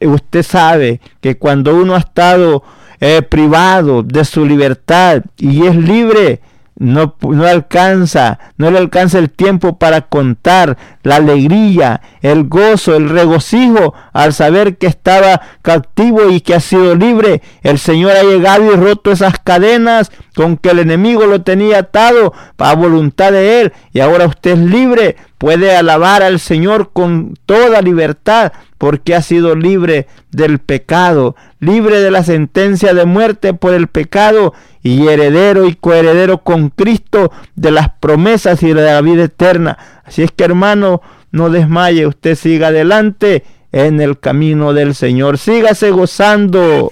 Usted 0.00 0.42
sabe 0.42 1.00
que 1.20 1.36
cuando 1.38 1.74
uno 1.74 1.94
ha 1.94 1.98
estado 1.98 2.62
eh, 3.00 3.22
privado 3.22 4.02
de 4.02 4.24
su 4.24 4.44
libertad 4.44 5.22
y 5.36 5.66
es 5.66 5.76
libre, 5.76 6.40
no, 6.78 7.16
no, 7.20 7.44
alcanza, 7.44 8.38
no 8.56 8.70
le 8.70 8.78
alcanza 8.78 9.18
el 9.18 9.30
tiempo 9.30 9.78
para 9.78 10.02
contar 10.02 10.78
la 11.02 11.16
alegría, 11.16 12.00
el 12.22 12.44
gozo, 12.48 12.94
el 12.94 13.08
regocijo 13.08 13.94
al 14.12 14.32
saber 14.32 14.78
que 14.78 14.86
estaba 14.86 15.40
cautivo 15.62 16.30
y 16.30 16.40
que 16.40 16.54
ha 16.54 16.60
sido 16.60 16.94
libre. 16.94 17.42
El 17.62 17.78
Señor 17.78 18.12
ha 18.12 18.22
llegado 18.22 18.72
y 18.72 18.76
roto 18.76 19.10
esas 19.10 19.40
cadenas 19.40 20.12
con 20.36 20.56
que 20.56 20.70
el 20.70 20.78
enemigo 20.78 21.26
lo 21.26 21.42
tenía 21.42 21.78
atado 21.78 22.32
a 22.58 22.74
voluntad 22.76 23.32
de 23.32 23.60
Él 23.60 23.72
y 23.92 23.98
ahora 23.98 24.26
usted 24.26 24.52
es 24.52 24.58
libre, 24.58 25.16
puede 25.36 25.76
alabar 25.76 26.22
al 26.22 26.38
Señor 26.38 26.90
con 26.92 27.34
toda 27.44 27.82
libertad 27.82 28.52
porque 28.78 29.16
ha 29.16 29.22
sido 29.22 29.56
libre 29.56 30.06
del 30.30 30.60
pecado, 30.60 31.34
libre 31.58 32.00
de 32.00 32.12
la 32.12 32.22
sentencia 32.22 32.94
de 32.94 33.04
muerte 33.04 33.52
por 33.52 33.74
el 33.74 33.88
pecado 33.88 34.54
y 34.82 35.08
heredero 35.08 35.66
y 35.66 35.74
coheredero 35.74 36.38
con 36.38 36.70
Cristo 36.70 37.32
de 37.54 37.70
las 37.70 37.90
promesas 38.00 38.62
y 38.62 38.68
de 38.68 38.82
la 38.82 39.00
vida 39.00 39.24
eterna. 39.24 39.78
Así 40.04 40.22
es 40.22 40.30
que 40.30 40.44
hermano, 40.44 41.02
no 41.30 41.50
desmaye, 41.50 42.06
usted 42.06 42.34
siga 42.34 42.68
adelante 42.68 43.44
en 43.72 44.00
el 44.00 44.18
camino 44.18 44.72
del 44.72 44.94
Señor, 44.94 45.38
sígase 45.38 45.90
gozando. 45.90 46.90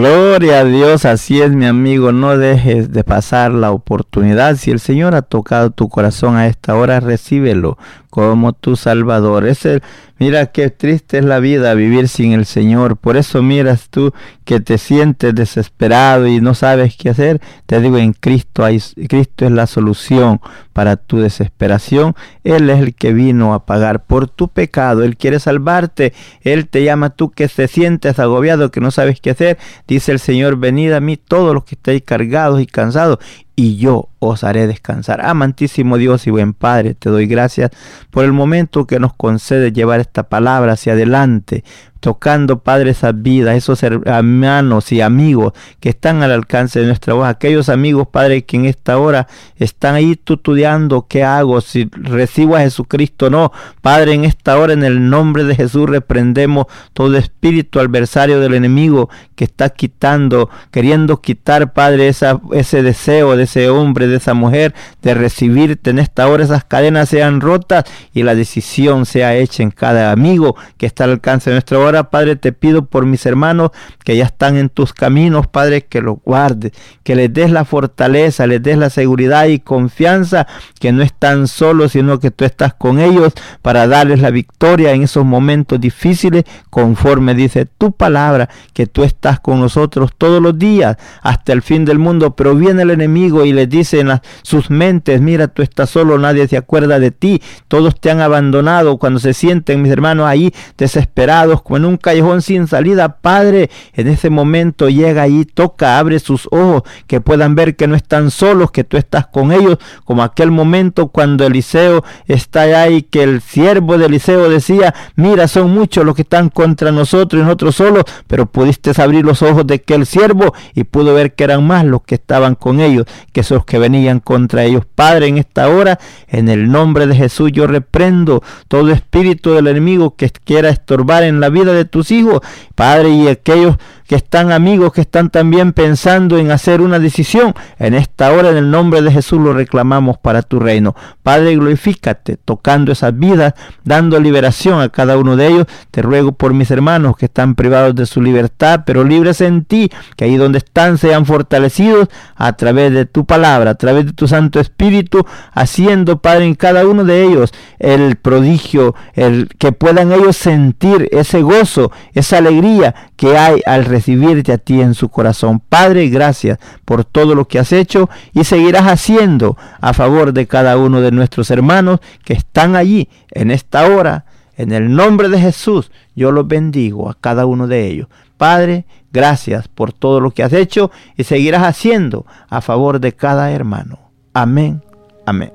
Gloria 0.00 0.60
a 0.60 0.64
Dios, 0.64 1.04
así 1.04 1.42
es 1.42 1.52
mi 1.52 1.66
amigo, 1.66 2.10
no 2.10 2.38
dejes 2.38 2.90
de 2.90 3.04
pasar 3.04 3.52
la 3.52 3.70
oportunidad. 3.70 4.56
Si 4.56 4.70
el 4.70 4.80
Señor 4.80 5.14
ha 5.14 5.20
tocado 5.20 5.72
tu 5.72 5.90
corazón 5.90 6.36
a 6.36 6.46
esta 6.46 6.74
hora, 6.74 7.00
recíbelo 7.00 7.76
como 8.10 8.52
tu 8.52 8.76
Salvador. 8.76 9.46
Es 9.46 9.64
el, 9.64 9.82
mira 10.18 10.46
qué 10.46 10.68
triste 10.68 11.18
es 11.18 11.24
la 11.24 11.38
vida 11.38 11.72
vivir 11.74 12.08
sin 12.08 12.32
el 12.32 12.44
Señor. 12.44 12.96
Por 12.96 13.16
eso 13.16 13.42
miras 13.42 13.88
tú 13.88 14.12
que 14.44 14.60
te 14.60 14.78
sientes 14.78 15.34
desesperado 15.34 16.26
y 16.26 16.40
no 16.40 16.54
sabes 16.54 16.96
qué 16.96 17.10
hacer. 17.10 17.40
Te 17.66 17.80
digo, 17.80 17.96
en 17.98 18.12
Cristo 18.12 18.64
hay, 18.64 18.80
Cristo 19.08 19.46
es 19.46 19.52
la 19.52 19.68
solución 19.68 20.40
para 20.72 20.96
tu 20.96 21.18
desesperación. 21.18 22.14
Él 22.42 22.68
es 22.68 22.80
el 22.80 22.94
que 22.94 23.12
vino 23.12 23.54
a 23.54 23.64
pagar 23.64 24.04
por 24.04 24.28
tu 24.28 24.48
pecado. 24.48 25.04
Él 25.04 25.16
quiere 25.16 25.38
salvarte. 25.38 26.12
Él 26.42 26.66
te 26.68 26.82
llama 26.82 27.10
tú 27.10 27.30
que 27.30 27.46
te 27.48 27.68
sientes 27.68 28.18
agobiado, 28.18 28.72
que 28.72 28.80
no 28.80 28.90
sabes 28.90 29.20
qué 29.20 29.30
hacer. 29.30 29.58
Dice 29.86 30.10
el 30.10 30.18
Señor, 30.18 30.56
venid 30.56 30.92
a 30.92 31.00
mí 31.00 31.16
todos 31.16 31.54
los 31.54 31.64
que 31.64 31.76
estáis 31.76 32.02
cargados 32.02 32.60
y 32.60 32.66
cansados 32.66 33.18
y 33.60 33.76
yo 33.76 34.08
os 34.20 34.42
haré 34.42 34.66
descansar. 34.66 35.20
Amantísimo 35.22 35.98
Dios 35.98 36.26
y 36.26 36.30
buen 36.30 36.54
Padre, 36.54 36.94
te 36.94 37.10
doy 37.10 37.26
gracias 37.26 37.70
por 38.08 38.24
el 38.24 38.32
momento 38.32 38.86
que 38.86 38.98
nos 38.98 39.12
concede 39.12 39.70
llevar 39.70 40.00
esta 40.00 40.30
palabra 40.30 40.72
hacia 40.72 40.94
adelante, 40.94 41.62
tocando, 42.00 42.60
Padre, 42.60 42.90
esas 42.90 43.20
vidas, 43.22 43.56
esos 43.56 43.82
hermanos 43.82 44.90
y 44.90 45.02
amigos 45.02 45.52
que 45.78 45.90
están 45.90 46.22
al 46.22 46.32
alcance 46.32 46.80
de 46.80 46.86
nuestra 46.86 47.14
voz, 47.14 47.28
aquellos 47.28 47.68
amigos, 47.68 48.08
Padre, 48.08 48.42
que 48.42 48.56
en 48.56 48.64
esta 48.64 48.98
hora 48.98 49.28
están 49.56 49.94
ahí 49.94 50.18
estudiando 50.26 51.06
qué 51.06 51.22
hago, 51.22 51.60
si 51.60 51.88
recibo 51.92 52.56
a 52.56 52.60
Jesucristo 52.60 53.26
o 53.26 53.30
no. 53.30 53.52
Padre, 53.82 54.14
en 54.14 54.24
esta 54.24 54.58
hora, 54.58 54.72
en 54.72 54.82
el 54.82 55.10
nombre 55.10 55.44
de 55.44 55.54
Jesús, 55.54 55.88
reprendemos 55.88 56.66
todo 56.94 57.16
espíritu 57.16 57.78
adversario 57.78 58.40
del 58.40 58.54
enemigo 58.54 59.10
que 59.36 59.44
está 59.44 59.68
quitando, 59.68 60.48
queriendo 60.70 61.20
quitar, 61.20 61.72
Padre, 61.72 62.08
ese 62.08 62.82
deseo 62.82 63.36
de 63.36 63.44
ese 63.44 63.68
hombre, 63.68 64.06
de 64.06 64.16
esa 64.16 64.34
mujer, 64.34 64.74
de 65.02 65.14
recibirte 65.14 65.90
en 65.90 65.98
esta 65.98 66.28
hora, 66.28 66.44
esas 66.44 66.64
cadenas 66.64 67.10
sean 67.10 67.40
rotas 67.40 67.84
y 68.14 68.22
la 68.22 68.34
decisión 68.34 69.04
sea 69.04 69.36
hecha 69.36 69.62
en 69.62 69.70
cada 69.70 70.12
amigo 70.12 70.56
que 70.78 70.86
está 70.86 71.04
al 71.04 71.10
alcance 71.10 71.50
de 71.50 71.54
nuestra 71.54 71.78
voz 71.78 71.89
ahora, 71.90 72.10
Padre, 72.10 72.36
te 72.36 72.52
pido 72.52 72.86
por 72.86 73.06
mis 73.06 73.26
hermanos 73.26 73.70
que 74.04 74.16
ya 74.16 74.24
están 74.24 74.56
en 74.56 74.68
tus 74.68 74.92
caminos, 74.92 75.46
Padre, 75.46 75.82
que 75.82 76.00
los 76.00 76.18
guardes, 76.24 76.72
que 77.02 77.16
les 77.16 77.32
des 77.32 77.50
la 77.50 77.64
fortaleza, 77.64 78.46
les 78.46 78.62
des 78.62 78.78
la 78.78 78.90
seguridad 78.90 79.46
y 79.46 79.58
confianza, 79.58 80.46
que 80.78 80.92
no 80.92 81.02
están 81.02 81.48
solos, 81.48 81.92
sino 81.92 82.20
que 82.20 82.30
tú 82.30 82.44
estás 82.44 82.74
con 82.74 83.00
ellos 83.00 83.32
para 83.62 83.86
darles 83.86 84.20
la 84.20 84.30
victoria 84.30 84.92
en 84.92 85.02
esos 85.02 85.24
momentos 85.24 85.80
difíciles, 85.80 86.44
conforme 86.70 87.34
dice 87.34 87.66
tu 87.66 87.92
palabra, 87.92 88.48
que 88.72 88.86
tú 88.86 89.02
estás 89.02 89.40
con 89.40 89.60
nosotros 89.60 90.12
todos 90.16 90.40
los 90.40 90.58
días 90.58 90.96
hasta 91.22 91.52
el 91.52 91.62
fin 91.62 91.84
del 91.84 91.98
mundo, 91.98 92.36
pero 92.36 92.54
viene 92.54 92.82
el 92.82 92.90
enemigo 92.90 93.44
y 93.44 93.52
les 93.52 93.68
dice 93.68 94.00
en 94.00 94.10
sus 94.42 94.70
mentes, 94.70 95.20
mira, 95.20 95.48
tú 95.48 95.62
estás 95.62 95.90
solo, 95.90 96.18
nadie 96.18 96.46
se 96.46 96.56
acuerda 96.56 96.98
de 96.98 97.10
ti, 97.10 97.42
todos 97.68 98.00
te 98.00 98.10
han 98.10 98.20
abandonado, 98.20 98.98
cuando 98.98 99.18
se 99.18 99.34
sienten 99.34 99.82
mis 99.82 99.92
hermanos 99.92 100.26
ahí 100.26 100.52
desesperados, 100.76 101.62
en 101.80 101.86
un 101.86 101.96
callejón 101.96 102.42
sin 102.42 102.66
salida, 102.66 103.16
Padre, 103.20 103.70
en 103.94 104.08
ese 104.08 104.30
momento 104.30 104.88
llega 104.88 105.22
ahí, 105.22 105.44
toca, 105.44 105.98
abre 105.98 106.20
sus 106.20 106.46
ojos, 106.50 106.82
que 107.06 107.20
puedan 107.20 107.54
ver 107.54 107.76
que 107.76 107.86
no 107.88 107.96
están 107.96 108.30
solos, 108.30 108.70
que 108.70 108.84
tú 108.84 108.96
estás 108.96 109.26
con 109.26 109.52
ellos, 109.52 109.78
como 110.04 110.22
aquel 110.22 110.50
momento 110.50 111.08
cuando 111.08 111.46
Eliseo 111.46 112.04
está 112.26 112.62
allá 112.62 112.88
y 112.88 113.02
que 113.02 113.22
el 113.22 113.40
siervo 113.40 113.98
de 113.98 114.06
Eliseo 114.06 114.48
decía, 114.48 114.94
mira, 115.16 115.48
son 115.48 115.72
muchos 115.72 116.04
los 116.04 116.14
que 116.14 116.22
están 116.22 116.48
contra 116.50 116.92
nosotros 116.92 117.40
y 117.40 117.44
nosotros 117.44 117.76
solos, 117.76 118.04
pero 118.26 118.46
pudiste 118.46 118.92
abrir 119.00 119.24
los 119.24 119.42
ojos 119.42 119.66
de 119.66 119.74
aquel 119.74 120.06
siervo 120.06 120.54
y 120.74 120.84
pudo 120.84 121.14
ver 121.14 121.34
que 121.34 121.44
eran 121.44 121.66
más 121.66 121.84
los 121.84 122.02
que 122.02 122.16
estaban 122.16 122.54
con 122.54 122.80
ellos, 122.80 123.06
que 123.32 123.40
esos 123.40 123.64
que 123.64 123.78
venían 123.78 124.20
contra 124.20 124.64
ellos. 124.64 124.84
Padre, 124.94 125.28
en 125.28 125.38
esta 125.38 125.68
hora, 125.68 125.98
en 126.28 126.48
el 126.48 126.70
nombre 126.70 127.06
de 127.06 127.16
Jesús, 127.16 127.50
yo 127.52 127.66
reprendo 127.66 128.42
todo 128.68 128.90
espíritu 128.90 129.52
del 129.52 129.66
enemigo 129.68 130.16
que 130.16 130.30
quiera 130.30 130.68
estorbar 130.68 131.22
en 131.22 131.40
la 131.40 131.48
vida 131.48 131.69
de 131.72 131.84
tus 131.84 132.10
hijos, 132.10 132.40
Padre, 132.74 133.10
y 133.10 133.28
aquellos 133.28 133.76
que 134.10 134.16
están 134.16 134.50
amigos, 134.50 134.92
que 134.92 135.02
están 135.02 135.30
también 135.30 135.72
pensando 135.72 136.36
en 136.36 136.50
hacer 136.50 136.80
una 136.80 136.98
decisión. 136.98 137.54
En 137.78 137.94
esta 137.94 138.32
hora, 138.32 138.50
en 138.50 138.56
el 138.56 138.68
nombre 138.68 139.02
de 139.02 139.12
Jesús, 139.12 139.40
lo 139.40 139.52
reclamamos 139.52 140.18
para 140.18 140.42
tu 140.42 140.58
reino. 140.58 140.96
Padre, 141.22 141.54
glorifícate, 141.54 142.36
tocando 142.36 142.90
esas 142.90 143.16
vidas, 143.16 143.54
dando 143.84 144.18
liberación 144.18 144.80
a 144.80 144.88
cada 144.88 145.16
uno 145.16 145.36
de 145.36 145.46
ellos. 145.46 145.66
Te 145.92 146.02
ruego 146.02 146.32
por 146.32 146.54
mis 146.54 146.72
hermanos 146.72 147.16
que 147.16 147.26
están 147.26 147.54
privados 147.54 147.94
de 147.94 148.04
su 148.04 148.20
libertad, 148.20 148.82
pero 148.84 149.04
libres 149.04 149.40
en 149.42 149.64
ti, 149.64 149.92
que 150.16 150.24
ahí 150.24 150.36
donde 150.36 150.58
están 150.58 150.98
sean 150.98 151.24
fortalecidos 151.24 152.08
a 152.34 152.54
través 152.54 152.92
de 152.92 153.06
tu 153.06 153.26
palabra, 153.26 153.70
a 153.70 153.74
través 153.76 154.06
de 154.06 154.12
tu 154.12 154.26
Santo 154.26 154.58
Espíritu, 154.58 155.24
haciendo, 155.52 156.20
Padre, 156.20 156.46
en 156.46 156.56
cada 156.56 156.84
uno 156.84 157.04
de 157.04 157.22
ellos 157.22 157.52
el 157.78 158.16
prodigio, 158.16 158.96
el 159.14 159.50
que 159.56 159.70
puedan 159.70 160.10
ellos 160.10 160.36
sentir 160.36 161.08
ese 161.12 161.42
gozo, 161.42 161.92
esa 162.12 162.38
alegría 162.38 162.96
que 163.14 163.38
hay 163.38 163.60
al 163.66 163.84
recibirte 164.00 164.52
a 164.52 164.58
ti 164.58 164.80
en 164.80 164.94
su 164.94 165.10
corazón. 165.10 165.60
Padre, 165.60 166.08
gracias 166.08 166.58
por 166.86 167.04
todo 167.04 167.34
lo 167.34 167.46
que 167.46 167.58
has 167.58 167.70
hecho 167.70 168.08
y 168.32 168.44
seguirás 168.44 168.86
haciendo 168.86 169.58
a 169.80 169.92
favor 169.92 170.32
de 170.32 170.46
cada 170.46 170.78
uno 170.78 171.02
de 171.02 171.12
nuestros 171.12 171.50
hermanos 171.50 172.00
que 172.24 172.32
están 172.32 172.76
allí 172.76 173.08
en 173.30 173.50
esta 173.50 173.86
hora. 173.86 174.24
En 174.56 174.72
el 174.72 174.94
nombre 174.94 175.28
de 175.28 175.38
Jesús, 175.38 175.90
yo 176.16 176.32
los 176.32 176.48
bendigo 176.48 177.10
a 177.10 177.14
cada 177.14 177.44
uno 177.44 177.66
de 177.66 177.86
ellos. 177.86 178.08
Padre, 178.38 178.86
gracias 179.12 179.68
por 179.68 179.92
todo 179.92 180.20
lo 180.20 180.30
que 180.30 180.42
has 180.42 180.52
hecho 180.54 180.90
y 181.16 181.24
seguirás 181.24 181.62
haciendo 181.62 182.24
a 182.48 182.62
favor 182.62 183.00
de 183.00 183.12
cada 183.12 183.52
hermano. 183.52 183.98
Amén. 184.32 184.82
Amén. 185.26 185.52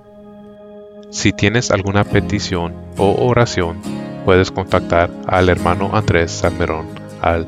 Si 1.09 1.31
tienes 1.31 1.71
alguna 1.71 2.03
petición 2.03 2.75
o 2.97 3.27
oración, 3.27 3.77
puedes 4.23 4.51
contactar 4.51 5.09
al 5.27 5.49
hermano 5.49 5.91
Andrés 5.93 6.31
Salmerón 6.31 6.87
al 7.21 7.47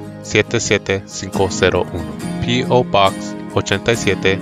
77501. 0.23 1.85
P.O. 2.45 2.83
Box 2.83 3.35
87, 3.53 4.39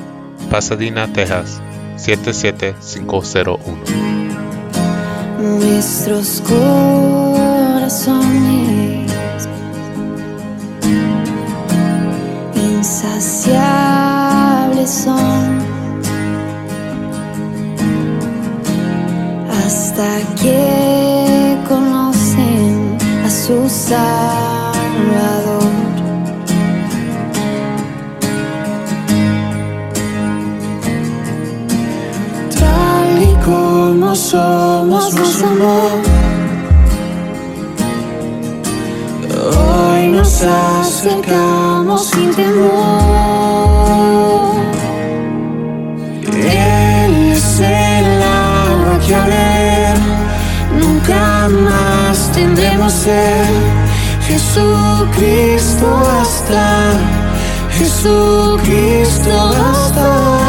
Pasadena, 0.50 1.12
Texas 1.12 1.62
77501. 1.98 3.60
Nuestros 5.40 6.42
corazones 6.42 8.20
insaciables 12.56 14.90
son 14.90 15.60
hasta 19.50 20.20
que 20.42 21.58
conocen 21.68 22.98
a 23.26 23.30
su 23.30 23.68
Salvador. 23.70 25.49
Somos 34.20 35.14
nos 35.14 35.42
amó. 35.44 36.02
Hoy 39.58 40.08
nos 40.10 40.44
acercamos 40.44 42.08
sin 42.10 42.36
temor. 42.36 42.60
Él 46.34 47.32
es 47.32 47.60
el 47.62 48.22
agua 48.22 49.00
que 49.06 49.16
a 49.16 49.26
ver 49.26 49.98
nunca 50.80 51.48
más 51.50 52.32
tendremos 52.34 52.92
ser. 52.92 53.48
Jesucristo 54.28 55.88
hasta, 56.20 57.00
Jesucristo 57.72 59.32
hasta 59.72 60.49